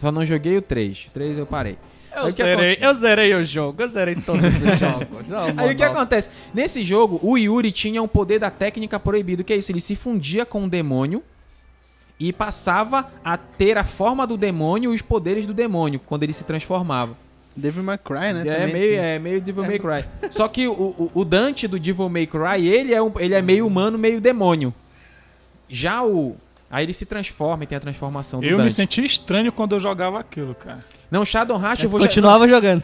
Só 0.00 0.10
não 0.10 0.26
joguei 0.26 0.58
o 0.58 0.62
3. 0.62 1.06
O 1.06 1.10
3 1.12 1.38
eu 1.38 1.46
parei. 1.46 1.78
Eu 2.16 2.22
Aí 2.24 2.30
o 2.30 2.34
que 2.34 2.42
zerei, 2.42 2.78
eu 2.80 2.94
zerei 2.94 3.34
o 3.34 3.44
jogo, 3.44 3.82
eu 3.82 3.88
zerei 3.88 4.14
todos 4.14 4.42
os 4.42 4.78
jogos. 4.80 5.30
Aí 5.58 5.74
o 5.74 5.76
que 5.76 5.82
acontece? 5.82 6.30
Nesse 6.54 6.82
jogo, 6.82 7.20
o 7.22 7.36
Yuri 7.36 7.70
tinha 7.70 8.02
um 8.02 8.08
poder 8.08 8.38
da 8.38 8.50
técnica 8.50 8.98
proibido, 8.98 9.44
que 9.44 9.52
é 9.52 9.56
isso, 9.56 9.70
ele 9.70 9.82
se 9.82 9.94
fundia 9.94 10.46
com 10.46 10.64
o 10.64 10.68
demônio 10.68 11.22
e 12.18 12.32
passava 12.32 13.12
a 13.22 13.36
ter 13.36 13.76
a 13.76 13.84
forma 13.84 14.26
do 14.26 14.38
demônio 14.38 14.92
e 14.92 14.96
os 14.96 15.02
poderes 15.02 15.44
do 15.44 15.52
demônio 15.52 16.00
quando 16.00 16.22
ele 16.22 16.32
se 16.32 16.42
transformava. 16.42 17.14
Devil 17.54 17.82
May 17.82 17.98
Cry, 17.98 18.32
né? 18.32 18.44
é, 18.46 18.54
também. 18.54 18.72
meio, 18.72 19.00
é 19.00 19.18
meio 19.18 19.40
Devil 19.40 19.64
May 19.64 19.78
Cry. 19.78 20.04
Só 20.30 20.48
que 20.48 20.66
o, 20.66 20.72
o, 20.72 21.10
o 21.14 21.24
Dante 21.24 21.68
do 21.68 21.78
Devil 21.78 22.08
May 22.08 22.26
Cry, 22.26 22.66
ele 22.66 22.94
é, 22.94 23.02
um, 23.02 23.12
ele 23.18 23.34
é 23.34 23.42
meio 23.42 23.66
humano, 23.66 23.98
meio 23.98 24.20
demônio. 24.20 24.72
Já 25.68 26.02
o... 26.02 26.36
Aí 26.70 26.84
ele 26.84 26.92
se 26.92 27.04
transforma 27.04 27.64
e 27.64 27.66
tem 27.66 27.76
a 27.76 27.80
transformação 27.80 28.40
do 28.40 28.46
Eu 28.46 28.56
Dante. 28.56 28.64
me 28.64 28.70
senti 28.70 29.04
estranho 29.04 29.52
quando 29.52 29.74
eu 29.74 29.80
jogava 29.80 30.18
aquilo, 30.18 30.54
cara. 30.54 30.84
Não, 31.10 31.24
Shadow 31.24 31.60
Hearts 31.60 31.84
eu 31.84 31.90
vou... 31.90 32.00
Continuava 32.00 32.48
jogando. 32.48 32.82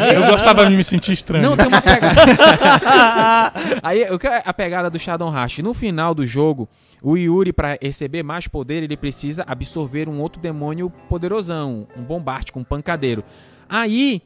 É, 0.00 0.16
eu 0.16 0.26
gostava 0.30 0.66
de 0.66 0.76
me 0.76 0.84
sentir 0.84 1.12
estranho. 1.12 1.50
Não, 1.50 1.56
tem 1.56 1.66
uma 1.66 1.82
pegada. 1.82 2.20
Aí, 3.82 4.08
o 4.10 4.18
que 4.18 4.26
é 4.26 4.42
a 4.44 4.54
pegada 4.54 4.88
do 4.88 4.98
Shadow 4.98 5.34
Hearts? 5.34 5.58
No 5.58 5.74
final 5.74 6.14
do 6.14 6.24
jogo, 6.24 6.68
o 7.02 7.16
Yuri, 7.16 7.52
pra 7.52 7.76
receber 7.80 8.22
mais 8.22 8.46
poder, 8.46 8.82
ele 8.82 8.96
precisa 8.96 9.44
absorver 9.46 10.08
um 10.08 10.20
outro 10.20 10.40
demônio 10.40 10.90
poderosão, 11.08 11.88
um 11.96 12.02
bombástico, 12.02 12.58
um 12.58 12.64
pancadeiro. 12.64 13.24
Aí, 13.68 14.22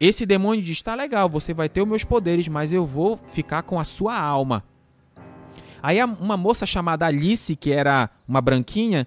esse 0.00 0.24
demônio 0.24 0.62
diz: 0.62 0.80
tá 0.80 0.94
legal, 0.94 1.28
você 1.28 1.52
vai 1.52 1.68
ter 1.68 1.82
os 1.82 1.88
meus 1.88 2.04
poderes, 2.04 2.48
mas 2.48 2.72
eu 2.72 2.86
vou 2.86 3.20
ficar 3.32 3.62
com 3.62 3.78
a 3.78 3.84
sua 3.84 4.18
alma. 4.18 4.64
Aí, 5.82 6.02
uma 6.02 6.36
moça 6.36 6.64
chamada 6.64 7.06
Alice, 7.06 7.56
que 7.56 7.72
era 7.72 8.08
uma 8.26 8.40
branquinha, 8.40 9.06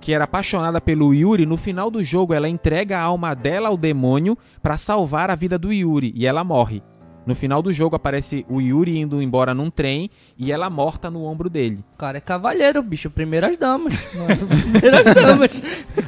que 0.00 0.12
era 0.12 0.24
apaixonada 0.24 0.80
pelo 0.80 1.14
Yuri, 1.14 1.44
no 1.44 1.56
final 1.56 1.90
do 1.90 2.02
jogo 2.02 2.32
ela 2.32 2.48
entrega 2.48 2.98
a 2.98 3.02
alma 3.02 3.34
dela 3.34 3.68
ao 3.68 3.76
demônio 3.76 4.36
pra 4.62 4.76
salvar 4.76 5.30
a 5.30 5.34
vida 5.34 5.58
do 5.58 5.72
Yuri 5.72 6.12
e 6.16 6.26
ela 6.26 6.42
morre. 6.42 6.82
No 7.26 7.34
final 7.34 7.62
do 7.62 7.72
jogo 7.72 7.94
aparece 7.94 8.46
o 8.48 8.60
Yuri 8.60 8.98
indo 8.98 9.22
embora 9.22 9.52
num 9.52 9.70
trem 9.70 10.10
e 10.38 10.50
ela 10.50 10.70
morta 10.70 11.10
no 11.10 11.24
ombro 11.24 11.50
dele. 11.50 11.84
O 11.94 11.98
cara 11.98 12.16
é 12.16 12.20
cavalheiro, 12.20 12.82
bicho. 12.82 13.10
Primeiras 13.10 13.56
damas. 13.58 13.94
Primeiras 14.48 15.14
damas. 15.14 15.50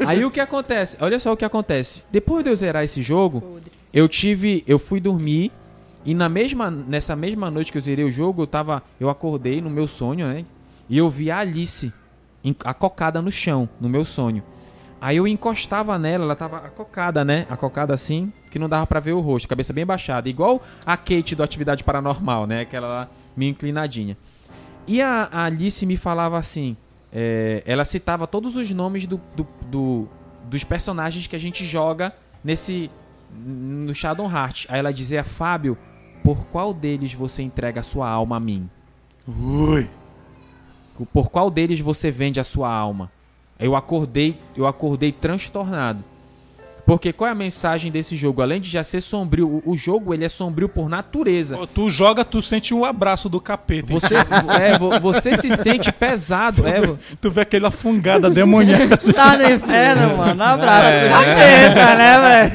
Aí 0.07 0.25
o 0.25 0.31
que 0.31 0.41
acontece? 0.41 0.97
Olha 1.01 1.21
só 1.21 1.33
o 1.33 1.37
que 1.37 1.45
acontece. 1.45 2.03
Depois 2.11 2.43
de 2.43 2.51
eu 2.51 2.57
zerar 2.57 2.83
esse 2.83 3.03
jogo, 3.03 3.61
eu 3.93 4.09
tive, 4.09 4.65
eu 4.67 4.79
fui 4.79 5.01
dormir 5.01 5.53
e 6.05 6.15
na 6.15 6.29
mesma 6.29 6.71
nessa 6.71 7.15
mesma 7.15 7.51
noite 7.51 7.71
que 7.71 7.79
eu 7.79 7.83
zerei 7.83 8.05
o 8.05 8.11
jogo, 8.11 8.43
eu 8.43 8.47
tava, 8.47 8.83
eu 8.99 9.11
acordei 9.11 9.61
no 9.61 9.71
meu 9.71 9.87
sonho, 9.87 10.27
né? 10.27 10.45
E 10.89 10.99
eu 10.99 11.09
vi 11.09 11.31
a 11.31 11.39
Alice 11.39 11.93
acocada 12.65 13.21
no 13.23 13.31
chão, 13.31 13.69
no 13.81 13.89
meu 13.89 14.05
sonho. 14.05 14.43
Aí 15.01 15.17
eu 15.17 15.27
encostava 15.27 15.99
nela, 15.99 16.25
ela 16.25 16.37
tava 16.37 16.59
acocada, 16.59 17.25
né? 17.25 17.47
Acocada 17.51 17.93
assim, 17.93 18.33
que 18.51 18.59
não 18.59 18.69
dava 18.69 18.87
pra 18.87 19.01
ver 19.01 19.13
o 19.13 19.21
rosto, 19.21 19.49
cabeça 19.49 19.73
bem 19.73 19.85
baixada, 19.85 20.29
igual 20.29 20.63
a 20.87 20.97
Kate 20.97 21.35
do 21.35 21.43
Atividade 21.43 21.83
Paranormal, 21.83 22.47
né? 22.47 22.61
Aquela 22.61 22.87
lá 22.87 23.09
meio 23.37 23.51
inclinadinha. 23.51 24.17
E 24.87 25.03
a, 25.03 25.29
Alice 25.33 25.85
me 25.87 25.97
falava 25.97 26.39
assim, 26.39 26.77
é, 27.13 27.63
ela 27.67 27.85
citava 27.85 28.27
todos 28.27 28.55
os 28.57 28.71
nomes 28.71 29.05
do, 29.07 29.21
do- 29.37 29.47
do- 29.69 30.09
dos 30.45 30.63
personagens 30.65 31.27
que 31.27 31.35
a 31.37 31.39
gente 31.41 31.65
joga 31.65 32.13
nesse 32.45 32.91
no 33.35 33.95
Shadow 33.95 34.31
Heart. 34.31 34.67
Aí 34.69 34.79
ela 34.79 34.93
dizia, 34.93 35.25
Fábio, 35.25 35.77
por 36.23 36.45
qual 36.47 36.73
deles 36.75 37.13
você 37.15 37.43
entrega 37.43 37.83
sua 37.83 38.09
alma 38.09 38.37
a 38.37 38.41
mim? 38.41 38.69
Ui. 39.27 39.89
Por 41.13 41.31
qual 41.31 41.51
deles 41.51 41.81
você 41.81 42.11
vende 42.11 42.39
a 42.41 42.45
sua 42.45 42.71
alma? 42.73 43.11
Eu 43.59 43.75
acordei, 43.77 44.37
eu 44.57 44.67
acordei 44.67 45.13
transtornado. 45.13 46.05
Porque 46.85 47.13
qual 47.13 47.29
é 47.29 47.31
a 47.31 47.35
mensagem 47.35 47.93
desse 47.93 48.17
jogo? 48.17 48.43
Além 48.43 48.61
de 48.61 48.69
já 48.69 48.83
ser 48.83 49.01
sombrio, 49.01 49.63
o, 49.65 49.77
jogo 49.77 50.13
ele 50.13 50.25
é 50.25 50.29
sombrio 50.29 50.69
por 50.69 50.89
natureza. 50.89 51.57
Tu 51.73 51.89
joga, 51.89 52.25
tu 52.25 52.43
sente 52.43 52.75
um 52.75 52.85
abraço 52.85 53.29
do 53.29 53.41
capeta. 53.41 53.93
Você, 53.93 54.15
é, 54.61 54.77
vo- 54.77 54.99
você 55.01 55.37
se 55.39 55.57
sente 55.59 55.93
pesado. 55.93 56.67
É, 56.67 56.81
vo- 56.81 56.99
Tu 57.21 57.31
vê 57.31 57.43
aquela 57.43 57.71
fungada 57.71 58.29
demoníaca. 58.29 58.97
assim. 58.97 59.13
Tá 59.15 59.39
no 59.39 59.49
inferno, 59.49 60.17
mano. 60.19 60.43
Abraço. 60.43 60.89
É. 60.89 61.09
Capeta, 61.09 61.95
né, 61.95 62.49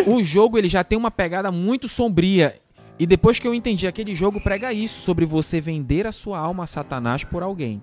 velho? 0.00 0.10
o 0.14 0.24
jogo 0.24 0.56
ele 0.56 0.68
já 0.70 0.82
tem 0.82 0.96
uma 0.96 1.10
pegada 1.10 1.50
muito 1.52 1.86
sombria. 1.86 2.54
E 2.98 3.06
depois 3.06 3.38
que 3.38 3.46
eu 3.46 3.54
entendi, 3.54 3.86
aquele 3.86 4.14
jogo 4.14 4.40
prega 4.40 4.72
isso, 4.72 5.00
sobre 5.00 5.24
você 5.24 5.60
vender 5.60 6.06
a 6.06 6.12
sua 6.12 6.38
alma 6.38 6.64
a 6.64 6.66
Satanás 6.66 7.24
por 7.24 7.42
alguém. 7.42 7.82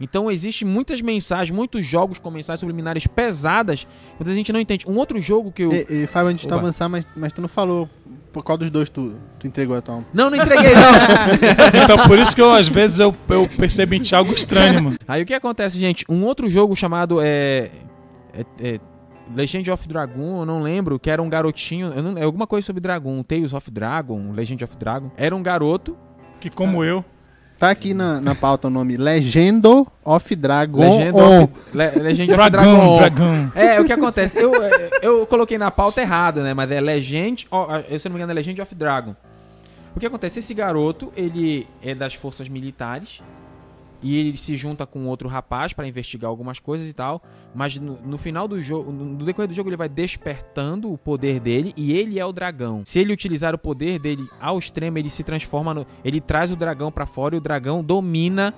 Então 0.00 0.30
existe 0.30 0.64
muitas 0.64 1.00
mensagens, 1.00 1.50
muitos 1.50 1.84
jogos 1.84 2.18
com 2.18 2.30
mensagens 2.30 2.60
subliminares 2.60 3.06
pesadas, 3.06 3.86
mas 4.18 4.28
a 4.28 4.34
gente 4.34 4.52
não 4.52 4.60
entende. 4.60 4.86
Um 4.88 4.96
outro 4.96 5.20
jogo 5.20 5.50
que 5.50 5.62
eu. 5.62 5.72
E, 5.72 6.04
e 6.04 6.06
Fábio, 6.06 6.30
antes 6.30 6.42
de 6.42 6.48
tu 6.48 6.54
Oba. 6.54 6.62
avançar, 6.62 6.88
mas, 6.88 7.06
mas 7.16 7.32
tu 7.32 7.40
não 7.40 7.48
falou 7.48 7.88
por 8.32 8.44
qual 8.44 8.56
dos 8.56 8.70
dois 8.70 8.88
tu, 8.88 9.14
tu 9.38 9.46
entregou 9.46 9.76
a 9.76 9.82
tua 9.82 9.96
alma. 9.96 10.06
Não, 10.14 10.30
não 10.30 10.36
entreguei 10.36 10.72
não. 10.74 11.82
Então 11.82 12.06
por 12.06 12.18
isso 12.18 12.34
que 12.34 12.40
eu, 12.40 12.52
às 12.52 12.68
vezes, 12.68 13.00
eu, 13.00 13.14
eu 13.28 13.48
percebo 13.48 13.94
em 13.94 14.00
ti 14.00 14.14
algo 14.14 14.32
estranho, 14.32 14.82
mano. 14.82 14.96
Aí 15.06 15.22
o 15.22 15.26
que 15.26 15.34
acontece, 15.34 15.78
gente? 15.78 16.04
Um 16.08 16.24
outro 16.24 16.48
jogo 16.48 16.76
chamado 16.76 17.20
é, 17.20 17.70
é, 18.32 18.44
é 18.60 18.80
Legend 19.34 19.70
of 19.70 19.86
Dragon, 19.88 20.40
eu 20.40 20.46
não 20.46 20.60
lembro, 20.62 20.98
que 20.98 21.10
era 21.10 21.22
um 21.22 21.28
garotinho, 21.28 21.92
eu 21.94 22.02
não- 22.02 22.18
é 22.18 22.22
alguma 22.24 22.46
coisa 22.46 22.66
sobre 22.66 22.80
Dragon, 22.80 23.22
Tales 23.22 23.52
of 23.52 23.70
Dragon, 23.70 24.32
Legend 24.32 24.64
of 24.64 24.76
Dragon. 24.76 25.10
Era 25.16 25.34
um 25.36 25.42
garoto, 25.42 25.96
Que 26.40 26.48
como 26.50 26.82
eu. 26.84 27.04
Tá 27.58 27.70
aqui 27.70 27.92
na, 27.92 28.20
na 28.20 28.32
pauta 28.36 28.68
o 28.68 28.70
nome 28.70 28.96
Legendo 28.96 29.84
of 30.04 30.36
Dragon. 30.36 30.78
Legend 30.78 31.16
On. 31.16 31.42
of, 31.42 31.52
Le- 31.74 31.90
Legend 32.02 32.30
of 32.30 32.36
Dragão, 32.50 32.94
Dragon. 32.94 32.96
dragão. 32.96 33.52
É, 33.56 33.80
o 33.80 33.84
que 33.84 33.92
acontece? 33.92 34.38
Eu, 34.38 34.52
eu 35.02 35.26
coloquei 35.26 35.58
na 35.58 35.68
pauta 35.68 36.00
errado, 36.00 36.40
né? 36.42 36.54
Mas 36.54 36.70
é 36.70 36.80
Legend. 36.80 37.48
ó, 37.50 37.80
Se 37.98 38.06
eu 38.06 38.10
não 38.10 38.12
me 38.12 38.18
engano, 38.18 38.30
é 38.30 38.34
Legend 38.36 38.62
of 38.62 38.72
Dragon. 38.76 39.16
O 39.96 39.98
que 39.98 40.06
acontece? 40.06 40.38
Esse 40.38 40.54
garoto, 40.54 41.12
ele 41.16 41.66
é 41.82 41.92
das 41.96 42.14
forças 42.14 42.48
militares. 42.48 43.20
E 44.00 44.16
ele 44.16 44.36
se 44.36 44.54
junta 44.56 44.86
com 44.86 45.06
outro 45.06 45.28
rapaz 45.28 45.72
pra 45.72 45.86
investigar 45.88 46.28
algumas 46.28 46.58
coisas 46.60 46.88
e 46.88 46.92
tal. 46.92 47.20
Mas 47.54 47.76
no, 47.78 47.98
no 48.04 48.16
final 48.16 48.46
do 48.46 48.60
jogo, 48.62 48.92
no 48.92 49.24
decorrer 49.24 49.48
do 49.48 49.54
jogo, 49.54 49.68
ele 49.68 49.76
vai 49.76 49.88
despertando 49.88 50.92
o 50.92 50.96
poder 50.96 51.40
dele 51.40 51.72
e 51.76 51.92
ele 51.92 52.18
é 52.18 52.24
o 52.24 52.32
dragão. 52.32 52.82
Se 52.84 52.98
ele 53.00 53.12
utilizar 53.12 53.54
o 53.54 53.58
poder 53.58 53.98
dele 53.98 54.28
ao 54.40 54.58
extremo, 54.58 54.98
ele 54.98 55.10
se 55.10 55.24
transforma 55.24 55.74
no. 55.74 55.86
Ele 56.04 56.20
traz 56.20 56.52
o 56.52 56.56
dragão 56.56 56.92
pra 56.92 57.06
fora 57.06 57.34
e 57.34 57.38
o 57.38 57.40
dragão 57.40 57.82
domina 57.82 58.54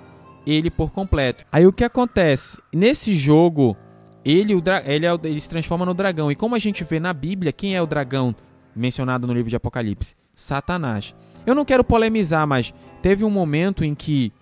ele 0.46 0.70
por 0.70 0.90
completo. 0.90 1.44
Aí 1.50 1.66
o 1.66 1.72
que 1.72 1.84
acontece? 1.84 2.60
Nesse 2.72 3.14
jogo, 3.14 3.76
ele, 4.24 4.54
o 4.54 4.62
ele, 4.84 5.06
é 5.06 5.14
o- 5.14 5.20
ele 5.24 5.40
se 5.40 5.48
transforma 5.48 5.86
no 5.86 5.94
dragão. 5.94 6.30
E 6.30 6.34
como 6.34 6.54
a 6.54 6.58
gente 6.58 6.84
vê 6.84 7.00
na 7.00 7.12
Bíblia, 7.14 7.52
quem 7.52 7.74
é 7.74 7.80
o 7.80 7.86
dragão 7.86 8.34
mencionado 8.76 9.26
no 9.26 9.32
livro 9.32 9.48
de 9.48 9.56
Apocalipse? 9.56 10.14
Satanás. 10.34 11.14
Eu 11.46 11.54
não 11.54 11.64
quero 11.64 11.82
polemizar, 11.84 12.46
mas 12.46 12.72
teve 13.00 13.24
um 13.24 13.30
momento 13.30 13.84
em 13.84 13.94
que 13.94 14.32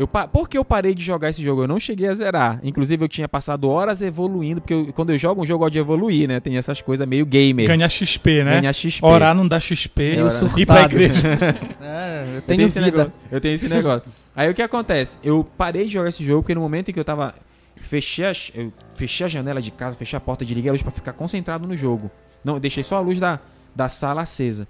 Eu, 0.00 0.08
pa- 0.08 0.26
por 0.26 0.48
que 0.48 0.56
eu 0.56 0.64
parei 0.64 0.94
de 0.94 1.04
jogar 1.04 1.28
esse 1.28 1.42
jogo? 1.42 1.62
Eu 1.64 1.68
não 1.68 1.78
cheguei 1.78 2.08
a 2.08 2.14
zerar. 2.14 2.58
Inclusive, 2.62 3.04
eu 3.04 3.08
tinha 3.08 3.28
passado 3.28 3.68
horas 3.68 4.00
evoluindo, 4.00 4.60
porque 4.62 4.72
eu- 4.72 4.92
quando 4.94 5.10
eu 5.10 5.18
jogo 5.18 5.42
um 5.42 5.44
jogo, 5.44 5.56
eu 5.56 5.66
gosto 5.66 5.72
de 5.74 5.78
evoluir, 5.78 6.26
né? 6.26 6.40
Tem 6.40 6.56
essas 6.56 6.80
coisas 6.80 7.06
meio 7.06 7.26
gamer. 7.26 7.66
Ganhar 7.66 7.88
XP, 7.88 8.42
né? 8.42 8.60
Ganhar 8.60 8.72
XP. 8.72 9.04
Orar 9.04 9.34
não 9.34 9.46
dá 9.46 9.60
XP. 9.60 10.02
É, 10.16 10.24
orar- 10.24 10.58
ir 10.58 10.64
pra 10.66 10.82
igreja. 10.82 11.28
É, 11.82 12.24
eu 12.30 12.34
Eu 12.36 12.42
tenho 12.42 12.62
esse 12.66 12.80
negócio. 12.80 13.12
Eu 13.30 13.40
tenho 13.40 13.54
esse 13.54 13.68
negócio. 13.68 14.02
Aí 14.34 14.48
o 14.50 14.54
que 14.54 14.62
acontece? 14.62 15.18
Eu 15.22 15.44
parei 15.58 15.84
de 15.86 15.92
jogar 15.92 16.08
esse 16.08 16.24
jogo 16.24 16.42
porque 16.42 16.54
no 16.54 16.60
momento 16.62 16.88
em 16.90 16.94
que 16.94 17.00
eu 17.00 17.04
tava. 17.04 17.34
Fechei, 17.76 18.24
as- 18.26 18.50
eu 18.54 18.72
fechei 18.94 19.26
a 19.26 19.28
janela 19.28 19.60
de 19.60 19.70
casa, 19.70 19.96
fechei 19.96 20.16
a 20.16 20.20
porta, 20.20 20.44
desliguei 20.44 20.68
a 20.68 20.72
luz 20.72 20.82
pra 20.82 20.90
ficar 20.90 21.12
concentrado 21.12 21.66
no 21.66 21.76
jogo. 21.76 22.10
Não, 22.44 22.54
eu 22.54 22.60
deixei 22.60 22.82
só 22.82 22.96
a 22.96 23.00
luz 23.00 23.18
da, 23.20 23.38
da 23.76 23.88
sala 23.88 24.22
acesa. 24.22 24.66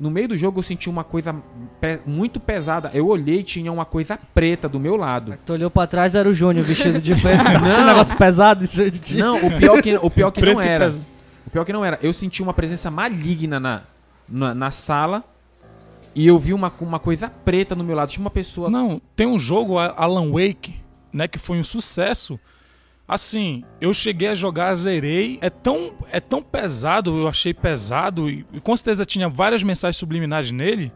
No 0.00 0.10
meio 0.10 0.28
do 0.28 0.36
jogo 0.36 0.58
eu 0.58 0.62
senti 0.62 0.88
uma 0.88 1.04
coisa 1.04 1.34
pe- 1.80 2.00
muito 2.06 2.40
pesada. 2.40 2.90
Eu 2.94 3.06
olhei 3.06 3.40
e 3.40 3.42
tinha 3.42 3.70
uma 3.70 3.84
coisa 3.84 4.18
preta 4.34 4.66
do 4.66 4.80
meu 4.80 4.96
lado. 4.96 5.36
Tu 5.44 5.52
olhou 5.52 5.70
pra 5.70 5.86
trás, 5.86 6.14
era 6.14 6.26
o 6.26 6.32
Júnior 6.32 6.64
vestido 6.64 7.00
de 7.02 7.14
preto. 7.20 7.44
Esse 7.66 7.82
negócio 7.84 8.16
pesado. 8.16 8.64
Isso 8.64 8.90
de 8.90 8.98
ti. 8.98 9.18
Não, 9.18 9.36
o 9.36 9.58
pior 9.58 9.82
que, 9.82 9.94
o 9.96 10.08
pior 10.10 10.30
que 10.30 10.40
não 10.46 10.58
era. 10.60 10.86
pesado. 10.86 11.04
O 11.46 11.50
pior 11.50 11.64
que 11.66 11.72
não 11.72 11.84
era. 11.84 11.98
Eu 12.02 12.12
senti 12.14 12.42
uma 12.42 12.54
presença 12.54 12.90
maligna 12.90 13.60
na, 13.60 13.82
na, 14.26 14.54
na 14.54 14.70
sala 14.70 15.22
e 16.14 16.26
eu 16.26 16.38
vi 16.38 16.54
uma, 16.54 16.72
uma 16.80 16.98
coisa 16.98 17.28
preta 17.28 17.74
no 17.74 17.84
meu 17.84 17.94
lado. 17.94 18.08
Tinha 18.08 18.24
uma 18.24 18.30
pessoa. 18.30 18.70
Não, 18.70 19.02
tem 19.14 19.26
um 19.26 19.38
jogo, 19.38 19.78
Alan 19.78 20.30
Wake, 20.30 20.76
né, 21.12 21.28
que 21.28 21.38
foi 21.38 21.58
um 21.58 21.64
sucesso. 21.64 22.40
Assim, 23.10 23.64
eu 23.80 23.92
cheguei 23.92 24.28
a 24.28 24.36
jogar, 24.36 24.72
zerei. 24.76 25.36
É 25.40 25.50
tão, 25.50 25.94
é 26.12 26.20
tão 26.20 26.40
pesado, 26.40 27.18
eu 27.18 27.26
achei 27.26 27.52
pesado, 27.52 28.30
e, 28.30 28.46
e 28.52 28.60
com 28.60 28.76
certeza 28.76 29.04
tinha 29.04 29.28
várias 29.28 29.64
mensagens 29.64 29.96
subliminares 29.96 30.52
nele, 30.52 30.92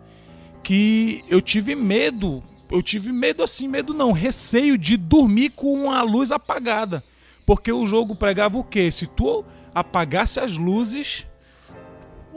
que 0.63 1.25
eu 1.29 1.43
tive 1.43 1.75
medo. 1.75 2.41
Eu 2.71 2.81
tive 2.81 3.11
medo 3.11 3.43
assim, 3.43 3.67
medo 3.67 3.93
não, 3.93 4.13
receio 4.13 4.79
de 4.79 4.97
dormir 4.97 5.51
com 5.51 5.91
a 5.91 6.03
luz 6.03 6.31
apagada. 6.31 7.03
Porque 7.45 7.73
o 7.73 7.85
jogo 7.85 8.15
pregava 8.15 8.59
o 8.59 8.63
quê? 8.63 8.93
Se 8.93 9.09
tu 9.09 9.45
apagasse 9.75 10.39
as 10.39 10.57
luzes, 10.57 11.27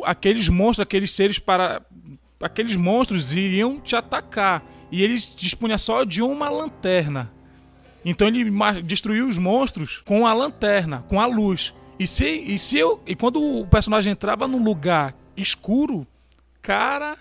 aqueles 0.04 0.50
monstros, 0.50 0.80
aqueles 0.80 1.12
seres 1.12 1.38
para 1.38 1.84
aqueles 2.42 2.76
monstros 2.76 3.32
iriam 3.32 3.80
te 3.80 3.96
atacar 3.96 4.64
e 4.92 5.04
eles 5.04 5.32
dispunham 5.36 5.78
só 5.78 6.04
de 6.04 6.24
uma 6.24 6.50
lanterna. 6.50 7.37
Então 8.10 8.28
ele 8.28 8.50
destruiu 8.84 9.28
os 9.28 9.38
monstros 9.38 10.02
com 10.06 10.26
a 10.26 10.34
lanterna, 10.34 11.04
com 11.10 11.20
a 11.20 11.26
luz. 11.26 11.74
E 12.00 12.08
se 12.08 12.26
e 12.26 12.58
se 12.58 12.78
eu 12.78 13.02
e 13.06 13.16
quando 13.16 13.42
o 13.44 13.68
personagem 13.68 14.14
entrava 14.14 14.48
num 14.48 14.64
lugar 14.64 15.14
escuro, 15.36 16.08
cara, 16.62 17.18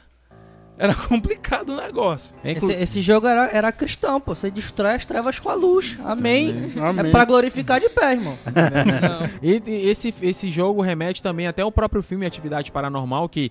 era 0.78 0.94
complicado 1.08 1.70
o 1.70 1.76
negócio. 1.76 2.34
Esse, 2.44 2.72
esse 2.72 3.02
jogo 3.02 3.26
era, 3.26 3.46
era 3.50 3.72
cristão, 3.72 4.20
pô. 4.20 4.34
Você 4.34 4.50
destrói 4.50 4.94
as 4.94 5.04
trevas 5.06 5.38
com 5.40 5.48
a 5.48 5.54
luz. 5.54 5.98
Amém. 6.04 6.70
Amém. 6.80 7.06
É 7.08 7.10
pra 7.10 7.24
glorificar 7.24 7.80
de 7.80 7.88
pé, 7.88 8.12
irmão. 8.12 8.38
E 9.42 9.62
e 9.66 9.88
esse, 9.88 10.14
esse 10.22 10.50
jogo 10.50 10.82
remete 10.82 11.22
também 11.22 11.46
até 11.46 11.62
ao 11.62 11.72
próprio 11.72 12.02
filme 12.02 12.26
Atividade 12.26 12.70
Paranormal, 12.70 13.28
que 13.28 13.50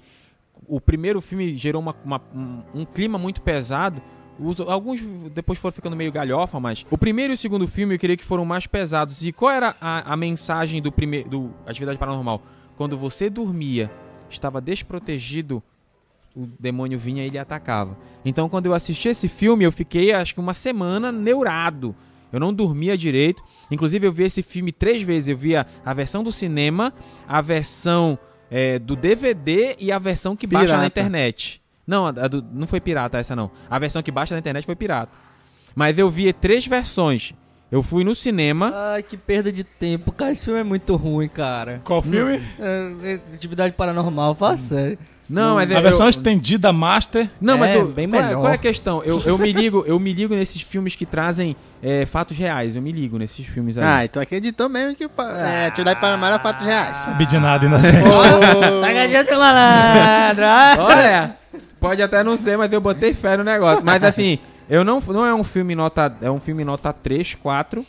o 0.68 0.80
primeiro 0.80 1.20
filme 1.22 1.54
gerou 1.56 1.82
uma- 1.82 1.96
uma- 2.06 2.22
um, 2.34 2.62
um 2.82 2.86
clima 2.86 3.18
muito 3.18 3.42
pesado. 3.42 4.02
Os- 4.40 4.60
alguns 4.60 5.02
depois 5.34 5.58
foram 5.60 5.74
ficando 5.74 5.96
meio 5.96 6.12
galhofa, 6.12 6.60
mas 6.60 6.86
o 6.90 6.98
primeiro 6.98 7.34
e 7.34 7.36
o 7.36 7.38
segundo 7.38 7.68
filme 7.68 7.96
eu 7.96 8.00
queria 8.00 8.18
que 8.18 8.24
foram 8.26 8.44
mais 8.46 8.68
pesados. 8.68 9.26
E 9.26 9.32
qual 9.32 9.52
era 9.52 9.76
a, 9.80 10.14
a 10.14 10.18
mensagem 10.18 10.82
do 10.82 10.92
primeiro 10.92 11.30
do 11.30 11.52
Atividade 11.66 11.98
Paranormal? 11.98 12.42
Quando 12.76 12.98
você 12.98 13.30
dormia, 13.30 13.90
estava 14.30 14.60
desprotegido, 14.60 15.64
o 16.36 16.48
demônio 16.60 17.00
vinha 17.00 17.24
e 17.24 17.28
ele 17.28 17.38
atacava. 17.38 17.98
Então, 18.26 18.50
quando 18.50 18.66
eu 18.66 18.74
assisti 18.74 19.08
esse 19.08 19.30
filme, 19.30 19.64
eu 19.64 19.72
fiquei 19.72 20.12
acho 20.12 20.34
que 20.34 20.40
uma 20.42 20.54
semana 20.54 21.12
neurado. 21.12 21.96
Eu 22.34 22.40
não 22.42 22.54
dormia 22.54 22.98
direito. 22.98 23.42
Inclusive, 23.72 24.06
eu 24.06 24.12
vi 24.12 24.24
esse 24.24 24.44
filme 24.44 24.74
três 24.74 25.02
vezes. 25.02 25.30
Eu 25.30 25.38
vi 25.38 25.56
a, 25.56 25.66
a 25.86 25.94
versão 25.94 26.22
do 26.22 26.34
cinema, 26.34 26.94
a 27.26 27.40
versão 27.40 28.20
é, 28.52 28.78
do 28.78 28.98
DVD 28.98 29.78
e 29.80 29.90
a 29.94 29.98
versão 29.98 30.36
que 30.36 30.46
baixa 30.46 30.66
Pirata. 30.66 30.82
na 30.82 30.88
internet. 30.88 31.62
Não, 31.88 32.08
a 32.08 32.12
do- 32.12 32.44
não 32.54 32.66
foi 32.68 32.80
pirata 32.80 33.18
essa 33.18 33.36
não. 33.36 33.52
A 33.70 33.78
versão 33.80 34.02
que 34.02 34.12
baixa 34.12 34.34
na 34.34 34.40
internet 34.40 34.66
foi 34.66 34.76
pirata. 34.76 35.12
Mas 35.76 35.98
eu 36.00 36.10
vi 36.10 36.32
três 36.34 36.66
versões. 36.66 37.34
Eu 37.72 37.82
fui 37.84 38.04
no 38.04 38.16
cinema. 38.16 38.72
Ai, 38.94 39.04
que 39.04 39.18
perda 39.18 39.52
de 39.52 39.64
tempo. 39.64 40.12
Cara, 40.12 40.32
esse 40.32 40.46
filme 40.46 40.60
é 40.60 40.64
muito 40.64 40.96
ruim, 40.96 41.28
cara. 41.28 41.82
Qual 41.84 42.02
filme? 42.02 42.42
É, 42.60 42.94
é, 43.04 43.14
atividade 43.34 43.74
paranormal, 43.74 44.34
fala 44.36 44.58
sério. 44.58 44.98
Não, 45.28 45.56
mas 45.56 45.70
A 45.72 45.74
eu- 45.74 45.82
versão 45.82 46.06
eu, 46.06 46.10
estendida 46.12 46.72
Master. 46.72 47.28
Não, 47.42 47.58
mas 47.58 47.72
É, 47.72 47.78
eu- 47.78 47.88
bem 47.88 48.08
qual, 48.08 48.22
é- 48.22 48.26
melhor. 48.28 48.40
qual 48.42 48.52
é 48.52 48.56
a 48.56 48.60
questão? 48.60 49.04
Eu, 49.04 49.20
eu 49.26 49.38
me 49.40 49.52
ligo, 49.52 49.84
eu 49.88 50.00
me 50.00 50.14
ligo 50.14 50.36
nesses 50.36 50.62
filmes 50.62 50.96
que 50.96 51.04
trazem 51.06 51.56
é, 51.82 52.06
fatos 52.06 52.38
reais. 52.38 52.76
Eu 52.76 52.82
me 52.84 52.92
ligo 52.92 53.18
nesses 53.18 53.44
filmes 53.46 53.76
aí. 53.80 53.84
Ah, 53.84 54.06
então 54.06 54.22
acreditou 54.22 54.70
mesmo 54.70 54.96
que 54.96 55.04
é, 55.04 55.66
atividade 55.66 56.00
paranormal 56.00 56.30
era 56.30 56.40
fatos 56.40 56.64
reais. 56.64 56.98
Sabe 57.00 57.26
de 57.26 57.40
nada, 57.40 57.66
inocente. 57.66 58.04
Pegadinha 58.86 59.24
do 59.26 59.32
malandro. 59.38 60.46
ah. 60.46 60.76
Olha, 60.80 61.38
pode 61.80 62.02
até 62.02 62.24
não 62.24 62.36
ser, 62.38 62.58
mas 62.58 62.72
eu 62.72 62.82
botei 62.82 63.14
fé 63.14 63.38
no 63.38 63.44
negócio. 63.44 63.84
Mas 63.86 64.04
assim, 64.04 64.40
eu 64.70 64.84
não, 64.84 65.00
não 65.00 65.26
é 65.26 65.34
um 65.34 65.44
filme 65.44 65.76
nota, 65.76 66.16
é 66.22 66.30
um 66.30 66.40
filme 66.40 66.64
nota 66.64 66.92
3, 66.94 67.36
4, 67.36 67.86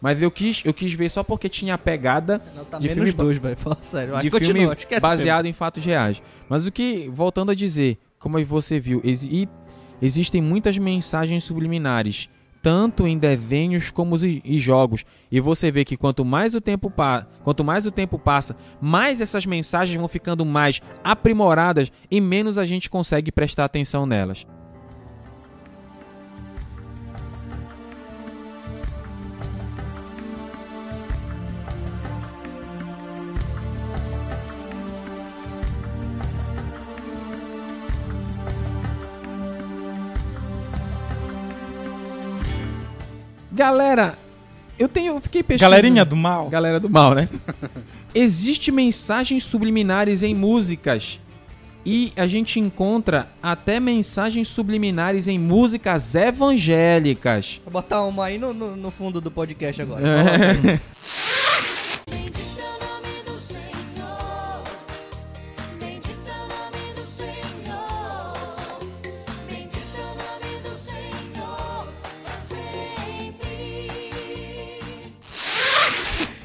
mas 0.00 0.22
eu 0.22 0.30
quis, 0.30 0.62
eu 0.64 0.72
quis 0.72 0.92
ver 0.92 1.08
só 1.10 1.22
porque 1.22 1.48
tinha 1.48 1.74
a 1.74 1.78
pegada 1.78 2.40
tá 2.70 2.78
De 2.78 2.88
filme 2.88 3.10
dois, 3.12 3.36
velho. 3.38 3.56
Fala 3.56 3.78
sério. 3.82 4.12
Vai, 4.12 4.22
de 4.22 4.30
continua, 4.30 4.76
filme 4.76 5.00
baseado 5.00 5.46
em 5.46 5.52
fatos 5.52 5.84
reais. 5.84 6.22
Mas 6.48 6.66
o 6.66 6.72
que, 6.72 7.08
voltando 7.12 7.50
a 7.50 7.54
dizer, 7.54 7.98
como 8.18 8.42
você 8.44 8.78
viu, 8.78 9.00
exi- 9.04 9.48
existem 10.00 10.40
muitas 10.40 10.78
mensagens 10.78 11.42
subliminares, 11.44 12.28
tanto 12.62 13.06
em 13.06 13.16
desenhos 13.18 13.90
como 13.90 14.14
os- 14.14 14.22
e 14.22 14.58
jogos. 14.58 15.04
E 15.30 15.40
você 15.40 15.70
vê 15.70 15.84
que 15.84 15.96
quanto 15.96 16.24
mais 16.24 16.54
o 16.54 16.60
tempo 16.60 16.90
quanto 17.44 17.64
mais 17.64 17.86
o 17.86 17.90
tempo 17.90 18.18
passa, 18.18 18.56
mais 18.80 19.20
essas 19.20 19.46
mensagens 19.46 19.98
vão 19.98 20.08
ficando 20.08 20.44
mais 20.44 20.80
aprimoradas 21.04 21.90
e 22.10 22.20
menos 22.20 22.58
a 22.58 22.64
gente 22.64 22.90
consegue 22.90 23.30
prestar 23.32 23.64
atenção 23.64 24.06
nelas. 24.06 24.46
Galera, 43.58 44.16
eu 44.78 44.88
tenho, 44.88 45.14
eu 45.14 45.20
fiquei 45.20 45.42
pesquisando. 45.42 45.72
Galerinha 45.72 46.04
do 46.04 46.14
mal. 46.14 46.48
Galera 46.48 46.78
do 46.78 46.88
mal, 46.88 47.12
né? 47.12 47.28
Existe 48.14 48.70
mensagens 48.70 49.42
subliminares 49.42 50.22
em 50.22 50.32
músicas. 50.32 51.18
E 51.84 52.12
a 52.14 52.28
gente 52.28 52.60
encontra 52.60 53.28
até 53.42 53.80
mensagens 53.80 54.46
subliminares 54.46 55.26
em 55.26 55.40
músicas 55.40 56.14
evangélicas. 56.14 57.60
Vou 57.64 57.72
botar 57.72 58.04
uma 58.04 58.26
aí 58.26 58.38
no, 58.38 58.54
no, 58.54 58.76
no 58.76 58.90
fundo 58.92 59.20
do 59.20 59.28
podcast 59.28 59.82
agora. 59.82 60.02
É 60.06 61.27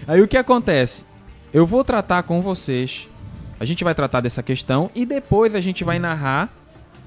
Aí 0.07 0.21
o 0.21 0.27
que 0.27 0.37
acontece? 0.37 1.05
Eu 1.53 1.65
vou 1.65 1.83
tratar 1.83 2.23
com 2.23 2.41
vocês. 2.41 3.07
A 3.59 3.65
gente 3.65 3.83
vai 3.83 3.95
tratar 3.95 4.21
dessa 4.21 4.43
questão 4.43 4.89
e 4.93 5.05
depois 5.05 5.55
a 5.55 5.61
gente 5.61 5.83
vai 5.83 5.99
narrar. 5.99 6.51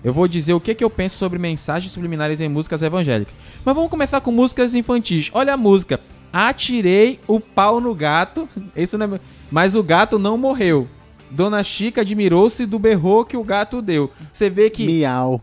Eu 0.03 0.12
vou 0.12 0.28
dizer 0.28 0.55
o 0.55 0.61
que, 0.61 0.74
que 0.74 0.84
eu 0.84 0.90
penso 0.90 1.16
sobre 1.16 1.38
mensagens 1.38 1.92
subliminares 1.92 2.40
em 2.40 2.49
músicas 2.49 2.82
evangélicas. 2.82 3.34
Mas 3.64 3.74
vamos 3.74 3.90
começar 3.90 4.20
com 4.20 4.30
músicas 4.30 4.74
infantis. 4.74 5.30
Olha 5.32 5.55
a 5.55 5.57
música. 5.57 6.01
Atirei 6.32 7.18
o 7.26 7.40
pau 7.40 7.80
no 7.80 7.94
gato. 7.94 8.49
Isso 8.76 8.97
não 8.97 9.16
é... 9.16 9.20
Mas 9.51 9.74
o 9.74 9.82
gato 9.82 10.18
não 10.18 10.38
morreu. 10.38 10.88
Dona 11.30 11.62
Chica 11.64 12.03
admirou-se 12.03 12.64
do 12.66 12.78
berro 12.78 13.24
que 13.24 13.36
o 13.36 13.44
gato 13.44 13.82
deu. 13.82 14.11
Você 14.32 14.49
vê 14.49 14.70
que. 14.70 14.86
Miau. 14.86 15.42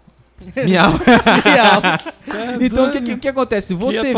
Miau. 0.65 0.93
então 2.61 2.87
o 2.87 2.91
que, 2.91 3.01
que, 3.01 3.17
que 3.17 3.27
acontece? 3.27 3.75
Que 3.75 3.79
Você 3.79 4.01
vê. 4.01 4.13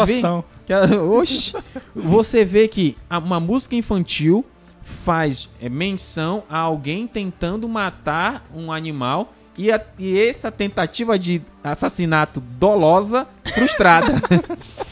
Que 0.65 0.73
a- 0.73 0.83
Oxi. 1.03 1.53
Você 1.95 2.43
vê 2.45 2.67
que 2.67 2.95
uma 3.09 3.39
música 3.39 3.75
infantil 3.75 4.45
faz 4.83 5.49
é, 5.61 5.67
menção 5.67 6.43
a 6.49 6.57
alguém 6.59 7.07
tentando 7.07 7.67
matar 7.67 8.43
um 8.53 8.71
animal 8.71 9.33
e, 9.57 9.71
a- 9.71 9.81
e 9.97 10.19
essa 10.19 10.51
tentativa 10.51 11.17
de 11.17 11.41
assassinato 11.63 12.39
dolosa 12.41 13.27
frustrada. 13.53 14.13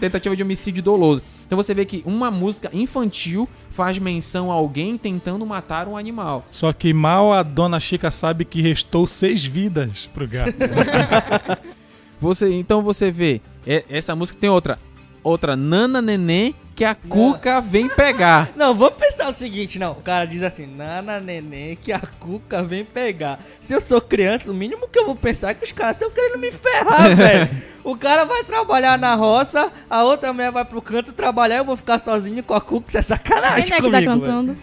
tentativa 0.00 0.34
de 0.34 0.42
homicídio 0.42 0.82
doloso. 0.82 1.22
Então 1.46 1.56
você 1.56 1.74
vê 1.74 1.84
que 1.84 2.02
uma 2.06 2.30
música 2.30 2.70
infantil 2.72 3.48
faz 3.70 3.98
menção 3.98 4.50
a 4.50 4.54
alguém 4.54 4.96
tentando 4.96 5.44
matar 5.44 5.86
um 5.86 5.96
animal. 5.96 6.44
Só 6.50 6.72
que 6.72 6.92
mal 6.92 7.32
a 7.32 7.42
dona 7.42 7.78
Chica 7.78 8.10
sabe 8.10 8.44
que 8.44 8.62
restou 8.62 9.06
seis 9.06 9.44
vidas 9.44 10.08
pro 10.12 10.26
gato. 10.26 10.54
Você, 12.20 12.50
então 12.54 12.80
você 12.80 13.10
vê, 13.10 13.42
é- 13.66 13.84
essa 13.90 14.16
música 14.16 14.38
tem 14.40 14.48
outra. 14.48 14.78
Outra, 15.26 15.56
Nana 15.56 16.00
Nenê, 16.00 16.54
que 16.76 16.84
a 16.84 16.94
Cuca 16.94 17.60
vem 17.60 17.88
pegar. 17.88 18.50
Não, 18.54 18.72
vamos 18.72 18.94
pensar 18.96 19.28
o 19.28 19.32
seguinte, 19.32 19.76
não. 19.76 19.90
O 19.90 19.96
cara 19.96 20.24
diz 20.24 20.40
assim, 20.44 20.66
nana 20.66 21.18
neném, 21.18 21.74
que 21.74 21.92
a 21.92 21.98
cuca 21.98 22.62
vem 22.62 22.84
pegar. 22.84 23.40
Se 23.60 23.72
eu 23.72 23.80
sou 23.80 24.00
criança, 24.00 24.52
o 24.52 24.54
mínimo 24.54 24.86
que 24.86 24.96
eu 24.96 25.04
vou 25.04 25.16
pensar 25.16 25.50
é 25.50 25.54
que 25.54 25.64
os 25.64 25.72
caras 25.72 25.94
estão 25.96 26.12
querendo 26.12 26.38
me 26.38 26.52
ferrar, 26.52 27.10
velho. 27.16 27.50
O 27.82 27.96
cara 27.96 28.24
vai 28.24 28.44
trabalhar 28.44 28.96
na 28.98 29.16
roça, 29.16 29.72
a 29.90 30.04
outra 30.04 30.32
mulher 30.32 30.52
vai 30.52 30.64
pro 30.64 30.80
canto 30.80 31.12
trabalhar, 31.12 31.56
eu 31.56 31.64
vou 31.64 31.76
ficar 31.76 31.98
sozinho 31.98 32.44
com 32.44 32.54
a 32.54 32.60
cuca, 32.60 32.86
isso 32.88 32.98
é 32.98 33.02
sacanagem 33.02 33.64
Quem 33.64 33.72
é 33.72 33.76
que 33.80 33.82
comigo, 33.82 34.04
tá 34.04 34.12
cantando? 34.12 34.56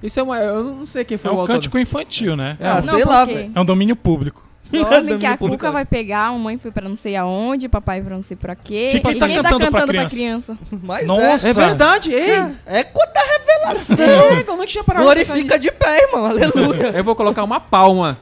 Isso 0.00 0.20
é 0.20 0.22
uma. 0.22 0.38
Eu 0.38 0.62
não 0.62 0.86
sei 0.86 1.02
quem 1.04 1.16
É 1.16 1.18
foi 1.18 1.30
o 1.32 1.34
um 1.34 1.40
autor. 1.40 1.54
cântico 1.54 1.76
infantil, 1.76 2.36
né? 2.36 2.56
Ah, 2.60 2.80
Não, 2.82 2.94
sei 2.94 3.04
lá, 3.04 3.24
velho. 3.24 3.50
É 3.52 3.60
um 3.60 3.64
domínio 3.64 3.96
público. 3.96 4.43
Dorme 4.82 5.18
que 5.18 5.26
a 5.26 5.36
Cuca 5.36 5.70
vai 5.70 5.84
pegar, 5.84 6.28
a 6.28 6.32
mãe 6.32 6.58
foi 6.58 6.70
pra 6.70 6.88
não 6.88 6.96
sei 6.96 7.16
aonde, 7.16 7.68
papai 7.68 8.00
pra 8.02 8.16
não 8.16 8.22
sei 8.22 8.36
pra 8.36 8.54
quê. 8.54 8.88
Quem 8.92 9.00
e 9.00 9.00
tá 9.00 9.10
quem 9.10 9.18
tá 9.18 9.26
cantando 9.28 9.64
cantando 9.64 9.70
pra 9.70 10.00
pra 10.00 10.10
criança? 10.10 10.58
Mas 10.70 11.06
Nossa. 11.06 11.48
É 11.48 11.52
verdade, 11.52 12.12
ei! 12.12 12.30
é. 12.30 12.50
É 12.66 12.84
quanta 12.84 13.20
revelação. 13.20 13.96
É, 13.96 14.44
eu 14.46 14.56
não 14.56 14.66
tinha 14.66 14.82
parado 14.82 15.04
Glorifica 15.04 15.58
de 15.58 15.70
pé, 15.70 16.02
irmão. 16.02 16.26
Aleluia. 16.26 16.92
Eu 16.94 17.04
vou 17.04 17.14
colocar 17.14 17.42
uma 17.44 17.60
palma. 17.60 18.18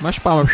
Mais 0.00 0.18
palmas. 0.18 0.50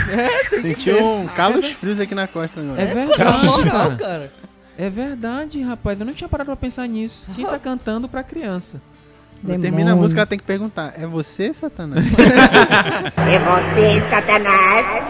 Sentiu 0.61 1.05
um 1.07 1.27
calos 1.29 1.67
frios 1.67 2.01
aqui 2.01 2.15
na 2.15 2.27
costa 2.27 2.61
agora. 2.61 2.83
É 2.83 2.87
verdade, 2.87 3.25
Na 3.25 3.39
moral, 3.45 3.97
cara. 3.97 4.33
Cara. 4.77 4.87
É 4.87 4.91
verdade, 4.91 5.61
rapaz. 5.63 5.99
Eu 6.01 6.07
não 6.07 6.13
tinha 6.13 6.29
parado 6.29 6.47
pra 6.47 6.57
pensar 6.57 6.87
nisso. 6.87 7.25
Quem 7.35 7.45
tá 7.47 7.59
cantando 7.61 8.09
pra 8.09 8.23
criança? 8.23 8.81
Termina 9.47 9.93
a 9.93 9.95
música, 9.97 10.21
ela 10.23 10.27
tem 10.27 10.39
que 10.39 10.45
perguntar: 10.45 10.95
É 10.97 11.07
você, 11.07 11.53
Satanás? 11.53 12.05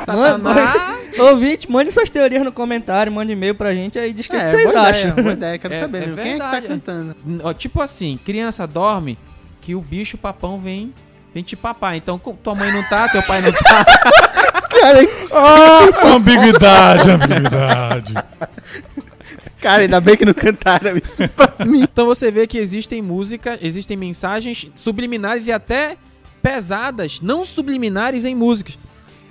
Mano, 0.06 0.44
mande- 0.44 1.16
ouvinte, 1.22 1.70
mande 1.70 1.90
suas 1.92 2.10
teorias 2.10 2.42
no 2.44 2.52
comentário, 2.52 3.10
mande 3.12 3.32
e-mail 3.32 3.54
pra 3.54 3.72
gente 3.74 3.98
aí, 3.98 4.12
diz 4.12 4.26
o 4.26 4.30
que, 4.30 4.36
é, 4.36 4.40
que 4.44 4.48
vocês 4.50 4.70
boa 4.70 4.80
acham. 4.88 5.10
Ideia, 5.10 5.22
boa 5.22 5.32
ideia, 5.32 5.58
quero 5.58 5.74
É- 5.74 5.80
saber. 5.80 5.96
é 5.96 6.00
mesmo. 6.06 6.16
Quem 6.16 6.30
é 6.30 6.34
que 6.34 6.38
tá 6.40 6.50
verdade. 6.50 6.68
cantando? 6.68 7.54
Tipo 7.54 7.80
assim, 7.80 8.18
criança 8.24 8.66
dorme 8.66 9.16
que 9.60 9.74
o 9.74 9.80
bicho 9.80 10.18
papão 10.18 10.58
vem, 10.58 10.92
vem 11.32 11.42
te 11.42 11.56
papar. 11.56 11.96
Então, 11.96 12.18
tua 12.18 12.54
mãe 12.54 12.70
não 12.72 12.82
tá, 12.82 13.08
teu 13.08 13.22
pai 13.22 13.40
não 13.40 13.52
tá. 13.52 13.86
ambiguidade, 16.04 17.10
ambiguidade. 17.10 18.14
Cara, 19.60 19.82
ainda 19.82 20.00
bem 20.00 20.16
que 20.16 20.24
não 20.24 20.34
cantaram 20.34 20.96
isso 20.96 21.26
pra 21.30 21.64
mim. 21.64 21.82
Então 21.82 22.06
você 22.06 22.30
vê 22.30 22.46
que 22.46 22.58
existem 22.58 23.00
músicas, 23.02 23.58
existem 23.62 23.96
mensagens 23.96 24.70
subliminares 24.76 25.46
e 25.46 25.52
até 25.52 25.96
pesadas, 26.42 27.20
não 27.20 27.44
subliminares 27.44 28.24
em 28.24 28.34
músicas. 28.34 28.78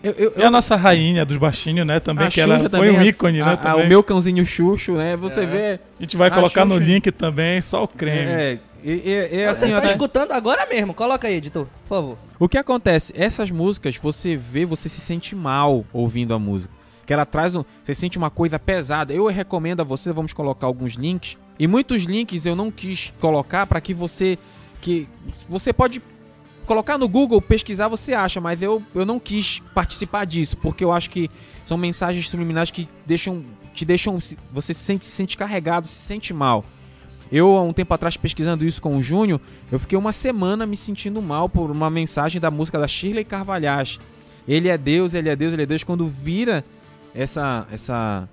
Eu, 0.04 0.12
eu, 0.14 0.34
E 0.38 0.44
a 0.44 0.52
nossa 0.52 0.76
rainha 0.76 1.26
dos 1.26 1.38
baixinhos, 1.38 1.86
né? 1.88 2.00
Também, 2.00 2.28
a 2.28 2.32
que 2.32 2.40
ela 2.40 2.58
Xuxa 2.58 2.70
foi 2.70 2.80
também, 2.80 2.96
um 2.96 3.00
a- 3.00 3.06
ícone, 3.06 3.42
a- 3.42 3.46
né? 3.46 3.60
a- 3.64 3.76
o 3.78 3.88
meu 3.88 4.04
cãozinho 4.04 4.46
Xuxo, 4.46 4.92
né? 4.94 5.16
Você 5.16 5.46
vê. 5.48 5.80
A 6.00 6.04
gente 6.04 6.16
vai 6.16 6.28
a 6.28 6.32
colocar 6.32 6.64
no 6.66 6.76
Xuxa- 6.76 6.86
link 6.86 7.12
também, 7.12 7.60
só 7.62 7.84
o 7.84 7.88
creme. 7.88 8.20
É, 8.32 8.60
e, 8.84 8.92
e- 8.92 9.10
e 9.10 9.30
Você 9.30 9.46
assim, 9.66 9.72
tá 9.72 9.78
até- 9.80 9.88
escutando 9.88 10.32
agora 10.34 10.68
mesmo, 10.68 10.94
coloca 10.94 11.28
aí, 11.28 11.36
editor, 11.36 11.66
por 11.88 11.90
favor. 11.96 12.18
O 12.38 12.48
que 12.48 12.58
acontece? 12.58 13.14
Essas 13.16 13.50
músicas, 13.50 13.96
você 13.96 14.36
vê, 14.36 14.64
você 14.66 14.90
se 14.90 15.02
sente 15.02 15.36
mal 15.36 15.84
ouvindo 15.92 16.36
a 16.36 16.40
música. 16.40 16.72
Que 17.06 17.14
ela 17.14 17.26
traz 17.26 17.56
um. 17.56 17.64
Você 17.84 17.94
sente 17.94 18.18
uma 18.18 18.30
coisa 18.30 18.58
pesada. 18.58 19.14
Eu 19.14 19.28
recomendo 19.28 19.82
a 19.82 19.84
você, 19.84 20.12
vamos 20.12 20.34
colocar 20.34 20.68
alguns 20.68 20.94
links. 20.94 21.38
E 21.58 21.68
muitos 21.68 22.04
links 22.04 22.46
eu 22.46 22.56
não 22.56 22.72
quis 22.72 23.14
colocar 23.20 23.66
para 23.68 23.80
que 23.80 23.94
você. 23.94 24.38
que 24.82 25.08
Você 25.48 25.72
pode 25.72 26.02
colocar 26.66 26.98
no 26.98 27.08
Google, 27.08 27.42
pesquisar, 27.42 27.88
você 27.88 28.14
acha, 28.14 28.42
mas 28.42 28.62
eu, 28.62 28.82
eu 28.94 29.06
não 29.06 29.20
quis 29.20 29.60
participar 29.74 30.26
disso, 30.26 30.58
porque 30.58 30.84
eu 30.84 30.92
acho 30.92 31.12
que 31.12 31.30
são 31.64 31.78
mensagens 31.78 32.28
subliminares 32.30 32.72
que 32.72 32.90
deixam. 33.06 33.44
te 33.74 33.86
deixam. 33.86 34.18
Você 34.52 34.74
se 34.74 34.84
sente, 34.84 35.06
se 35.06 35.12
sente 35.12 35.38
carregado, 35.38 35.88
se 35.88 35.94
sente 35.94 36.34
mal. 36.34 36.66
Eu, 37.32 37.56
há 37.58 37.62
um 37.64 37.74
tempo 37.74 37.94
atrás, 37.94 38.16
pesquisando 38.16 38.66
isso 38.66 38.82
com 38.82 38.98
o 38.98 39.02
Júnior, 39.02 39.42
eu 39.72 39.80
fiquei 39.80 39.98
uma 39.98 40.12
semana 40.12 40.66
me 40.66 40.78
sentindo 40.78 41.22
mal 41.22 41.50
por 41.50 41.72
uma 41.72 41.90
mensagem 41.90 42.40
da 42.40 42.52
música 42.52 42.80
da 42.80 42.88
Shirley 42.88 43.26
Carvalhais. 43.26 44.00
Ele 44.48 44.70
é 44.70 44.78
Deus, 44.78 45.14
ele 45.14 45.30
é 45.30 45.36
Deus, 45.36 45.54
ele 45.54 45.64
é 45.64 45.66
Deus. 45.66 45.84
Quando 45.84 46.08
vira 46.08 46.64
essa. 47.16 47.66
essa 47.72 48.30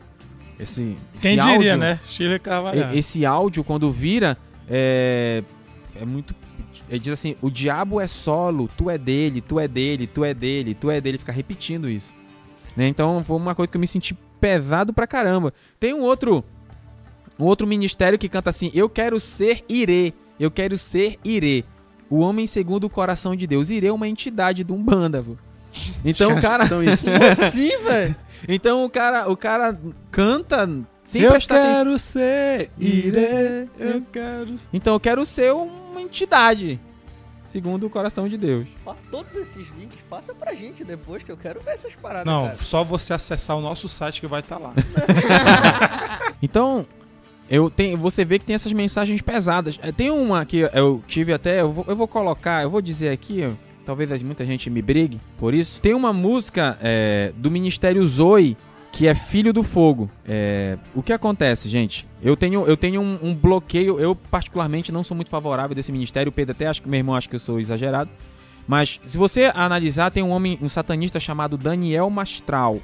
esse, 0.58 0.96
esse 1.14 1.20
Quem 1.20 1.36
diria, 1.36 1.52
áudio, 1.54 1.76
né? 1.76 2.00
Chile 2.08 2.38
Carvalho. 2.38 2.96
Esse 2.96 3.24
áudio, 3.24 3.64
quando 3.64 3.90
vira, 3.90 4.36
é. 4.68 5.42
É 6.00 6.04
muito. 6.04 6.34
Ele 6.88 6.98
diz 6.98 7.12
assim: 7.12 7.36
o 7.40 7.50
diabo 7.50 8.00
é 8.00 8.06
solo, 8.06 8.68
tu 8.76 8.90
é 8.90 8.98
dele, 8.98 9.40
tu 9.40 9.58
é 9.58 9.66
dele, 9.66 10.06
tu 10.06 10.24
é 10.24 10.34
dele, 10.34 10.74
tu 10.74 10.90
é 10.90 11.00
dele. 11.00 11.18
Fica 11.18 11.32
repetindo 11.32 11.88
isso. 11.88 12.08
Né? 12.76 12.88
Então 12.88 13.22
foi 13.24 13.36
uma 13.36 13.54
coisa 13.54 13.70
que 13.70 13.76
eu 13.76 13.80
me 13.80 13.86
senti 13.86 14.14
pesado 14.40 14.92
pra 14.92 15.06
caramba. 15.06 15.52
Tem 15.78 15.94
um 15.94 16.00
outro. 16.00 16.44
Um 17.38 17.44
outro 17.44 17.66
ministério 17.66 18.18
que 18.18 18.28
canta 18.28 18.50
assim: 18.50 18.70
Eu 18.74 18.88
quero 18.88 19.18
ser 19.18 19.64
Irê. 19.68 20.12
Eu 20.38 20.50
quero 20.50 20.76
ser 20.76 21.18
Irê. 21.24 21.64
O 22.10 22.18
homem 22.18 22.46
segundo 22.46 22.84
o 22.84 22.90
coração 22.90 23.34
de 23.34 23.46
Deus. 23.46 23.70
Irê 23.70 23.86
é 23.86 23.92
uma 23.92 24.08
entidade 24.08 24.64
de 24.64 24.72
Umbanda, 24.72 25.22
pô. 25.22 25.36
Então 26.04 26.36
o 26.36 26.40
cara. 26.40 26.64
Então, 26.66 26.80
assim, 26.80 27.78
velho? 27.82 28.16
Então 28.48 28.84
o 28.84 28.90
cara, 28.90 29.30
o 29.30 29.36
cara 29.36 29.78
canta 30.10 30.68
sem 31.04 31.22
eu 31.22 31.30
prestar 31.30 31.56
atenção. 31.56 31.74
quero 31.84 31.98
ser 31.98 32.70
eu 33.78 34.02
quero... 34.10 34.54
Então 34.72 34.94
eu 34.94 35.00
quero 35.00 35.24
ser 35.26 35.52
uma 35.52 36.00
entidade, 36.00 36.80
segundo 37.46 37.86
o 37.86 37.90
coração 37.90 38.28
de 38.28 38.36
Deus. 38.36 38.66
Passa 38.84 39.04
todos 39.10 39.34
esses 39.34 39.68
links, 39.76 39.98
passa 40.10 40.34
pra 40.34 40.54
gente 40.54 40.82
depois, 40.84 41.22
que 41.22 41.30
eu 41.30 41.36
quero 41.36 41.60
ver 41.60 41.72
essas 41.74 41.94
paradas, 41.94 42.26
Não, 42.26 42.46
cara. 42.46 42.58
só 42.58 42.82
você 42.82 43.14
acessar 43.14 43.56
o 43.56 43.60
nosso 43.60 43.88
site 43.88 44.20
que 44.20 44.26
vai 44.26 44.40
estar 44.40 44.58
lá. 44.58 44.72
Então, 46.42 46.84
eu 47.48 47.70
tenho, 47.70 47.96
você 47.96 48.24
vê 48.24 48.38
que 48.38 48.44
tem 48.44 48.54
essas 48.54 48.72
mensagens 48.72 49.20
pesadas. 49.22 49.78
É, 49.82 49.92
Tem 49.92 50.10
uma 50.10 50.44
que 50.44 50.68
eu 50.74 51.02
tive 51.06 51.32
até, 51.32 51.60
eu 51.60 51.70
vou, 51.72 51.84
eu 51.86 51.94
vou 51.94 52.08
colocar, 52.08 52.62
eu 52.64 52.70
vou 52.70 52.82
dizer 52.82 53.10
aqui, 53.10 53.46
ó, 53.48 53.52
talvez 53.84 54.22
muita 54.22 54.44
gente 54.44 54.68
me 54.70 54.82
brigue 54.82 55.18
por 55.38 55.54
isso. 55.54 55.80
Tem 55.80 55.94
uma 55.94 56.12
música 56.12 56.78
é, 56.80 57.32
do 57.36 57.50
Ministério 57.50 58.06
Zoe 58.06 58.56
que 58.92 59.06
é 59.06 59.14
Filho 59.14 59.52
do 59.52 59.62
Fogo. 59.62 60.10
É, 60.28 60.76
o 60.94 61.02
que 61.02 61.12
acontece, 61.12 61.68
gente? 61.68 62.06
Eu 62.22 62.36
tenho, 62.36 62.66
eu 62.66 62.76
tenho 62.76 63.00
um, 63.00 63.18
um 63.22 63.34
bloqueio. 63.34 63.98
Eu 63.98 64.14
particularmente 64.14 64.92
não 64.92 65.02
sou 65.02 65.14
muito 65.14 65.30
favorável 65.30 65.74
desse 65.74 65.90
ministério. 65.90 66.28
O 66.28 66.32
Pedro 66.32 66.52
até 66.52 66.66
acho 66.66 66.82
que 66.82 66.88
meu 66.88 66.98
irmão 66.98 67.16
acha 67.16 67.28
que 67.28 67.34
eu 67.34 67.40
sou 67.40 67.58
exagerado. 67.58 68.10
Mas 68.68 69.00
se 69.06 69.16
você 69.16 69.50
analisar, 69.54 70.10
tem 70.10 70.22
um 70.22 70.30
homem, 70.30 70.58
um 70.60 70.68
satanista 70.68 71.18
chamado 71.18 71.56
Daniel 71.56 72.08
Mastral. 72.10 72.80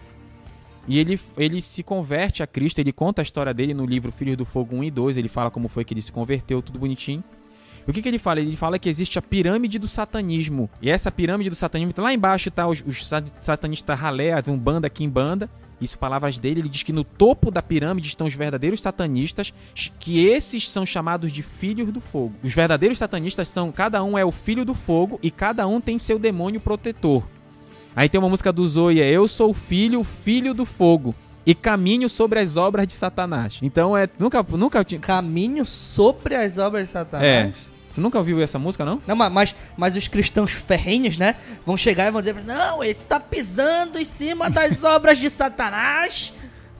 E 0.88 0.98
ele, 0.98 1.20
ele 1.36 1.60
se 1.60 1.82
converte 1.82 2.42
a 2.42 2.46
Cristo, 2.46 2.78
ele 2.78 2.92
conta 2.92 3.20
a 3.20 3.22
história 3.22 3.52
dele 3.52 3.74
no 3.74 3.84
livro 3.84 4.10
Filhos 4.10 4.36
do 4.36 4.46
Fogo 4.46 4.74
1 4.76 4.84
e 4.84 4.90
2, 4.90 5.18
ele 5.18 5.28
fala 5.28 5.50
como 5.50 5.68
foi 5.68 5.84
que 5.84 5.92
ele 5.92 6.00
se 6.00 6.10
converteu, 6.10 6.62
tudo 6.62 6.78
bonitinho. 6.78 7.22
O 7.88 7.92
que, 7.92 8.02
que 8.02 8.08
ele 8.08 8.18
fala? 8.18 8.38
Ele 8.40 8.54
fala 8.54 8.78
que 8.78 8.88
existe 8.88 9.18
a 9.18 9.22
pirâmide 9.22 9.78
do 9.78 9.88
satanismo. 9.88 10.68
E 10.82 10.90
essa 10.90 11.10
pirâmide 11.10 11.48
do 11.48 11.56
satanismo, 11.56 11.94
lá 11.96 12.12
embaixo 12.12 12.50
tá 12.50 12.66
os, 12.68 12.84
os 12.86 13.08
sa- 13.08 13.24
satanistas 13.40 13.98
ralé, 13.98 14.32
as 14.32 14.46
umbanda, 14.46 14.90
quimbanda. 14.90 15.48
Isso 15.80 15.98
palavras 15.98 16.38
dele, 16.38 16.60
ele 16.60 16.68
diz 16.68 16.82
que 16.82 16.92
no 16.92 17.04
topo 17.04 17.50
da 17.50 17.62
pirâmide 17.62 18.08
estão 18.08 18.26
os 18.26 18.34
verdadeiros 18.34 18.80
satanistas, 18.82 19.54
que 19.98 20.26
esses 20.26 20.68
são 20.68 20.84
chamados 20.84 21.32
de 21.32 21.42
filhos 21.42 21.90
do 21.92 22.00
fogo. 22.00 22.34
Os 22.42 22.52
verdadeiros 22.52 22.98
satanistas 22.98 23.48
são, 23.48 23.70
cada 23.72 24.02
um 24.02 24.18
é 24.18 24.24
o 24.24 24.32
filho 24.32 24.64
do 24.64 24.74
fogo 24.74 25.18
e 25.22 25.30
cada 25.30 25.66
um 25.66 25.80
tem 25.80 25.98
seu 25.98 26.18
demônio 26.18 26.60
protetor. 26.60 27.22
Aí 27.94 28.08
tem 28.08 28.18
uma 28.18 28.28
música 28.28 28.52
do 28.52 28.66
Zoe, 28.66 29.00
é 29.00 29.08
Eu 29.08 29.26
sou 29.28 29.54
filho, 29.54 30.02
filho 30.04 30.52
do 30.52 30.64
fogo, 30.64 31.14
e 31.46 31.54
caminho 31.54 32.08
sobre 32.08 32.40
as 32.40 32.56
obras 32.56 32.86
de 32.86 32.92
Satanás. 32.92 33.58
Então 33.62 33.96
é. 33.96 34.08
Nunca, 34.18 34.44
nunca 34.50 34.84
tinha. 34.84 35.00
Caminho 35.00 35.64
sobre 35.64 36.34
as 36.34 36.58
obras 36.58 36.88
de 36.88 36.92
Satanás. 36.92 37.26
É. 37.26 37.67
Tu 37.94 38.00
nunca 38.00 38.18
ouviu 38.18 38.40
essa 38.40 38.58
música, 38.58 38.84
não? 38.84 39.00
Não, 39.06 39.16
ma- 39.16 39.30
mas, 39.30 39.54
mas 39.76 39.96
os 39.96 40.06
cristãos 40.08 40.52
ferrenhos, 40.52 41.16
né? 41.18 41.36
Vão 41.66 41.76
chegar 41.76 42.06
e 42.06 42.10
vão 42.10 42.20
dizer: 42.20 42.34
Não, 42.44 42.82
ele 42.84 42.94
tá 42.94 43.18
pisando 43.18 43.98
em 43.98 44.04
cima 44.04 44.48
das 44.50 44.82
obras 44.84 45.18
de 45.18 45.28
Satanás, 45.30 46.32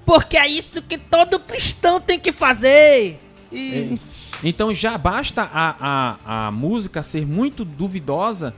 porque 0.06 0.36
é 0.36 0.46
isso 0.46 0.80
que 0.82 0.96
todo 0.98 1.40
cristão 1.40 2.00
tem 2.00 2.18
que 2.18 2.32
fazer. 2.32 3.20
E. 3.52 3.98
Então 4.44 4.72
já 4.72 4.96
basta 4.96 5.42
a, 5.42 6.16
a, 6.26 6.46
a 6.46 6.50
música 6.52 7.02
ser 7.02 7.26
muito 7.26 7.64
duvidosa, 7.64 8.54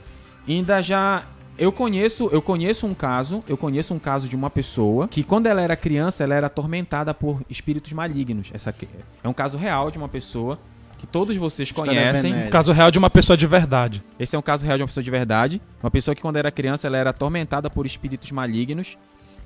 ainda 0.46 0.82
já. 0.82 1.22
Eu 1.56 1.70
conheço, 1.72 2.28
eu 2.32 2.40
conheço 2.40 2.86
um 2.86 2.94
caso, 2.94 3.44
eu 3.46 3.54
conheço 3.56 3.92
um 3.92 3.98
caso 3.98 4.26
de 4.28 4.34
uma 4.34 4.48
pessoa 4.48 5.06
que 5.08 5.22
quando 5.22 5.46
ela 5.46 5.60
era 5.60 5.76
criança, 5.76 6.24
ela 6.24 6.34
era 6.34 6.46
atormentada 6.46 7.12
por 7.12 7.42
espíritos 7.50 7.92
malignos. 7.92 8.48
Essa 8.52 8.74
é 9.22 9.28
um 9.28 9.32
caso 9.34 9.58
real 9.58 9.90
de 9.90 9.98
uma 9.98 10.08
pessoa 10.08 10.58
que 11.00 11.06
todos 11.06 11.34
vocês 11.36 11.68
História 11.68 11.92
conhecem. 11.92 12.30
venérea. 12.30 12.50
Caso 12.50 12.72
real 12.72 12.90
de 12.90 12.98
uma 12.98 13.08
pessoa 13.08 13.34
de 13.34 13.46
verdade. 13.46 14.04
Esse 14.18 14.36
é 14.36 14.38
um 14.38 14.42
caso 14.42 14.66
real 14.66 14.76
de 14.76 14.82
uma 14.82 14.88
pessoa 14.88 15.02
de 15.02 15.10
verdade. 15.10 15.62
Uma 15.82 15.90
pessoa 15.90 16.14
que, 16.14 16.20
quando 16.20 16.36
era 16.36 16.50
criança, 16.50 16.86
ela 16.86 16.98
era 16.98 17.08
atormentada 17.08 17.70
por 17.70 17.86
espíritos 17.86 18.30
malignos. 18.30 18.98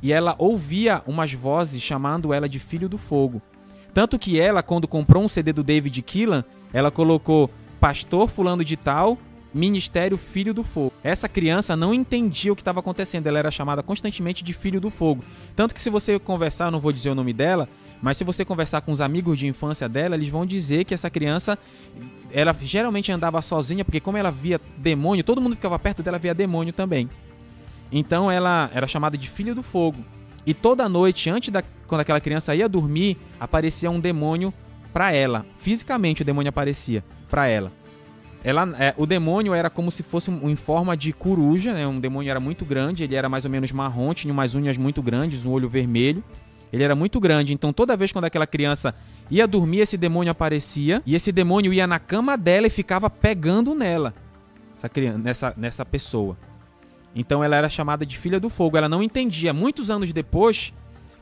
E 0.02 0.12
ela 0.12 0.34
ouvia 0.36 1.00
umas 1.06 1.32
vozes 1.32 1.80
chamando 1.80 2.34
ela 2.34 2.48
de 2.48 2.58
filho 2.58 2.88
do 2.88 2.98
fogo. 2.98 3.40
Tanto 3.94 4.18
que 4.18 4.40
ela, 4.40 4.64
quando 4.64 4.88
comprou 4.88 5.22
um 5.22 5.28
CD 5.28 5.52
do 5.52 5.62
David 5.62 6.02
Keelan, 6.02 6.44
ela 6.72 6.90
colocou 6.90 7.48
pastor 7.78 8.28
fulano 8.28 8.64
de 8.64 8.76
tal, 8.76 9.16
ministério 9.54 10.18
Filho 10.18 10.52
do 10.52 10.64
Fogo. 10.64 10.92
Essa 11.04 11.28
criança 11.28 11.76
não 11.76 11.94
entendia 11.94 12.52
o 12.52 12.56
que 12.56 12.62
estava 12.62 12.80
acontecendo, 12.80 13.28
ela 13.28 13.38
era 13.38 13.52
chamada 13.52 13.84
constantemente 13.84 14.42
de 14.42 14.52
Filho 14.52 14.80
do 14.80 14.90
Fogo. 14.90 15.22
Tanto 15.54 15.72
que 15.72 15.80
se 15.80 15.88
você 15.88 16.18
conversar, 16.18 16.64
eu 16.64 16.70
não 16.72 16.80
vou 16.80 16.92
dizer 16.92 17.10
o 17.10 17.14
nome 17.14 17.32
dela, 17.32 17.68
mas 18.04 18.18
se 18.18 18.22
você 18.22 18.44
conversar 18.44 18.82
com 18.82 18.92
os 18.92 19.00
amigos 19.00 19.38
de 19.38 19.46
infância 19.46 19.88
dela, 19.88 20.14
eles 20.14 20.28
vão 20.28 20.44
dizer 20.44 20.84
que 20.84 20.92
essa 20.92 21.08
criança, 21.08 21.58
ela 22.30 22.54
geralmente 22.60 23.10
andava 23.10 23.40
sozinha, 23.40 23.82
porque 23.82 23.98
como 23.98 24.18
ela 24.18 24.30
via 24.30 24.60
demônio, 24.76 25.24
todo 25.24 25.40
mundo 25.40 25.56
ficava 25.56 25.78
perto 25.78 26.02
dela 26.02 26.18
via 26.18 26.34
demônio 26.34 26.70
também. 26.70 27.08
Então 27.90 28.30
ela 28.30 28.70
era 28.74 28.86
chamada 28.86 29.16
de 29.16 29.26
Filho 29.26 29.54
do 29.54 29.62
Fogo. 29.62 30.04
E 30.44 30.52
toda 30.52 30.86
noite, 30.86 31.30
antes 31.30 31.48
da 31.48 31.62
quando 31.86 32.02
aquela 32.02 32.20
criança 32.20 32.54
ia 32.54 32.68
dormir, 32.68 33.16
aparecia 33.40 33.90
um 33.90 33.98
demônio 33.98 34.52
pra 34.92 35.10
ela. 35.10 35.46
Fisicamente 35.56 36.20
o 36.20 36.26
demônio 36.26 36.50
aparecia 36.50 37.02
pra 37.30 37.46
ela. 37.46 37.72
Ela, 38.44 38.68
é, 38.78 38.92
o 38.98 39.06
demônio 39.06 39.54
era 39.54 39.70
como 39.70 39.90
se 39.90 40.02
fosse 40.02 40.30
um, 40.30 40.50
em 40.50 40.56
forma 40.56 40.94
de 40.94 41.10
coruja, 41.10 41.72
né? 41.72 41.86
Um 41.86 41.98
demônio 41.98 42.30
era 42.30 42.38
muito 42.38 42.66
grande, 42.66 43.02
ele 43.02 43.14
era 43.14 43.30
mais 43.30 43.46
ou 43.46 43.50
menos 43.50 43.72
marrom, 43.72 44.12
tinha 44.12 44.30
umas 44.30 44.54
unhas 44.54 44.76
muito 44.76 45.00
grandes, 45.00 45.46
um 45.46 45.52
olho 45.52 45.70
vermelho. 45.70 46.22
Ele 46.74 46.82
era 46.82 46.96
muito 46.96 47.20
grande, 47.20 47.52
então 47.52 47.72
toda 47.72 47.96
vez 47.96 48.10
quando 48.10 48.24
aquela 48.24 48.48
criança 48.48 48.92
ia 49.30 49.46
dormir, 49.46 49.78
esse 49.78 49.96
demônio 49.96 50.32
aparecia 50.32 51.00
e 51.06 51.14
esse 51.14 51.30
demônio 51.30 51.72
ia 51.72 51.86
na 51.86 52.00
cama 52.00 52.36
dela 52.36 52.66
e 52.66 52.70
ficava 52.70 53.08
pegando 53.08 53.76
nela, 53.76 54.12
essa 54.76 54.88
criança, 54.88 55.18
nessa, 55.18 55.54
nessa 55.56 55.84
pessoa. 55.84 56.36
Então 57.14 57.44
ela 57.44 57.54
era 57.54 57.68
chamada 57.68 58.04
de 58.04 58.18
filha 58.18 58.40
do 58.40 58.50
fogo. 58.50 58.76
Ela 58.76 58.88
não 58.88 59.04
entendia. 59.04 59.52
Muitos 59.52 59.88
anos 59.88 60.12
depois, 60.12 60.74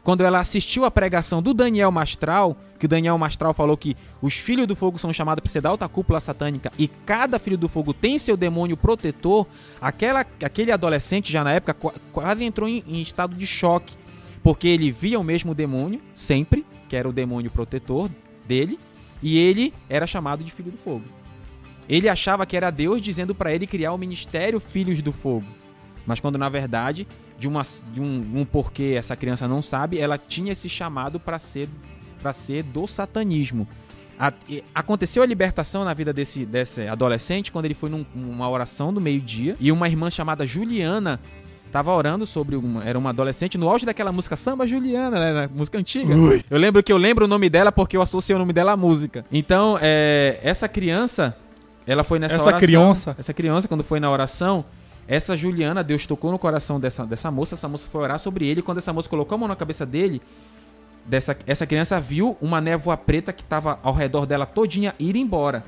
quando 0.02 0.24
ela 0.24 0.38
assistiu 0.40 0.86
a 0.86 0.90
pregação 0.90 1.42
do 1.42 1.52
Daniel 1.52 1.92
Mastral, 1.92 2.56
que 2.78 2.86
o 2.86 2.88
Daniel 2.88 3.18
Mastral 3.18 3.52
falou 3.52 3.76
que 3.76 3.94
os 4.22 4.32
filhos 4.32 4.66
do 4.66 4.74
fogo 4.74 4.98
são 4.98 5.12
chamados 5.12 5.42
para 5.42 5.52
ser 5.52 5.60
da 5.60 5.68
alta 5.68 5.86
cúpula 5.86 6.18
satânica 6.18 6.72
e 6.78 6.88
cada 6.88 7.38
filho 7.38 7.58
do 7.58 7.68
fogo 7.68 7.92
tem 7.92 8.16
seu 8.16 8.38
demônio 8.38 8.74
protetor, 8.74 9.46
aquela, 9.82 10.24
aquele 10.42 10.72
adolescente 10.72 11.30
já 11.30 11.44
na 11.44 11.52
época 11.52 11.74
qua- 11.74 11.92
quase 12.10 12.42
entrou 12.42 12.66
em, 12.66 12.82
em 12.88 13.02
estado 13.02 13.36
de 13.36 13.46
choque, 13.46 14.00
porque 14.42 14.68
ele 14.68 14.90
via 14.90 15.18
o 15.18 15.24
mesmo 15.24 15.54
demônio, 15.54 16.00
sempre, 16.16 16.64
que 16.88 16.96
era 16.96 17.08
o 17.08 17.12
demônio 17.12 17.50
protetor 17.50 18.10
dele, 18.46 18.78
e 19.22 19.38
ele 19.38 19.72
era 19.88 20.06
chamado 20.06 20.42
de 20.42 20.50
filho 20.50 20.70
do 20.70 20.78
fogo. 20.78 21.04
Ele 21.88 22.08
achava 22.08 22.46
que 22.46 22.56
era 22.56 22.70
Deus 22.70 23.00
dizendo 23.00 23.34
para 23.34 23.52
ele 23.52 23.66
criar 23.66 23.92
o 23.92 23.98
ministério 23.98 24.58
Filhos 24.60 25.00
do 25.02 25.12
Fogo. 25.12 25.46
Mas 26.06 26.20
quando 26.20 26.38
na 26.38 26.48
verdade, 26.48 27.06
de, 27.38 27.46
uma, 27.46 27.62
de 27.92 28.00
um, 28.00 28.24
um 28.34 28.44
porquê 28.44 28.94
essa 28.96 29.14
criança 29.16 29.46
não 29.46 29.60
sabe, 29.62 29.98
ela 29.98 30.16
tinha 30.16 30.52
esse 30.52 30.68
chamado 30.68 31.20
para 31.20 31.38
ser 31.38 31.68
para 32.20 32.32
ser 32.32 32.62
do 32.62 32.86
satanismo. 32.86 33.66
A- 34.16 34.32
aconteceu 34.72 35.24
a 35.24 35.26
libertação 35.26 35.84
na 35.84 35.92
vida 35.92 36.12
desse, 36.12 36.46
desse 36.46 36.86
adolescente 36.86 37.50
quando 37.50 37.64
ele 37.64 37.74
foi 37.74 37.90
num- 37.90 38.06
numa 38.14 38.48
oração 38.48 38.92
do 38.94 39.00
meio-dia 39.00 39.56
e 39.58 39.72
uma 39.72 39.88
irmã 39.88 40.08
chamada 40.08 40.46
Juliana 40.46 41.18
tava 41.72 41.90
orando 41.90 42.26
sobre 42.26 42.54
uma 42.54 42.84
era 42.84 42.98
uma 42.98 43.10
adolescente 43.10 43.56
no 43.56 43.68
auge 43.68 43.86
daquela 43.86 44.12
música 44.12 44.36
Samba 44.36 44.66
Juliana, 44.66 45.18
né, 45.18 45.32
na 45.32 45.48
música 45.48 45.78
antiga. 45.78 46.14
Eu 46.50 46.58
lembro 46.58 46.82
que 46.82 46.92
eu 46.92 46.98
lembro 46.98 47.24
o 47.24 47.28
nome 47.28 47.48
dela 47.48 47.72
porque 47.72 47.96
eu 47.96 48.02
associei 48.02 48.36
o 48.36 48.38
nome 48.38 48.52
dela 48.52 48.72
à 48.72 48.76
música. 48.76 49.24
Então, 49.32 49.78
é, 49.80 50.38
essa 50.42 50.68
criança, 50.68 51.34
ela 51.86 52.04
foi 52.04 52.18
nessa 52.18 52.34
Essa 52.34 52.44
oração. 52.50 52.60
criança. 52.60 53.16
Essa 53.18 53.32
criança 53.32 53.66
quando 53.66 53.82
foi 53.82 53.98
na 53.98 54.10
oração, 54.10 54.64
essa 55.08 55.34
Juliana, 55.34 55.82
Deus 55.82 56.06
tocou 56.06 56.30
no 56.30 56.38
coração 56.38 56.78
dessa, 56.78 57.06
dessa 57.06 57.30
moça, 57.30 57.54
essa 57.54 57.68
moça 57.68 57.88
foi 57.90 58.02
orar 58.02 58.18
sobre 58.18 58.46
ele, 58.46 58.60
quando 58.60 58.78
essa 58.78 58.92
moça 58.92 59.08
colocou 59.08 59.34
a 59.34 59.38
mão 59.38 59.48
na 59.48 59.56
cabeça 59.56 59.86
dele, 59.86 60.20
dessa, 61.06 61.36
essa 61.46 61.66
criança 61.66 61.98
viu 61.98 62.36
uma 62.40 62.60
névoa 62.60 62.96
preta 62.98 63.32
que 63.32 63.42
estava 63.42 63.78
ao 63.82 63.94
redor 63.94 64.26
dela 64.26 64.44
todinha 64.44 64.94
ir 64.98 65.16
embora. 65.16 65.64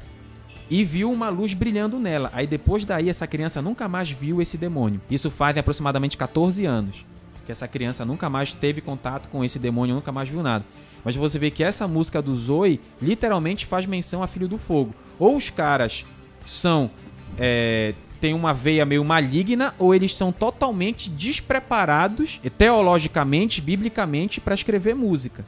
E 0.71 0.85
viu 0.85 1.11
uma 1.11 1.29
luz 1.29 1.55
brilhando 1.55 1.99
nela. 1.99 2.31
Aí 2.33 2.47
depois 2.47 2.85
daí 2.85 3.09
essa 3.09 3.27
criança 3.27 3.61
nunca 3.61 3.87
mais 3.87 4.11
viu 4.11 4.41
esse 4.41 4.57
demônio. 4.57 5.01
Isso 5.11 5.31
faz 5.31 5.57
aproximadamente 5.57 6.17
14 6.17 6.65
anos. 6.65 7.05
Que 7.45 7.53
essa 7.53 7.69
criança 7.69 8.05
nunca 8.05 8.31
mais 8.31 8.55
teve 8.55 8.81
contato 8.81 9.29
com 9.29 9.45
esse 9.45 9.59
demônio, 9.59 9.95
nunca 9.95 10.11
mais 10.11 10.29
viu 10.29 10.43
nada. 10.43 10.65
Mas 11.05 11.15
você 11.15 11.39
vê 11.39 11.51
que 11.51 11.63
essa 11.63 11.87
música 11.87 12.23
do 12.23 12.35
Zoe 12.35 12.81
literalmente 13.01 13.67
faz 13.67 13.85
menção 13.85 14.23
a 14.23 14.27
Filho 14.27 14.49
do 14.49 14.57
Fogo. 14.57 14.95
Ou 15.19 15.37
os 15.37 15.51
caras 15.51 16.05
são. 16.47 16.91
É, 17.39 17.95
tem 18.21 18.33
uma 18.33 18.55
veia 18.55 18.87
meio 18.87 19.05
maligna, 19.05 19.75
ou 19.79 19.95
eles 19.95 20.15
são 20.15 20.33
totalmente 20.33 21.11
despreparados, 21.11 22.41
teologicamente, 22.57 23.61
biblicamente, 23.61 24.41
para 24.41 24.55
escrever 24.55 24.95
música. 24.95 25.45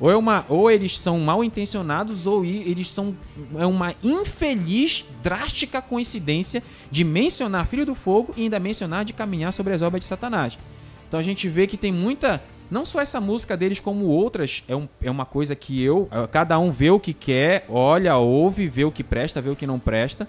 Ou, 0.00 0.10
é 0.10 0.16
uma, 0.16 0.44
ou 0.48 0.70
eles 0.70 0.98
são 0.98 1.18
mal 1.20 1.44
intencionados, 1.44 2.26
ou 2.26 2.44
eles 2.44 2.88
são. 2.88 3.14
É 3.56 3.64
uma 3.64 3.94
infeliz, 4.02 5.04
drástica 5.22 5.80
coincidência 5.80 6.62
de 6.90 7.04
mencionar 7.04 7.66
Filho 7.66 7.86
do 7.86 7.94
Fogo 7.94 8.34
e 8.36 8.42
ainda 8.42 8.58
mencionar 8.58 9.04
de 9.04 9.12
caminhar 9.12 9.52
sobre 9.52 9.72
as 9.72 9.82
obras 9.82 10.00
de 10.02 10.08
Satanás. 10.08 10.58
Então 11.08 11.20
a 11.20 11.22
gente 11.22 11.48
vê 11.48 11.66
que 11.66 11.76
tem 11.76 11.92
muita. 11.92 12.42
Não 12.70 12.84
só 12.84 13.00
essa 13.00 13.20
música 13.20 13.56
deles, 13.56 13.78
como 13.78 14.06
outras, 14.06 14.64
é, 14.66 14.74
um, 14.74 14.88
é 15.00 15.10
uma 15.10 15.24
coisa 15.24 15.54
que 15.54 15.80
eu. 15.82 16.08
Cada 16.32 16.58
um 16.58 16.72
vê 16.72 16.90
o 16.90 16.98
que 16.98 17.12
quer, 17.12 17.64
olha, 17.68 18.16
ouve, 18.16 18.66
vê 18.66 18.84
o 18.84 18.90
que 18.90 19.04
presta, 19.04 19.40
vê 19.40 19.50
o 19.50 19.54
que 19.54 19.66
não 19.66 19.78
presta, 19.78 20.26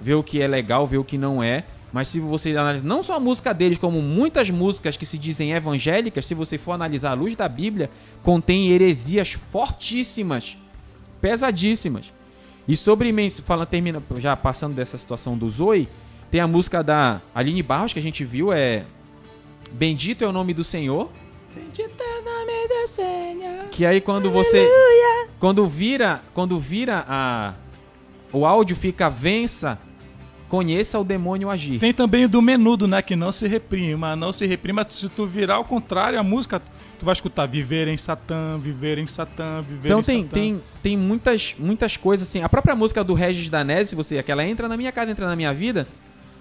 vê 0.00 0.12
o 0.12 0.22
que 0.22 0.42
é 0.42 0.46
legal, 0.46 0.86
vê 0.86 0.98
o 0.98 1.04
que 1.04 1.16
não 1.16 1.42
é. 1.42 1.64
Mas 1.92 2.08
se 2.08 2.20
você 2.20 2.50
analisar 2.56 2.84
não 2.84 3.02
só 3.02 3.16
a 3.16 3.20
música 3.20 3.54
deles, 3.54 3.78
como 3.78 4.00
muitas 4.02 4.50
músicas 4.50 4.96
que 4.96 5.06
se 5.06 5.16
dizem 5.16 5.52
evangélicas, 5.52 6.26
se 6.26 6.34
você 6.34 6.58
for 6.58 6.72
analisar 6.72 7.10
à 7.12 7.14
luz 7.14 7.34
da 7.34 7.48
Bíblia, 7.48 7.90
contém 8.22 8.68
heresias 8.70 9.32
fortíssimas, 9.32 10.56
pesadíssimas. 11.20 12.12
E 12.66 12.76
sobre 12.76 13.10
men- 13.12 13.30
falando 13.30 13.68
termina 13.68 14.02
já 14.16 14.36
passando 14.36 14.74
dessa 14.74 14.98
situação 14.98 15.36
do 15.38 15.48
Zoe, 15.48 15.88
tem 16.30 16.40
a 16.40 16.46
música 16.46 16.82
da 16.82 17.22
Aline 17.34 17.62
Barros 17.62 17.92
que 17.94 17.98
a 17.98 18.02
gente 18.02 18.22
viu 18.24 18.52
é 18.52 18.84
Bendito 19.72 20.24
é 20.24 20.28
o 20.28 20.32
nome 20.32 20.52
do 20.54 20.64
Senhor. 20.64 21.10
Bendito 21.54 22.02
é 22.02 22.18
o 22.20 22.24
nome 22.24 22.68
do 22.68 22.86
Senhor. 22.88 23.64
Que 23.70 23.86
aí 23.86 24.00
quando 24.00 24.30
você 24.30 24.66
quando 25.38 25.66
vira, 25.66 26.20
quando 26.34 26.58
vira 26.58 27.04
a 27.08 27.54
o 28.30 28.44
áudio 28.44 28.76
fica 28.76 29.08
vença, 29.08 29.78
conheça 30.48 30.98
o 30.98 31.04
demônio 31.04 31.50
agir. 31.50 31.78
Tem 31.78 31.92
também 31.92 32.24
o 32.24 32.28
do 32.28 32.40
menudo, 32.40 32.88
né? 32.88 33.02
Que 33.02 33.14
não 33.14 33.30
se 33.30 33.46
reprima, 33.46 34.16
não 34.16 34.32
se 34.32 34.46
reprima. 34.46 34.86
Se 34.88 35.08
tu 35.08 35.26
virar 35.26 35.56
ao 35.56 35.64
contrário 35.64 36.18
a 36.18 36.22
música, 36.22 36.60
tu 36.98 37.04
vai 37.04 37.12
escutar 37.12 37.46
viver 37.46 37.86
em 37.88 37.96
Satã, 37.96 38.58
viver 38.58 38.98
em 38.98 39.06
Satã, 39.06 39.62
viver 39.68 39.88
Então 39.88 40.00
em 40.00 40.02
tem, 40.02 40.22
Satã. 40.22 40.34
tem, 40.34 40.60
tem 40.82 40.96
muitas, 40.96 41.54
muitas 41.58 41.96
coisas 41.96 42.26
assim. 42.26 42.42
A 42.42 42.48
própria 42.48 42.74
música 42.74 43.04
do 43.04 43.14
Regis 43.14 43.48
Danese, 43.50 43.90
se 43.90 43.94
você, 43.96 44.18
aquela 44.18 44.44
entra 44.44 44.66
na 44.68 44.76
minha 44.76 44.90
casa, 44.90 45.10
entra 45.10 45.26
na 45.26 45.36
minha 45.36 45.52
vida. 45.52 45.86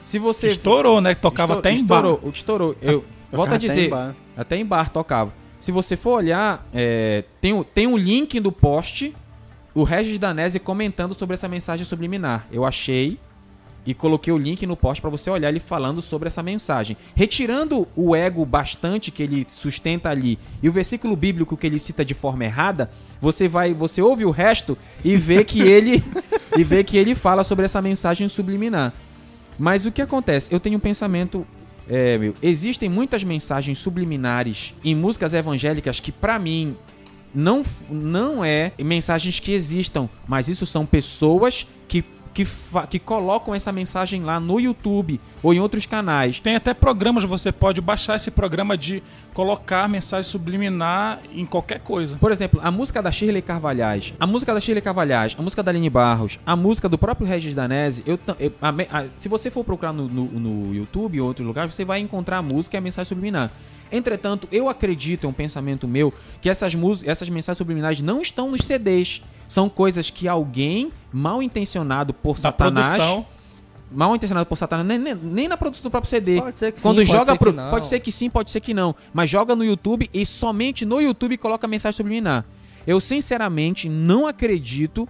Se 0.05 0.18
você 0.18 0.47
Estourou, 0.47 1.01
né? 1.01 1.14
Que 1.14 1.22
tocava 1.22 1.53
Estourou- 1.55 1.60
até 1.60 1.72
em 1.72 1.84
bar. 1.86 1.95
estourou, 1.97 2.32
Estourou. 2.34 2.76
Eu 2.82 2.99
volto 2.99 3.05
a 3.05 3.30
Tocava 3.32 3.55
até 3.55 3.68
dizer, 3.68 3.88
em 3.88 3.89
bar. 3.89 4.16
até 4.38 4.55
em 4.58 4.66
bar 4.66 4.89
tocava. 4.89 5.34
Se 5.60 5.72
você 5.72 5.97
for 5.97 6.12
olhar, 6.12 6.66
é, 6.74 7.26
tem, 7.41 7.51
o- 7.51 7.64
tem 7.64 7.88
um 7.88 7.97
link 7.97 8.39
do 8.39 8.51
post, 8.53 9.14
o 9.74 9.84
Regis 9.84 10.18
Danese 10.18 10.60
comentando 10.60 11.14
sobre 11.14 11.34
essa 11.34 11.47
mensagem 11.49 11.86
subliminar. 11.86 12.47
Eu 12.51 12.64
achei 12.64 13.20
e 13.88 13.94
coloquei 13.94 14.34
o 14.34 14.38
link 14.38 14.68
no 14.68 14.76
post 14.76 15.02
para 15.02 15.10
você 15.10 15.30
olhar 15.30 15.48
ele 15.48 15.62
falando 15.62 16.02
sobre 16.02 16.28
essa 16.28 16.44
mensagem. 16.44 16.98
Retirando 17.16 17.88
o 17.96 18.14
ego 18.14 18.46
bastante 18.46 19.12
que 19.12 19.24
ele 19.24 19.48
sustenta 19.54 20.10
ali 20.10 20.38
e 20.62 20.68
o 20.68 20.74
versículo 20.74 21.16
bíblico 21.16 21.56
que 21.56 21.66
ele 21.66 21.80
cita 21.80 22.04
de 22.04 22.14
forma 22.14 22.44
errada, 22.44 22.92
você 23.22 23.48
vai, 23.48 23.74
você 23.74 24.02
ouve 24.02 24.26
o 24.26 24.30
resto 24.30 24.78
e 25.06 25.16
vê 25.16 25.42
que 25.46 25.62
ele 25.62 26.04
e 26.58 26.66
vê 26.66 26.84
que 26.84 26.98
ele 26.98 27.16
fala 27.16 27.46
sobre 27.46 27.64
essa 27.64 27.82
mensagem 27.82 28.28
subliminar. 28.28 28.94
Mas 29.58 29.86
o 29.86 29.92
que 29.92 30.02
acontece? 30.02 30.54
Eu 30.54 30.60
tenho 30.60 30.76
um 30.76 30.82
pensamento. 30.82 31.48
é, 31.90 32.18
meu, 32.18 32.34
existem 32.42 32.90
muitas 32.90 33.24
mensagens 33.24 33.80
subliminares 33.80 34.76
em 34.84 34.94
músicas 34.94 35.34
evangélicas 35.34 36.02
que, 36.02 36.12
pra 36.12 36.38
mim, 36.38 36.76
não, 37.34 37.64
não 37.90 38.44
é 38.44 38.74
mensagens 38.78 39.40
que 39.40 39.54
existam, 39.54 40.10
mas 40.28 40.50
isso 40.50 40.66
são 40.66 40.86
pessoas 40.86 41.66
que, 41.88 42.04
que, 42.38 42.48
que 42.92 43.00
colocam 43.00 43.56
essa 43.56 43.72
mensagem 43.72 44.22
lá 44.22 44.40
no 44.40 44.60
YouTube 44.60 45.20
ou 45.42 45.54
em 45.56 45.60
outros 45.60 45.88
canais. 45.88 46.40
Tem 46.40 46.56
até 46.56 46.72
programas, 46.72 47.24
você 47.24 47.52
pode 47.52 47.82
baixar 47.82 48.16
esse 48.16 48.30
programa 48.30 48.78
de 48.78 49.02
colocar 49.34 49.90
mensagem 49.90 50.30
subliminar 50.30 51.20
em 51.34 51.46
qualquer 51.48 51.80
coisa. 51.80 52.16
Por 52.18 52.32
exemplo, 52.32 52.60
a 52.64 52.70
música 52.70 53.02
da 53.02 53.10
Shirley 53.10 53.42
Carvalhais, 53.42 54.14
a 54.20 54.28
música 54.28 54.54
da 54.54 54.60
Shirley 54.60 54.84
Carvalhais, 54.84 55.36
a 55.38 55.42
música 55.42 55.64
da 55.64 55.72
Aline 55.72 55.90
Barros, 55.90 56.38
a 56.46 56.56
música 56.56 56.88
do 56.88 56.98
próprio 56.98 57.28
Regis 57.28 57.56
Danese, 57.56 58.04
eu, 58.06 58.20
eu- 58.40 58.54
a 58.62 58.70
a- 58.70 59.06
se 59.16 59.28
você 59.28 59.50
for 59.50 59.64
procurar 59.64 59.92
no, 59.92 60.08
no, 60.08 60.26
no 60.26 60.76
YouTube 60.76 61.20
ou 61.20 61.28
outro 61.28 61.44
lugar, 61.44 61.68
você 61.68 61.84
vai 61.84 62.00
encontrar 62.00 62.38
a 62.38 62.42
música 62.44 62.76
e 62.76 62.80
a 62.80 62.82
mensagem 62.82 63.10
subliminar. 63.10 63.52
Entretanto, 63.92 64.48
eu 64.52 64.70
acredito, 64.70 65.26
é 65.26 65.30
um 65.30 65.34
pensamento 65.34 65.88
meu, 65.88 66.14
que 66.42 66.50
essas, 66.50 66.76
músicas, 66.76 67.10
essas 67.10 67.30
mensagens 67.30 67.58
subliminares 67.58 68.00
não 68.02 68.22
estão 68.22 68.52
nos 68.52 68.62
CDs. 68.62 69.24
São 69.48 69.70
coisas 69.70 70.10
que 70.10 70.28
alguém 70.28 70.91
mal 71.12 71.41
intencionado 71.41 72.14
por 72.14 72.36
Da 72.36 72.41
Satanás 72.41 72.95
produção. 72.95 73.26
mal 73.91 74.16
intencionado 74.16 74.45
por 74.45 74.58
Satanás, 74.58 74.86
nem, 74.88 74.98
nem, 75.00 75.16
nem 75.16 75.48
na 75.48 75.56
produção 75.58 75.84
do 75.84 75.89
próprio 75.91 76.10
CD. 76.10 76.41
Pode 76.41 76.60
ser 76.60 76.72
que 76.74 76.82
Quando 76.82 77.00
sim, 77.00 77.06
pode 77.08 77.18
joga 77.18 77.32
ser 77.32 77.38
pro, 77.39 77.52
que 77.52 77.58
não. 77.58 77.70
pode 77.70 77.88
ser 77.88 78.00
que 78.02 78.12
sim, 78.12 78.30
pode 78.30 78.52
ser 78.52 78.60
que 78.60 78.74
não, 78.74 78.93
mas 79.14 79.30
joga 79.30 79.56
no 79.56 79.64
YouTube 79.64 80.10
e 80.14 80.26
somente 80.26 80.86
no 80.86 81.00
YouTube 81.02 81.38
coloca 81.38 81.68
mensagem 81.68 81.95
subliminar. 81.98 82.43
Eu 82.86 83.00
sinceramente 83.02 83.88
não 83.89 84.28
acredito 84.28 85.08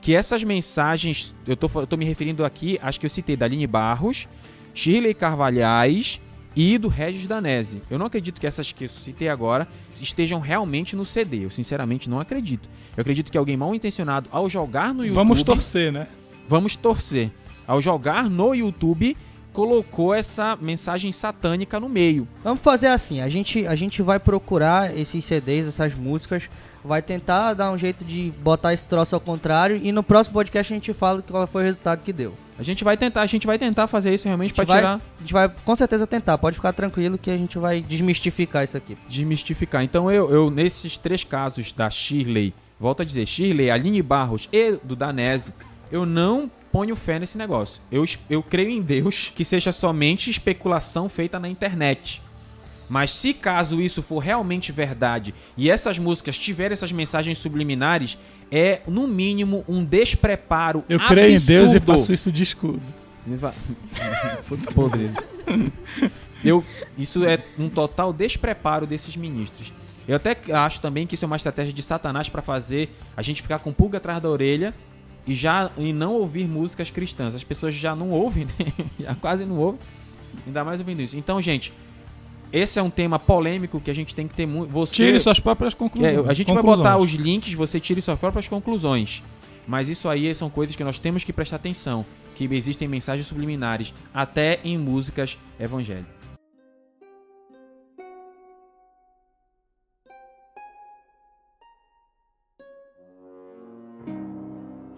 que 0.00 0.14
essas 0.14 0.44
mensagens, 0.44 1.34
eu 1.46 1.56
tô, 1.56 1.68
eu 1.76 1.86
tô 1.86 1.96
me 1.96 2.04
referindo 2.04 2.44
aqui, 2.44 2.78
acho 2.82 3.00
que 3.00 3.06
eu 3.06 3.10
citei 3.10 3.36
da 3.36 3.46
Aline 3.46 3.66
Barros, 3.66 4.28
Shirley 4.74 5.14
Carvalhais 5.14 6.20
e 6.56 6.78
do 6.78 6.88
Regis 6.88 7.26
Danese. 7.26 7.80
Eu 7.90 7.98
não 7.98 8.06
acredito 8.06 8.40
que 8.40 8.46
essas 8.46 8.72
que 8.72 8.84
eu 8.84 8.88
citei 8.88 9.28
agora 9.28 9.66
estejam 9.92 10.40
realmente 10.40 10.94
no 10.94 11.04
CD. 11.04 11.44
Eu 11.44 11.50
sinceramente 11.50 12.08
não 12.08 12.20
acredito. 12.20 12.68
Eu 12.96 13.00
acredito 13.00 13.30
que 13.30 13.38
alguém 13.38 13.56
mal 13.56 13.74
intencionado 13.74 14.28
ao 14.30 14.48
jogar 14.48 14.94
no 14.94 15.04
YouTube. 15.04 15.16
Vamos 15.16 15.42
torcer, 15.42 15.92
né? 15.92 16.06
Vamos 16.48 16.76
torcer. 16.76 17.30
Ao 17.66 17.80
jogar 17.80 18.28
no 18.28 18.54
YouTube, 18.54 19.16
colocou 19.52 20.12
essa 20.12 20.56
mensagem 20.60 21.12
satânica 21.12 21.80
no 21.80 21.88
meio. 21.88 22.28
Vamos 22.42 22.60
fazer 22.60 22.88
assim, 22.88 23.20
a 23.20 23.28
gente, 23.28 23.66
a 23.66 23.74
gente 23.74 24.02
vai 24.02 24.18
procurar 24.18 24.96
esses 24.96 25.24
CDs, 25.24 25.68
essas 25.68 25.94
músicas, 25.94 26.50
vai 26.84 27.00
tentar 27.00 27.54
dar 27.54 27.70
um 27.70 27.78
jeito 27.78 28.04
de 28.04 28.30
botar 28.42 28.74
esse 28.74 28.86
troço 28.86 29.14
ao 29.14 29.20
contrário 29.20 29.80
e 29.82 29.90
no 29.90 30.02
próximo 30.02 30.34
podcast 30.34 30.72
a 30.72 30.76
gente 30.76 30.92
fala 30.92 31.22
qual 31.22 31.46
foi 31.46 31.62
o 31.62 31.64
resultado 31.64 32.02
que 32.02 32.12
deu. 32.12 32.34
A 32.58 32.62
gente 32.62 32.84
vai 32.84 32.96
tentar, 32.96 33.22
a 33.22 33.26
gente 33.26 33.46
vai 33.46 33.58
tentar 33.58 33.86
fazer 33.86 34.14
isso 34.14 34.26
realmente 34.26 34.52
para 34.52 34.66
tirar, 34.66 34.96
a 34.96 35.20
gente 35.20 35.32
vai 35.32 35.48
com 35.48 35.74
certeza 35.74 36.06
tentar, 36.06 36.36
pode 36.38 36.56
ficar 36.56 36.72
tranquilo 36.72 37.18
que 37.18 37.30
a 37.30 37.38
gente 37.38 37.58
vai 37.58 37.80
desmistificar 37.80 38.62
isso 38.62 38.76
aqui. 38.76 38.96
desmistificar. 39.08 39.82
Então 39.82 40.10
eu, 40.10 40.30
eu 40.30 40.50
nesses 40.50 40.98
três 40.98 41.24
casos 41.24 41.72
da 41.72 41.88
Shirley, 41.88 42.54
volto 42.78 43.02
a 43.02 43.04
dizer, 43.04 43.26
Shirley, 43.26 43.70
Aline 43.70 44.02
Barros 44.02 44.48
e 44.52 44.72
do 44.82 44.94
Danese, 44.94 45.52
eu 45.90 46.04
não 46.04 46.50
ponho 46.70 46.94
fé 46.96 47.18
nesse 47.18 47.38
negócio. 47.38 47.80
Eu, 47.90 48.04
eu 48.28 48.42
creio 48.42 48.68
em 48.68 48.82
Deus 48.82 49.32
que 49.34 49.44
seja 49.44 49.72
somente 49.72 50.28
especulação 50.28 51.08
feita 51.08 51.38
na 51.38 51.48
internet. 51.48 52.20
Mas 52.94 53.10
se 53.10 53.34
caso 53.34 53.80
isso 53.82 54.00
for 54.00 54.20
realmente 54.20 54.70
verdade 54.70 55.34
e 55.56 55.68
essas 55.68 55.98
músicas 55.98 56.38
tiverem 56.38 56.74
essas 56.74 56.92
mensagens 56.92 57.38
subliminares, 57.38 58.16
é 58.52 58.82
no 58.86 59.08
mínimo 59.08 59.64
um 59.68 59.84
despreparo 59.84 60.84
Eu 60.88 61.00
creio 61.00 61.36
em 61.36 61.40
Deus 61.40 61.72
e 61.72 61.78
absurdo. 61.78 61.98
faço 61.98 62.14
isso 62.14 62.30
de 62.30 62.44
escudo. 62.44 62.80
Podre. 64.72 65.10
Eu, 66.44 66.64
isso 66.96 67.24
é 67.24 67.42
um 67.58 67.68
total 67.68 68.12
despreparo 68.12 68.86
desses 68.86 69.16
ministros. 69.16 69.72
Eu 70.06 70.14
até 70.14 70.36
acho 70.52 70.80
também 70.80 71.04
que 71.04 71.16
isso 71.16 71.24
é 71.24 71.26
uma 71.26 71.34
estratégia 71.34 71.72
de 71.72 71.82
Satanás 71.82 72.28
para 72.28 72.42
fazer 72.42 72.96
a 73.16 73.22
gente 73.22 73.42
ficar 73.42 73.58
com 73.58 73.72
pulga 73.72 73.98
atrás 73.98 74.22
da 74.22 74.30
orelha 74.30 74.72
e 75.26 75.34
já 75.34 75.68
e 75.76 75.92
não 75.92 76.12
ouvir 76.12 76.46
músicas 76.46 76.92
cristãs. 76.92 77.34
As 77.34 77.42
pessoas 77.42 77.74
já 77.74 77.96
não 77.96 78.10
ouvem, 78.10 78.44
né? 78.44 78.72
Já 79.00 79.16
quase 79.16 79.44
não 79.44 79.58
ouvem. 79.58 79.80
Ainda 80.46 80.62
mais 80.62 80.78
ouvindo 80.78 81.02
isso. 81.02 81.16
Então, 81.16 81.40
gente, 81.42 81.72
esse 82.54 82.78
é 82.78 82.82
um 82.82 82.88
tema 82.88 83.18
polêmico 83.18 83.80
que 83.80 83.90
a 83.90 83.94
gente 83.94 84.14
tem 84.14 84.28
que 84.28 84.34
ter 84.34 84.46
muito. 84.46 84.70
Você 84.70 84.94
Tire 84.94 85.18
suas 85.18 85.40
próprias 85.40 85.74
conclusões. 85.74 86.14
é, 86.14 86.30
a 86.30 86.32
gente 86.32 86.46
vai 86.46 86.62
conclusões. 86.62 86.78
botar 86.78 86.98
os 86.98 87.10
links, 87.10 87.52
você 87.52 87.80
tire 87.80 88.00
suas 88.00 88.16
próprias 88.16 88.46
conclusões. 88.46 89.24
Mas 89.66 89.88
isso 89.88 90.08
aí 90.08 90.32
são 90.36 90.48
coisas 90.48 90.76
que 90.76 90.84
nós 90.84 90.96
temos 90.96 91.24
que 91.24 91.32
prestar 91.32 91.56
atenção. 91.56 92.06
Que 92.36 92.44
existem 92.44 92.86
mensagens 92.86 93.26
subliminares, 93.26 93.92
até 94.12 94.60
em 94.62 94.78
músicas 94.78 95.36
evangélicas. 95.58 96.14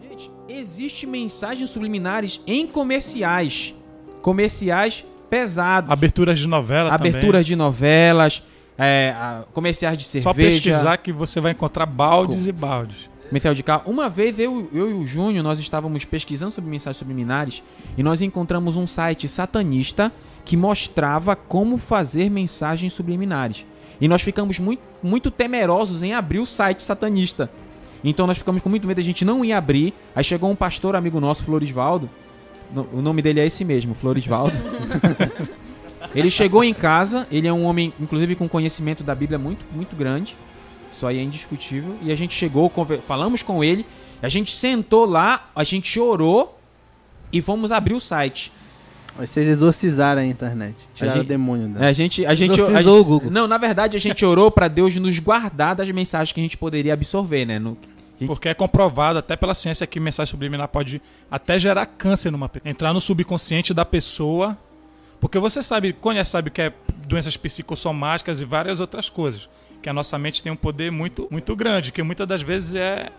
Gente, 0.02 0.30
existe 0.46 1.06
mensagens 1.06 1.70
subliminares 1.70 2.42
em 2.46 2.66
comerciais. 2.66 3.74
Comerciais 4.20 5.04
pesados. 5.30 5.90
Aberturas 5.90 6.38
de 6.38 6.46
novela 6.48 6.92
Aberturas 6.94 7.44
de 7.46 7.56
novelas, 7.56 8.42
é, 8.78 9.14
a- 9.16 9.44
comerciais 9.52 9.96
de 9.98 10.04
também. 10.04 10.22
cerveja. 10.22 10.50
Só 10.52 10.60
pesquisar 10.60 10.96
que 10.98 11.12
você 11.12 11.40
vai 11.40 11.52
encontrar 11.52 11.86
baldes 11.86 12.46
e 12.46 12.52
baldes. 12.52 13.08
Comercial 13.28 13.54
de 13.54 13.62
carro. 13.62 13.82
Uma 13.86 14.08
vez 14.08 14.38
eu, 14.38 14.68
eu 14.72 14.90
e 14.90 14.94
o 14.94 15.04
Júnior, 15.04 15.42
nós 15.42 15.58
estávamos 15.58 16.04
pesquisando 16.04 16.52
sobre 16.52 16.70
mensagens 16.70 16.96
subliminares 16.98 17.62
e 17.98 18.02
nós 18.02 18.22
encontramos 18.22 18.76
um 18.76 18.86
site 18.86 19.26
satanista 19.26 20.12
que 20.44 20.56
mostrava 20.56 21.34
como 21.34 21.76
fazer 21.76 22.30
mensagens 22.30 22.92
subliminares. 22.92 23.66
E 24.00 24.06
nós 24.06 24.22
ficamos 24.22 24.60
muito, 24.60 24.82
muito 25.02 25.28
temerosos 25.30 26.04
em 26.04 26.14
abrir 26.14 26.38
o 26.38 26.46
site 26.46 26.82
satanista. 26.84 27.50
Então 28.04 28.28
nós 28.28 28.38
ficamos 28.38 28.62
com 28.62 28.68
muito 28.68 28.86
medo, 28.86 29.00
a 29.00 29.02
gente 29.02 29.24
não 29.24 29.44
ia 29.44 29.58
abrir. 29.58 29.92
Aí 30.14 30.22
chegou 30.22 30.48
um 30.48 30.54
pastor 30.54 30.94
amigo 30.94 31.18
nosso, 31.18 31.42
Florisvaldo. 31.42 32.08
O 32.92 33.00
nome 33.00 33.22
dele 33.22 33.40
é 33.40 33.46
esse 33.46 33.64
mesmo, 33.64 33.94
Florisvaldo. 33.94 34.52
ele 36.14 36.30
chegou 36.30 36.62
em 36.64 36.74
casa, 36.74 37.26
ele 37.30 37.46
é 37.46 37.52
um 37.52 37.64
homem, 37.64 37.92
inclusive, 38.00 38.34
com 38.34 38.48
conhecimento 38.48 39.02
da 39.04 39.14
Bíblia 39.14 39.38
muito, 39.38 39.64
muito 39.72 39.94
grande. 39.96 40.36
Isso 40.92 41.06
aí 41.06 41.18
é 41.18 41.22
indiscutível. 41.22 41.94
E 42.02 42.10
a 42.10 42.16
gente 42.16 42.34
chegou, 42.34 42.72
falamos 43.06 43.42
com 43.42 43.62
ele, 43.62 43.84
a 44.22 44.28
gente 44.28 44.50
sentou 44.52 45.04
lá, 45.04 45.50
a 45.54 45.62
gente 45.64 45.98
orou 46.00 46.58
e 47.32 47.42
fomos 47.42 47.70
abrir 47.72 47.94
o 47.94 48.00
site. 48.00 48.52
Vocês 49.18 49.48
exorcizaram 49.48 50.20
a 50.20 50.26
internet. 50.26 50.74
Tiraram 50.94 51.16
gente- 51.20 51.24
o 51.24 51.28
demônio 51.28 51.68
dela. 51.68 51.86
A 51.86 51.92
gente, 51.92 52.26
a 52.26 52.34
gente, 52.34 52.50
a 52.52 52.54
Exorcizou 52.64 52.96
gente- 52.98 53.00
o 53.00 53.04
Google. 53.04 53.30
Não, 53.30 53.46
na 53.48 53.56
verdade 53.56 53.96
a 53.96 54.00
gente 54.00 54.22
orou 54.24 54.50
pra 54.50 54.68
Deus 54.68 54.94
nos 54.96 55.18
guardar 55.18 55.74
das 55.74 55.90
mensagens 55.90 56.32
que 56.32 56.40
a 56.40 56.42
gente 56.42 56.58
poderia 56.58 56.92
absorver, 56.92 57.46
né? 57.46 57.58
No- 57.58 57.78
Porque 58.24 58.48
é 58.48 58.54
comprovado 58.54 59.18
até 59.18 59.36
pela 59.36 59.52
ciência 59.52 59.86
que 59.86 60.00
mensagem 60.00 60.30
subliminar 60.30 60.68
pode 60.68 61.02
até 61.30 61.58
gerar 61.58 61.84
câncer 61.84 62.30
numa 62.30 62.48
pessoa. 62.48 62.70
Entrar 62.70 62.92
no 62.92 63.00
subconsciente 63.00 63.74
da 63.74 63.84
pessoa. 63.84 64.56
Porque 65.20 65.38
você 65.38 65.62
sabe, 65.62 65.92
conhece, 65.92 66.30
sabe 66.30 66.50
que 66.50 66.62
é 66.62 66.72
doenças 67.06 67.36
psicossomáticas 67.36 68.40
e 68.40 68.44
várias 68.44 68.80
outras 68.80 69.10
coisas. 69.10 69.48
Que 69.82 69.88
a 69.88 69.92
nossa 69.92 70.18
mente 70.18 70.42
tem 70.42 70.50
um 70.50 70.56
poder 70.56 70.90
muito, 70.90 71.28
muito 71.30 71.54
grande, 71.54 71.92
que 71.92 72.02
muitas 72.02 72.26
das 72.26 72.42
vezes 72.42 72.74
é. 72.74 73.10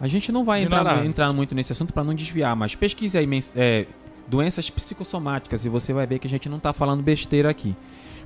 A 0.00 0.08
gente 0.08 0.32
não 0.32 0.44
vai 0.44 0.62
entrar, 0.62 1.04
entrar 1.04 1.32
muito 1.32 1.54
nesse 1.54 1.72
assunto 1.72 1.92
pra 1.92 2.02
não 2.02 2.14
desviar, 2.14 2.56
mas 2.56 2.74
pesquise 2.74 3.18
aí 3.18 3.28
é, 3.54 3.86
doenças 4.26 4.70
psicossomáticas 4.70 5.66
e 5.66 5.68
você 5.68 5.92
vai 5.92 6.06
ver 6.06 6.18
que 6.18 6.26
a 6.26 6.30
gente 6.30 6.48
não 6.48 6.58
tá 6.58 6.72
falando 6.72 7.02
besteira 7.02 7.50
aqui. 7.50 7.76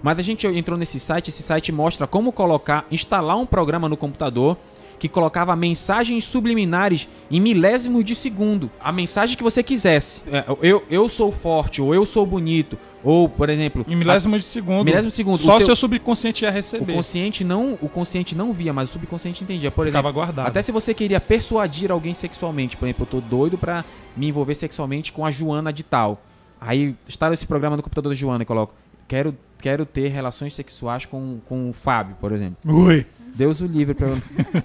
Mas 0.01 0.18
a 0.18 0.22
gente 0.22 0.47
entrou 0.47 0.79
nesse 0.79 1.01
site, 1.01 1.31
esse 1.31 1.43
site 1.43 1.72
mostra 1.72 2.07
como 2.07 2.31
colocar, 2.31 2.87
instalar 2.91 3.37
um 3.37 3.47
programa 3.47 3.89
no 3.89 3.97
computador 3.97 4.57
que 5.05 5.09
colocava 5.11 5.55
mensagens 5.55 6.24
subliminares 6.24 7.07
em 7.30 7.38
milésimos 7.38 8.02
de 8.05 8.14
segundo. 8.14 8.70
A 8.82 8.90
mensagem 8.90 9.36
que 9.36 9.42
você 9.42 9.62
quisesse. 9.62 10.22
É, 10.32 10.44
eu, 10.62 10.82
eu 10.88 11.11
sou 11.11 11.30
forte, 11.30 11.82
ou 11.82 11.94
eu 11.94 12.07
sou 12.07 12.24
bonito, 12.24 12.78
ou, 13.02 13.28
por 13.28 13.50
exemplo... 13.50 13.84
Em 13.86 13.94
milésimos 13.94 14.40
de 14.40 14.46
segundo. 14.46 14.86
Milésimo 14.86 15.11
de 15.11 15.14
segundo. 15.14 15.38
Só 15.38 15.55
O 15.55 15.57
seu- 15.59 15.66
seu 15.66 15.76
subconsciente 15.76 16.42
ia 16.42 16.48
o 16.50 16.52
receber. 16.55 16.94
consciente 16.94 17.44
não, 17.44 17.76
o 17.82 17.88
consciente 17.88 18.34
não 18.34 18.50
via, 18.55 18.72
mas 18.72 18.88
o 18.88 18.92
subconsciente 18.94 19.44
entendia. 19.44 19.70
Por 19.70 19.84
Ficava 19.84 20.09
exemplo, 20.09 20.22
guardado. 20.24 20.46
até 20.48 20.62
se 20.62 20.72
você 20.72 20.94
queria 20.94 21.20
persuadir 21.20 21.92
alguém 21.92 22.14
sexualmente, 22.14 22.74
por 22.78 22.86
exemplo, 22.86 23.02
eu 23.02 23.20
tô 23.20 23.20
doido 23.20 23.59
pra 23.59 23.84
me 24.16 24.28
envolver 24.28 24.55
sexualmente 24.55 25.12
com 25.12 25.26
a 25.26 25.30
Joana 25.30 25.70
de 25.70 25.82
tal. 25.82 26.22
Aí 26.59 26.96
instala 27.07 27.34
esse 27.34 27.46
programa 27.46 27.76
no 27.76 27.82
computador 27.82 28.09
da 28.11 28.16
Joana 28.16 28.42
e 28.42 28.46
coloco, 28.46 28.72
quero, 29.07 29.36
quero 29.61 29.84
ter 29.84 30.09
relações 30.09 30.55
sexuais 30.55 31.05
com, 31.05 31.40
com 31.46 31.68
o 31.68 31.74
Fábio, 31.74 32.16
por 32.18 32.32
exemplo. 32.32 32.57
Ui. 32.64 33.05
Deus 33.35 33.61
o 33.61 33.66
livre 33.66 33.95
pra 33.95 34.09
eu... 34.09 34.18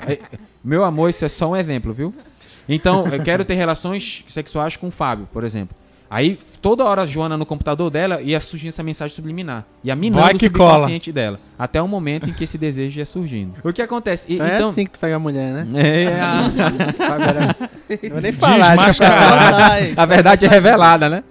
É, 0.08 0.20
Meu 0.64 0.84
amor, 0.84 1.10
isso 1.10 1.24
é 1.26 1.30
só 1.30 1.50
um 1.52 1.56
exemplo, 1.56 1.94
viu? 1.94 2.14
Então, 2.68 3.06
eu 3.08 3.24
quero 3.24 3.44
ter 3.44 3.56
relações 3.56 4.24
sexuais 4.28 4.76
com 4.76 4.88
o 4.90 4.92
Fábio, 4.92 5.28
por 5.34 5.44
exemplo. 5.44 5.76
Aí, 6.12 6.40
toda 6.60 6.84
hora 6.86 7.04
a 7.04 7.06
Joana 7.06 7.38
no 7.38 7.46
computador 7.46 7.92
dela 7.92 8.20
ia 8.20 8.40
surgindo 8.40 8.70
essa 8.70 8.82
mensagem 8.82 9.16
subliminar. 9.16 9.64
Ia 9.84 9.96
minando 9.96 10.24
Vai 10.24 10.34
o 10.34 10.40
que 10.40 10.46
subconsciente 10.48 11.12
dela. 11.12 11.40
Até 11.58 11.80
o 11.80 11.88
momento 11.88 12.30
em 12.32 12.34
que 12.34 12.44
esse 12.44 12.58
desejo 12.58 12.98
ia 12.98 13.06
surgindo. 13.06 13.54
O 13.64 13.72
que 13.72 13.80
acontece? 13.82 14.26
E- 14.28 14.34
Então 14.36 14.48
é 14.48 14.56
então, 14.56 14.70
assim 14.70 14.86
que 14.86 14.92
tu 14.92 15.00
pega 15.00 15.16
a 15.18 15.20
mulher, 15.20 15.54
né? 15.54 15.68
é, 16.06 16.20
a, 16.20 16.50
Fábio 16.98 17.26
era- 17.28 17.56
Não 18.04 18.10
vou 18.10 18.22
nem 18.22 18.34
falar, 18.34 18.76
lá. 18.76 18.86
a 19.98 20.06
verdade 20.08 20.46
é 20.46 20.50
revelada, 20.50 21.10
né? 21.10 21.24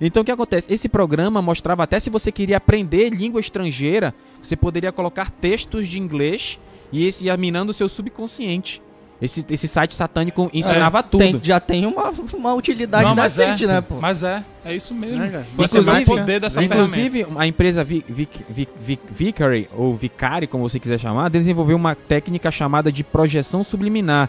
Então 0.00 0.22
o 0.22 0.24
que 0.24 0.30
acontece? 0.32 0.66
Esse 0.72 0.88
programa 0.88 1.40
mostrava 1.40 1.82
até 1.84 1.98
se 2.00 2.10
você 2.10 2.30
queria 2.32 2.56
aprender 2.58 3.10
língua 3.10 3.40
estrangeira, 3.40 4.14
você 4.42 4.54
poderia 4.56 4.92
colocar 4.92 5.30
textos 5.30 5.88
de 5.88 5.98
inglês 6.00 6.58
e 6.92 7.06
esse 7.06 7.26
ia 7.26 7.36
minando 7.36 7.70
o 7.70 7.74
seu 7.74 7.88
subconsciente. 7.88 8.82
Esse, 9.20 9.42
esse 9.48 9.66
site 9.66 9.94
satânico 9.94 10.50
ensinava 10.52 11.02
tudo. 11.02 11.20
Tem- 11.20 11.40
já 11.42 11.58
tem 11.58 11.86
uma, 11.86 12.12
uma 12.34 12.52
utilidade 12.52 13.04
Não, 13.08 13.14
decente, 13.16 13.64
é, 13.64 13.66
né, 13.66 13.80
pô? 13.80 13.94
Mas 13.98 14.22
é, 14.22 14.44
é 14.62 14.76
isso 14.76 14.94
mesmo. 14.94 15.22
É. 15.22 15.42
Você 15.56 15.80
vai 15.80 16.02
Inclusive- 16.02 16.20
poder 16.20 16.38
dessa 16.40 16.60
ferramenta. 16.60 17.00
Inclusive, 17.00 17.26
a 17.34 17.46
empresa 17.46 17.82
Vi- 17.82 18.04
Vic- 18.06 18.44
Vic- 18.50 18.70
Vic- 18.78 19.00
Vicary, 19.10 19.70
ou 19.74 19.94
Vicari, 19.94 20.46
como 20.46 20.68
você 20.68 20.78
quiser 20.78 20.98
chamar, 21.00 21.30
desenvolveu 21.30 21.76
uma 21.78 21.94
técnica 21.94 22.50
chamada 22.50 22.92
de 22.92 23.02
projeção 23.02 23.64
subliminar, 23.64 24.28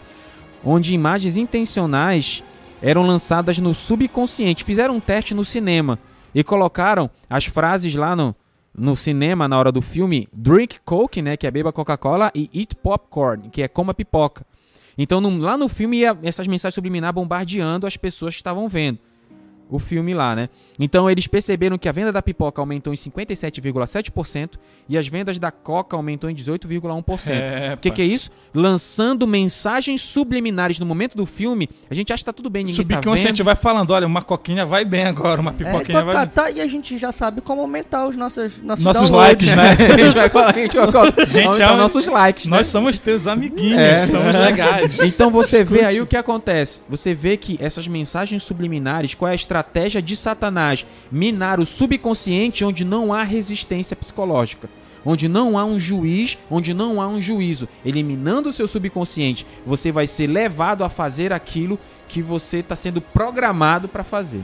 onde 0.64 0.94
imagens 0.94 1.36
intencionais 1.36 2.42
eram 2.82 3.02
lançadas 3.06 3.58
no 3.58 3.74
subconsciente. 3.74 4.64
Fizeram 4.64 4.96
um 4.96 5.00
teste 5.00 5.34
no 5.34 5.44
cinema 5.44 5.98
e 6.34 6.44
colocaram 6.44 7.10
as 7.28 7.46
frases 7.46 7.94
lá 7.94 8.14
no, 8.14 8.34
no 8.76 8.94
cinema, 8.94 9.48
na 9.48 9.58
hora 9.58 9.72
do 9.72 9.80
filme, 9.82 10.28
drink 10.32 10.78
Coke, 10.84 11.20
né, 11.22 11.36
que 11.36 11.46
é 11.46 11.50
beba 11.50 11.72
Coca-Cola, 11.72 12.30
e 12.34 12.48
eat 12.54 12.74
popcorn, 12.76 13.48
que 13.50 13.62
é 13.62 13.68
coma 13.68 13.94
pipoca. 13.94 14.46
Então, 14.96 15.20
no- 15.20 15.38
lá 15.38 15.56
no 15.56 15.68
filme, 15.68 15.98
ia 15.98 16.16
essas 16.22 16.46
mensagens 16.46 16.74
subliminar 16.74 17.12
bombardeando 17.12 17.86
as 17.86 17.96
pessoas 17.96 18.34
que 18.34 18.40
estavam 18.40 18.68
vendo. 18.68 18.98
O 19.70 19.78
filme 19.78 20.14
lá, 20.14 20.34
né? 20.34 20.48
Então 20.78 21.10
eles 21.10 21.26
perceberam 21.26 21.76
que 21.78 21.88
a 21.88 21.92
venda 21.92 22.10
da 22.12 22.22
pipoca 22.22 22.60
aumentou 22.62 22.92
em 22.92 22.96
57,7% 22.96 24.50
e 24.88 24.96
as 24.96 25.06
vendas 25.06 25.38
da 25.38 25.50
coca 25.50 25.96
aumentou 25.96 26.30
em 26.30 26.34
18,1%. 26.34 27.30
É, 27.30 27.74
O 27.74 27.78
que, 27.78 27.90
que 27.90 28.02
é 28.02 28.04
isso? 28.04 28.30
Lançando 28.54 29.26
mensagens 29.26 30.00
subliminares 30.00 30.78
no 30.78 30.86
momento 30.86 31.16
do 31.16 31.26
filme. 31.26 31.68
A 31.90 31.94
gente 31.94 32.12
acha 32.12 32.22
que 32.22 32.24
tá 32.26 32.32
tudo 32.32 32.48
bem, 32.48 32.64
ninguém 32.64 32.84
tá 32.84 32.94
Subconsciente 32.96 33.38
vendo. 33.38 33.44
vai 33.44 33.54
falando, 33.54 33.90
olha, 33.90 34.06
uma 34.06 34.22
coquinha 34.22 34.64
vai 34.64 34.84
bem 34.84 35.04
agora, 35.04 35.40
uma 35.40 35.50
É, 35.50 35.54
pipoquinha 35.54 36.04
vai 36.04 36.14
tá, 36.14 36.20
bem. 36.24 36.34
tá, 36.34 36.50
e 36.50 36.60
a 36.60 36.66
gente 36.66 36.96
já 36.98 37.12
sabe 37.12 37.40
como 37.40 37.60
aumentar 37.60 38.06
os 38.08 38.16
nossos, 38.16 38.62
nossos, 38.62 38.84
Nossos 38.84 39.10
likes, 39.10 39.54
né? 39.54 39.72
a 39.94 39.98
gente 39.98 40.14
vai 40.14 40.28
falar, 40.30 40.50
a 40.54 40.58
gente 40.58 40.76
vai 40.76 40.88
Gente, 41.28 41.62
é 41.62 41.76
nossos 41.76 42.06
likes, 42.08 42.46
né? 42.48 42.56
Nós 42.56 42.66
somos 42.68 42.98
teus 42.98 43.26
amiguinhos, 43.26 43.78
É. 43.78 43.98
somos 43.98 44.34
legais. 44.34 44.98
Então 45.00 45.30
você 45.30 45.62
vê 45.62 45.78
Escute. 45.80 45.94
aí 45.94 46.00
o 46.00 46.06
que 46.06 46.16
acontece. 46.16 46.80
Você 46.88 47.14
vê 47.14 47.36
que 47.36 47.58
essas 47.60 47.86
mensagens 47.86 48.42
subliminares, 48.42 49.14
qual 49.14 49.28
é 49.28 49.32
a 49.32 49.34
estratégia 49.34 49.57
de 50.02 50.16
Satanás? 50.16 50.86
Minar 51.10 51.60
o 51.60 51.66
subconsciente 51.66 52.64
onde 52.64 52.84
não 52.84 53.12
há 53.12 53.22
resistência 53.22 53.96
psicológica. 53.96 54.68
Onde 55.04 55.28
não 55.28 55.58
há 55.58 55.64
um 55.64 55.78
juiz, 55.78 56.36
onde 56.50 56.74
não 56.74 57.00
há 57.00 57.08
um 57.08 57.20
juízo. 57.20 57.68
Eliminando 57.84 58.48
o 58.48 58.52
seu 58.52 58.66
subconsciente, 58.66 59.46
você 59.64 59.92
vai 59.92 60.06
ser 60.06 60.26
levado 60.26 60.84
a 60.84 60.88
fazer 60.88 61.32
aquilo 61.32 61.78
que 62.08 62.20
você 62.20 62.58
está 62.58 62.76
sendo 62.76 63.00
programado 63.00 63.88
para 63.88 64.04
fazer. 64.04 64.42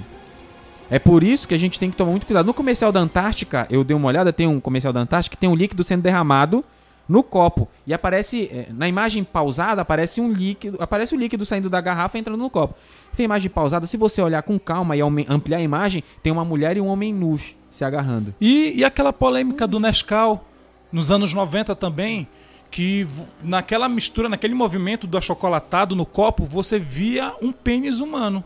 É 0.91 0.99
por 0.99 1.23
isso 1.23 1.49
que 1.49 1.55
a 1.55 1.59
gente 1.59 1.79
tem 1.79 1.91
que 1.91 1.97
tomar 1.97 2.11
muito 2.11 2.27
cuidado. 2.27 2.47
No 2.47 2.55
comercial 2.55 2.93
da 2.93 3.01
Antártica, 3.01 3.67
eu 3.71 3.83
dei 3.83 3.97
uma 3.97 4.09
olhada, 4.09 4.33
tem 4.33 4.47
um 4.47 4.61
comercial 4.61 4.93
da 4.93 5.01
Antártica 5.01 5.35
que 5.35 5.41
tem 5.41 5.49
um 5.49 5.55
líquido 5.55 5.83
sendo 5.83 6.03
derramado 6.03 6.65
no 7.09 7.23
copo. 7.23 7.69
E 7.87 7.93
aparece, 7.93 8.49
eh, 8.53 8.67
na 8.71 8.89
imagem 8.89 9.23
pausada, 9.25 9.83
aparece 9.83 10.21
um 10.21 10.33
líquido, 10.33 10.79
aparece 10.81 11.15
o 11.15 11.19
líquido 11.19 11.45
saindo 11.45 11.69
da 11.69 11.81
garrafa 11.81 12.17
e 12.17 12.21
entrando 12.21 12.39
no 12.39 12.49
copo. 12.51 12.75
Tem 13.17 13.25
imagem 13.25 13.51
pausada, 13.51 13.87
se 13.87 13.97
você 13.97 14.21
olhar 14.23 14.43
com 14.43 14.59
calma 14.59 14.97
e 14.97 15.01
ampliar 15.29 15.59
a 15.59 15.63
imagem, 15.63 16.03
tem 16.23 16.33
uma 16.33 16.45
mulher 16.45 16.77
e 16.77 16.81
um 16.81 16.87
homem 16.87 17.13
nus 17.13 17.57
se 17.71 17.85
agarrando. 17.85 18.35
E, 18.41 18.73
e 18.77 18.85
aquela 18.85 19.13
polêmica 19.13 19.67
do 19.67 19.79
Nescau, 19.79 20.45
nos 20.91 21.11
anos 21.11 21.33
90 21.35 21.75
também, 21.77 22.27
que 22.71 23.07
naquela 23.43 23.89
mistura, 23.89 24.29
naquele 24.29 24.55
movimento 24.55 25.07
do 25.07 25.17
achocolatado 25.19 25.95
no 25.95 26.05
copo, 26.07 26.45
você 26.45 26.79
via 26.79 27.33
um 27.41 27.53
pênis 27.53 28.01
humano. 28.01 28.43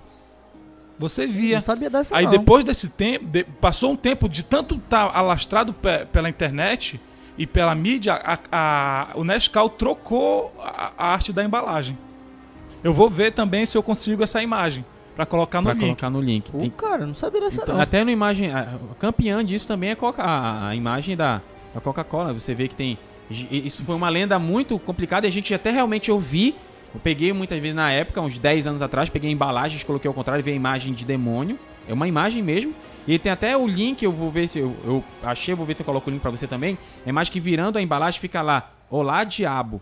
Você 0.99 1.27
via. 1.27 1.55
Não 1.57 1.63
sabia 1.63 1.89
dessa 1.89 2.17
Aí 2.17 2.25
não. 2.25 2.33
depois 2.33 2.65
desse 2.65 2.89
tempo, 2.89 3.25
de- 3.25 3.45
passou 3.45 3.93
um 3.93 3.97
tempo 3.97 4.29
de 4.29 4.43
tanto 4.43 4.75
estar 4.75 5.05
alastrado 5.17 5.73
pe- 5.73 6.05
pela 6.07 6.29
internet 6.29 7.01
e 7.39 7.47
pela 7.47 7.75
mídia, 7.75 8.15
a- 8.15 8.39
a- 8.53 9.09
o 9.15 9.23
Nescau 9.25 9.69
trocou 9.71 10.53
a, 10.63 10.93
a 10.99 11.07
arte 11.13 11.33
da 11.33 11.45
embalagem. 11.45 11.97
Eu 12.85 12.93
vou 12.93 13.09
ver 13.09 13.33
também 13.33 13.65
se 13.65 13.79
eu 13.79 13.83
consigo 13.83 14.23
essa 14.23 14.43
imagem 14.43 14.85
para 15.17 15.25
colocar 15.25 15.61
no 15.61 15.67
Pra 15.67 15.75
link. 15.75 15.83
colocar 15.85 16.11
no 16.11 16.21
link. 16.21 16.51
Pô, 16.51 16.71
cara, 16.71 17.07
não 17.07 17.15
sabia 17.15 17.41
dessa 17.41 17.63
Então, 17.63 17.75
não. 17.77 17.81
até 17.83 18.05
no 18.05 18.11
imagem, 18.11 18.53
a, 18.53 18.69
campeã 18.99 19.45
disso 19.45 19.67
também 19.67 19.91
é 19.91 19.95
Coca, 19.95 20.23
a, 20.23 20.69
a 20.69 20.75
imagem 20.77 21.17
da, 21.17 21.41
da 21.75 21.81
Coca-Cola. 21.81 22.33
Você 22.33 22.55
vê 22.55 22.69
que 22.69 22.75
tem. 22.75 22.99
Isso 23.31 23.83
foi 23.85 23.95
uma 23.95 24.09
lenda 24.09 24.39
muito 24.39 24.79
complicada 24.79 25.27
e 25.27 25.29
a 25.29 25.33
gente 25.33 25.53
até 25.53 25.71
realmente 25.71 26.11
ouvi. 26.11 26.55
Eu 26.95 27.01
peguei 27.01 27.33
muitas 27.33 27.59
vezes 27.61 27.77
na 27.77 27.91
época, 27.93 28.21
uns 28.23 28.39
10 28.39 28.67
anos 28.67 28.81
atrás, 28.81 29.11
peguei 29.11 29.31
embalagens, 29.31 29.83
coloquei 29.83 30.09
ao 30.09 30.15
contrário, 30.15 30.43
vi 30.43 30.51
a 30.53 30.55
imagem 30.55 30.95
de 30.95 31.05
demônio. 31.05 31.59
É 31.87 31.93
uma 31.93 32.09
imagem 32.09 32.43
mesmo. 32.43 32.73
E 33.07 33.19
tem 33.19 33.33
até 33.33 33.57
o 33.57 33.67
link, 33.67 34.03
eu 34.03 34.13
vou 34.13 34.31
ver 34.31 34.49
se 34.49 34.59
eu, 34.59 34.77
eu 34.85 35.05
achei, 35.23 35.55
vou 35.55 35.65
ver 35.65 35.75
se 35.75 35.83
eu 35.83 35.87
coloco 35.87 36.09
o 36.11 36.13
link 36.13 36.21
pra 36.21 36.31
você 36.31 36.47
também. 36.47 36.77
É 37.07 37.09
imagem 37.09 37.33
que 37.33 37.41
virando 37.41 37.79
a 37.79 37.83
embalagem 37.83 38.21
fica 38.21 38.43
lá. 38.43 38.71
Olá, 38.91 39.25
diabo. 39.25 39.81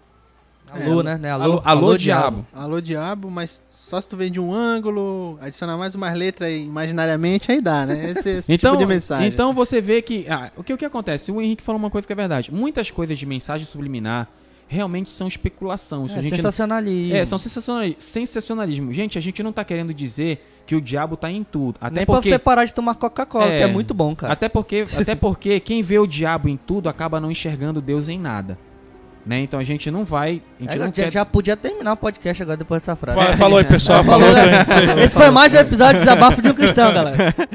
Alô, 0.71 1.03
né? 1.03 1.17
né? 1.17 1.31
Alô, 1.31 1.63
alô, 1.65 1.97
diabo. 1.97 2.45
Alô, 2.53 2.81
diabo, 2.81 3.31
mas 3.31 3.63
só 3.69 4.01
se 4.01 4.09
tu 4.09 4.17
vem 4.17 4.33
de 4.33 4.41
um 4.41 4.53
ângulo, 4.53 5.39
adicionar 5.41 5.77
mais 5.77 5.95
umas 5.95 6.13
letras 6.17 6.51
imaginariamente, 6.51 7.53
aí 7.53 7.61
dá, 7.61 7.87
né? 7.87 8.11
Esse, 8.11 8.31
esse 8.31 8.53
Então, 8.55 8.73
tipo 8.73 8.85
de 8.85 8.95
mensagem. 8.95 9.29
então 9.29 9.53
você 9.53 9.81
vê 9.81 10.03
que. 10.03 10.27
ah, 10.29 10.51
o, 10.57 10.65
que 10.65 10.73
o 10.73 10.79
que 10.79 10.85
acontece? 10.85 11.31
O 11.31 11.41
Henrique 11.41 11.63
falou 11.63 11.79
uma 11.79 11.91
coisa 11.91 12.05
que 12.05 12.13
é 12.13 12.17
verdade. 12.17 12.53
Muitas 12.53 12.91
coisas 12.91 13.17
de 13.17 13.25
mensagem 13.25 13.65
subliminar 13.65 14.29
realmente 14.69 15.11
são 15.11 15.27
especulação. 15.29 16.05
Isso 16.07 16.15
É, 16.17 16.19
a 16.19 16.23
gente 16.23 16.31
não- 16.33 16.37
sensacionalismo. 16.39 17.15
É, 17.17 17.25
são 17.25 17.39
sensacionali- 17.39 17.97
sensacionalismo. 17.99 18.93
Gente, 18.93 19.17
a 19.19 19.21
gente 19.21 19.43
não 19.43 19.53
tá 19.53 19.65
querendo 19.65 19.95
dizer 19.95 20.45
que 20.67 20.75
o 20.75 20.81
diabo 20.81 21.17
tá 21.17 21.31
em 21.31 21.45
tudo. 21.45 21.77
Até 21.81 21.97
Nem 21.97 22.07
pra 22.07 22.17
porque, 22.17 22.29
você 22.31 22.39
parar 22.39 22.65
de 22.65 22.75
tomar 22.75 22.95
Coca-Cola, 22.97 23.47
É. 23.47 23.59
que 23.59 23.63
é 23.63 23.67
muito 23.69 23.95
bom, 23.95 24.15
cara. 24.17 24.33
até 24.33 24.49
porque, 24.49 24.85
até 24.99 25.15
porque 25.15 25.61
quem 25.61 25.83
vê 25.83 25.99
o 25.99 26.07
diabo 26.07 26.49
em 26.49 26.57
tudo 26.57 26.89
acaba 26.89 27.21
não 27.21 27.31
enxergando 27.31 27.81
Deus 27.81 28.09
em 28.09 28.19
nada. 28.19 28.59
Né? 29.25 29.41
Então 29.41 29.59
a 29.59 29.63
gente 29.65 29.91
não 29.91 30.05
vai, 30.05 30.41
a 30.59 30.63
gente 30.63 30.75
É, 30.77 30.79
não 30.79 30.87
já, 30.87 30.93
quer 30.93 31.11
já 31.13 31.25
podia 31.25 31.57
terminar 31.57 31.95
o 31.95 31.97
podcast 31.97 32.41
agora 32.43 32.57
depois 32.57 32.81
dessa 32.81 32.95
frase. 32.95 33.19
Fala- 33.19 33.37
Falou 33.37 33.59
aí, 33.59 33.65
pessoal. 33.65 34.03
Falou, 34.05 34.29
Falou. 34.33 34.99
Esse 35.03 35.17
foi 35.17 35.31
mais 35.31 35.53
um 35.53 35.57
episódio 35.59 35.95
de 36.01 36.07
Desabafo 36.07 36.41
de 36.41 36.49
um 36.49 36.55
Cristão, 36.55 36.93
galera. 36.93 37.35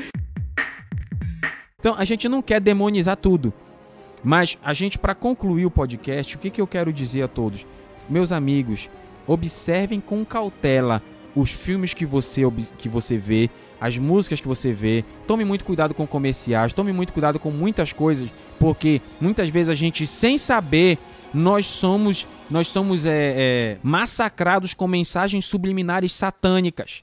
Então, 1.80 1.96
a 1.98 2.06
gente 2.06 2.30
não 2.30 2.42
quer 2.44 2.60
demonizar 2.62 3.18
tudo. 3.18 3.52
Mas 4.24 4.58
a 4.64 4.74
gente, 4.74 4.98
para 4.98 5.16
concluir 5.16 5.66
o 5.66 5.72
podcast, 5.72 6.36
o 6.36 6.40
que, 6.40 6.50
que 6.50 6.62
eu 6.62 6.68
quero 6.68 6.94
dizer 6.94 7.24
a 7.24 7.28
todos? 7.28 7.66
Meus 8.10 8.32
amigos, 8.32 8.90
observem 9.26 10.00
com 10.00 10.24
cautela 10.24 11.02
os 11.36 11.52
filmes 11.52 11.94
que 11.94 12.06
você, 12.06 12.42
que 12.78 12.90
você 12.90 13.18
vê, 13.18 13.50
as 13.80 13.98
músicas 13.98 14.40
que 14.40 14.48
você 14.48 14.72
vê. 14.72 15.04
Tome 15.26 15.44
muito 15.44 15.66
cuidado 15.66 15.94
com 15.94 16.06
comerciais, 16.06 16.74
tome 16.74 16.92
muito 16.92 17.14
cuidado 17.14 17.40
com 17.40 17.50
muitas 17.50 17.92
coisas, 17.94 18.30
porque 18.60 19.02
muitas 19.20 19.50
vezes 19.50 19.70
a 19.70 19.76
gente, 19.76 20.06
sem 20.06 20.38
saber, 20.38 20.98
nós 21.34 21.66
somos, 21.66 22.28
nós 22.50 22.68
somos 22.68 23.06
é, 23.06 23.12
é, 23.14 23.78
massacrados 23.82 24.74
com 24.74 24.88
mensagens 24.88 25.46
subliminares 25.46 26.14
satânicas 26.14 27.02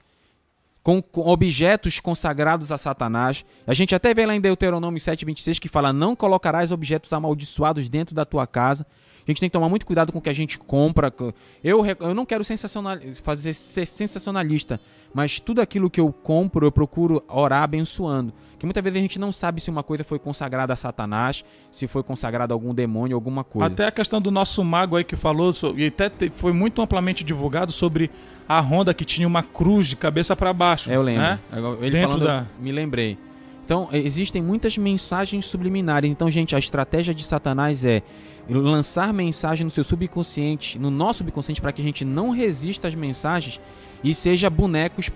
com, 0.83 1.03
objetos 1.15 2.01
consagrados 2.01 2.73
a 2.73 2.79
Satanás. 2.79 3.45
A 3.67 3.75
gente 3.75 3.95
até 3.95 4.15
vê 4.15 4.25
lá 4.27 4.35
em 4.35 4.41
Deuteronômio 4.41 5.01
7,26 5.01 5.59
que 5.59 5.69
fala: 5.69 5.93
Não 5.93 6.17
colocarás 6.17 6.73
objetos 6.73 7.13
amaldiçoados 7.13 7.89
dentro 7.89 8.15
da 8.15 8.25
tua 8.25 8.47
casa. 8.47 8.87
A 9.29 9.31
gente 9.31 9.41
tem 9.41 9.49
que 9.51 9.53
tomar 9.53 9.69
muito 9.69 9.85
cuidado 9.85 10.11
com 10.11 10.19
o 10.19 10.23
que 10.23 10.31
a 10.31 10.33
gente 10.33 10.59
compra. 10.59 11.13
Eu, 11.63 11.85
eu 12.01 12.15
não 12.15 12.25
quero 12.25 12.43
sensacional, 12.43 12.97
fazer 13.23 13.53
ser 13.53 13.85
sensacionalista, 13.87 14.81
mas 15.13 15.39
tudo 15.39 15.61
aquilo 15.61 15.91
que 15.91 16.01
eu 16.01 16.11
compro 16.11 16.67
eu 16.67 16.73
procuro 16.73 17.23
orar 17.29 17.63
abençoando. 17.63 18.33
Que 18.59 18.65
muitas 18.65 18.83
vezes 18.83 18.97
a 18.97 19.03
gente 19.03 19.19
não 19.19 19.31
sabe 19.31 19.61
se 19.61 19.69
uma 19.71 19.83
coisa 19.83 20.03
foi 20.03 20.19
consagrada 20.19 20.73
a 20.73 20.77
Satanás, 20.77 21.45
se 21.71 21.87
foi 21.87 22.03
consagrada 22.03 22.55
a 22.55 22.57
algum 22.57 22.75
demônio, 22.75 23.15
alguma 23.15 23.45
coisa. 23.45 23.67
Até 23.73 23.87
a 23.87 23.91
questão 23.93 24.19
do 24.21 24.31
nosso 24.31 24.65
mago 24.65 24.97
aí 24.97 25.05
que 25.05 25.15
falou, 25.15 25.53
e 25.77 25.87
até 25.87 26.11
foi 26.33 26.53
muito 26.53 26.81
amplamente 26.81 27.23
divulgado 27.23 27.71
sobre 27.71 28.11
a 28.49 28.61
Honda 28.61 28.95
que 28.95 29.05
tinha 29.05 29.29
uma 29.29 29.43
cruz 29.43 29.89
de 29.89 29.97
cabeça 29.97 30.35
para 30.35 30.53
baixo. 30.55 30.91
É, 30.91 30.97
eu 30.97 31.03
lembro. 31.03 31.23
né? 31.23 31.39
Agora, 31.53 31.77
Ele 31.83 31.91
Dentro 31.91 32.13
falando, 32.19 32.27
da- 32.27 32.47
me 32.59 32.73
lembrei. 32.73 33.19
Então, 33.65 33.91
existem 33.93 34.41
muitas 34.41 34.79
mensagens 34.79 35.45
subliminares. 35.45 36.11
Então, 36.11 36.31
gente, 36.31 36.57
a 36.57 36.59
estratégia 36.59 37.13
de 37.13 37.23
Satanás 37.23 37.85
é 37.85 38.03
lançar 38.49 39.13
mensagem 39.13 39.65
no 39.65 39.71
seu 39.71 39.85
subconsciente, 39.85 40.79
no 40.79 40.91
nosso 40.91 41.19
subconsciente, 41.19 41.61
para 41.61 41.73
que 41.73 41.83
a 41.83 41.85
gente 41.85 42.05
não 42.05 42.31
resista 42.31 42.89
às 42.89 42.95
mensagens 42.95 43.61
e 44.03 44.15
seja 44.15 44.49
bonecos, 44.49 45.11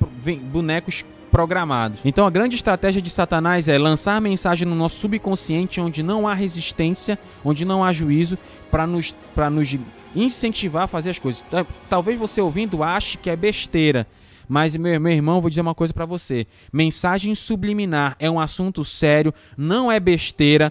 bonecos 0.50 1.04
programados. 1.30 2.00
Então, 2.04 2.26
a 2.26 2.30
grande 2.30 2.56
estratégia 2.56 3.00
de 3.00 3.08
Satanás 3.08 3.66
é 3.66 3.78
lançar 3.78 4.20
mensagem 4.20 4.68
no 4.68 4.74
nosso 4.74 5.00
subconsciente 5.00 5.80
onde 5.80 6.02
não 6.02 6.28
há 6.28 6.34
resistência, 6.34 7.18
onde 7.42 7.64
não 7.64 7.82
há 7.82 7.90
juízo, 7.92 8.38
para 8.70 8.86
nos, 8.86 9.14
nos 9.50 9.78
incentivar 10.14 10.82
a 10.84 10.86
fazer 10.86 11.10
as 11.10 11.18
coisas. 11.18 11.40
Ta- 11.50 11.64
Talvez 11.88 12.18
você 12.18 12.40
ouvindo 12.40 12.82
ache 12.82 13.16
que 13.16 13.30
é 13.30 13.36
besteira. 13.36 14.06
Mas, 14.46 14.76
meu, 14.76 14.92
irmão, 15.10 15.40
vou 15.40 15.48
dizer 15.48 15.62
uma 15.62 15.74
coisa 15.74 15.94
pra 15.94 16.04
você. 16.04 16.46
Mensagem 16.70 17.34
subliminar 17.34 18.14
é 18.18 18.30
um 18.30 18.38
assunto 18.38 18.84
sério, 18.84 19.32
não 19.56 19.90
é 19.90 19.98
besteira. 19.98 20.70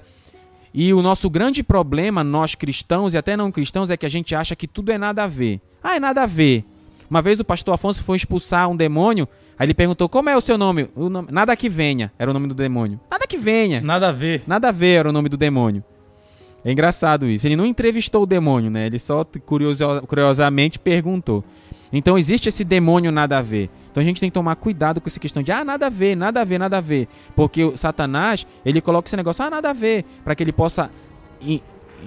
E 0.74 0.94
o 0.94 1.02
nosso 1.02 1.30
grande 1.30 1.64
problema, 1.64 2.24
nós 2.24 2.56
cristãos 2.56 3.14
e 3.14 3.18
até 3.18 3.36
não 3.36 3.52
cristãos, 3.52 3.90
é 3.90 3.98
que 3.98 4.06
a 4.06 4.10
gente 4.10 4.34
acha 4.34 4.56
que 4.56 4.68
tudo 4.68 4.92
é 4.92 4.98
nada 4.98 5.24
a 5.24 5.28
ver. 5.28 5.60
Ah, 5.84 5.96
é 5.96 6.00
nada 6.00 6.24
a 6.24 6.26
ver. 6.26 6.64
Uma 7.10 7.22
vez 7.22 7.40
o 7.40 7.46
pastor 7.46 7.74
Afonso 7.74 8.04
foi 8.04 8.16
expulsar 8.16 8.70
um 8.70 8.76
demônio, 8.76 9.28
aí 9.60 9.66
ele 9.66 9.74
perguntou: 9.74 10.08
Como 10.08 10.30
é 10.30 10.38
o 10.38 10.42
seu 10.42 10.58
nome? 10.58 10.90
O 10.96 11.10
nome 11.10 11.28
nada 11.30 11.56
que 11.58 11.68
venha 11.68 12.12
era 12.18 12.32
o 12.32 12.34
nome 12.34 12.48
do 12.48 12.56
demônio. 12.56 13.00
Nada 13.12 13.28
que 13.28 13.38
venha. 13.38 13.82
Nada 13.82 14.08
a 14.08 14.12
ver. 14.12 14.44
Nada 14.48 14.70
a 14.70 14.72
ver 14.72 15.00
era 15.00 15.10
o 15.10 15.12
nome 15.12 15.28
do 15.28 15.36
demônio. 15.36 15.84
É 16.64 16.72
engraçado 16.72 17.28
isso. 17.28 17.46
Ele 17.46 17.56
não 17.56 17.66
entrevistou 17.66 18.24
o 18.24 18.26
demônio, 18.26 18.72
né? 18.72 18.86
Ele 18.86 19.00
só 19.00 19.26
curiosamente 20.08 20.80
perguntou. 20.80 21.44
Então 21.92 22.18
existe 22.18 22.48
esse 22.48 22.64
demônio 22.64 23.12
nada 23.12 23.40
a 23.40 23.42
ver. 23.42 23.70
Então 23.92 24.02
a 24.02 24.04
gente 24.06 24.22
tem 24.22 24.30
que 24.30 24.34
tomar 24.34 24.56
cuidado 24.56 25.02
com 25.02 25.08
essa 25.08 25.20
questão 25.20 25.44
de 25.44 25.52
ah, 25.52 25.64
nada 25.66 25.88
a 25.88 25.90
ver, 25.90 26.16
nada 26.16 26.42
a 26.42 26.44
ver, 26.44 26.58
nada 26.58 26.78
a 26.78 26.82
ver. 26.82 27.08
Porque 27.36 27.64
o 27.64 27.78
Satanás, 27.78 28.48
ele 28.66 28.82
coloca 28.82 29.08
esse 29.08 29.18
negócio, 29.18 29.44
ah, 29.44 29.50
nada 29.50 29.70
a 29.70 29.74
ver, 29.74 30.06
para 30.24 30.34
que 30.34 30.44
ele 30.44 30.54
possa 30.54 30.90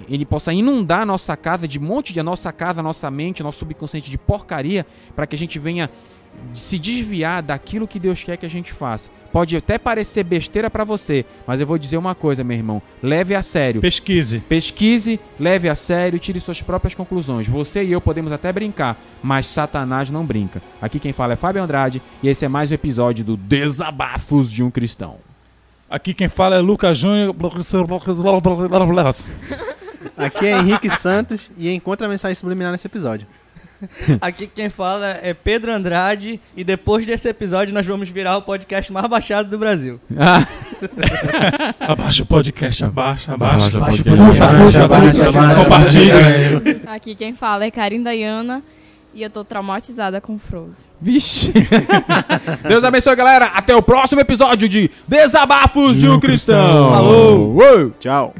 ele 0.09 0.25
possa 0.25 0.51
inundar 0.51 1.01
a 1.01 1.05
nossa 1.05 1.37
casa 1.37 1.67
de 1.67 1.79
monte 1.79 2.11
de 2.11 2.19
a 2.19 2.23
nossa 2.23 2.51
casa, 2.51 2.81
a 2.81 2.83
nossa 2.83 3.09
mente, 3.09 3.41
nosso 3.41 3.59
subconsciente 3.59 4.11
de 4.11 4.17
porcaria, 4.17 4.85
para 5.15 5.25
que 5.25 5.35
a 5.35 5.37
gente 5.37 5.57
venha 5.57 5.89
se 6.53 6.77
desviar 6.77 7.41
daquilo 7.41 7.87
que 7.87 7.99
Deus 7.99 8.23
quer 8.23 8.37
que 8.37 8.45
a 8.45 8.49
gente 8.49 8.73
faça. 8.73 9.09
Pode 9.35 9.57
até 9.57 9.77
parecer 9.77 10.23
besteira 10.23 10.69
pra 10.69 10.85
você, 10.85 11.25
mas 11.45 11.59
eu 11.59 11.67
vou 11.67 11.77
dizer 11.77 11.97
uma 11.97 12.15
coisa, 12.15 12.41
meu 12.41 12.55
irmão. 12.55 12.81
Leve 13.03 13.35
a 13.35 13.43
sério. 13.43 13.81
Pesquise. 13.81 14.39
Pesquise, 14.39 15.19
leve 15.37 15.67
a 15.67 15.75
sério 15.75 16.15
e 16.15 16.19
tire 16.21 16.39
suas 16.39 16.61
próprias 16.61 16.93
conclusões. 16.93 17.45
Você 17.45 17.83
e 17.83 17.91
eu 17.91 17.99
podemos 17.99 18.31
até 18.31 18.49
brincar, 18.53 18.97
mas 19.21 19.47
Satanás 19.47 20.09
não 20.09 20.23
brinca. 20.23 20.61
Aqui 20.81 21.01
quem 21.01 21.11
fala 21.11 21.33
é 21.33 21.35
Fábio 21.35 21.61
Andrade 21.61 22.01
e 22.23 22.29
esse 22.29 22.45
é 22.45 22.47
mais 22.47 22.71
um 22.71 22.75
episódio 22.75 23.25
do 23.25 23.35
Desabafos 23.35 24.49
de 24.49 24.63
um 24.63 24.71
Cristão. 24.71 25.17
Aqui 25.89 26.13
quem 26.13 26.29
fala 26.29 26.55
é 26.55 26.59
Lucas 26.59 26.97
Júnior. 26.97 27.35
Aqui 30.15 30.45
é 30.45 30.59
Henrique 30.59 30.89
Santos 30.89 31.51
e 31.57 31.69
encontra 31.69 32.07
a 32.07 32.09
mensagem 32.09 32.35
subliminar 32.35 32.71
nesse 32.71 32.87
episódio. 32.87 33.27
Aqui 34.21 34.47
quem 34.47 34.69
fala 34.69 35.19
é 35.21 35.33
Pedro 35.33 35.73
Andrade 35.73 36.39
e 36.55 36.63
depois 36.63 37.05
desse 37.05 37.27
episódio 37.29 37.73
nós 37.73 37.85
vamos 37.85 38.09
virar 38.09 38.37
o 38.37 38.41
podcast 38.41 38.91
mais 38.91 39.07
baixado 39.07 39.49
do 39.49 39.57
Brasil. 39.57 39.99
Ah, 40.17 40.45
Abaixa 41.79 42.23
o 42.23 42.25
podcast, 42.25 42.83
abaixa, 42.85 43.33
abaixa. 43.33 43.77
Abaixa 43.77 44.03
o 44.07 44.13
Abaixa, 44.13 44.83
abaixa, 44.85 45.29
abaixa. 45.29 45.63
Compartilha. 45.63 46.15
Aqui 46.87 47.15
quem 47.15 47.33
fala 47.33 47.65
é 47.65 47.71
Karim 47.71 48.01
Dayana 48.03 48.61
e 49.13 49.23
eu 49.23 49.29
tô 49.29 49.43
traumatizada 49.45 50.19
com 50.19 50.37
Frozen. 50.37 50.91
vixe. 51.01 51.53
Deus 52.67 52.83
abençoe, 52.83 53.15
galera. 53.15 53.45
Até 53.45 53.73
o 53.75 53.81
próximo 53.81 54.19
episódio 54.21 54.67
de 54.67 54.91
Desabafos 55.07 55.95
de 55.97 56.09
um 56.09 56.19
Cristão. 56.19 56.91
Falou. 56.91 57.55
Uou. 57.55 57.91
Tchau. 57.99 58.33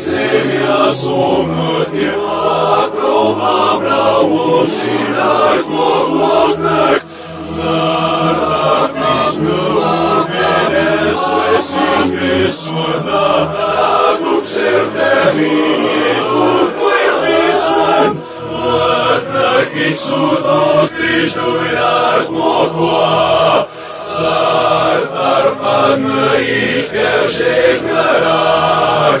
семя 0.00 0.90
сумных, 0.94 1.88
огромном 2.88 3.82
раусинах 3.82 5.64
плотных, 5.66 6.98
зарабичного 7.46 8.64
мереса 10.30 11.44
сильны 11.62 12.50
сона, 12.50 13.28
вокруг 13.52 14.44
сердцевини 14.46 16.10
уплыли 16.32 17.42
сон, 17.60 18.10
Мэтнах 18.50 19.68
и 19.74 19.76
судо 19.96 20.62
тыждуй 20.96 21.68
наркнокуа, 21.76 23.68
Сартарпанна 24.16 25.60
и 26.38 26.50
пяжек 26.90 27.78
горах, 27.82 29.20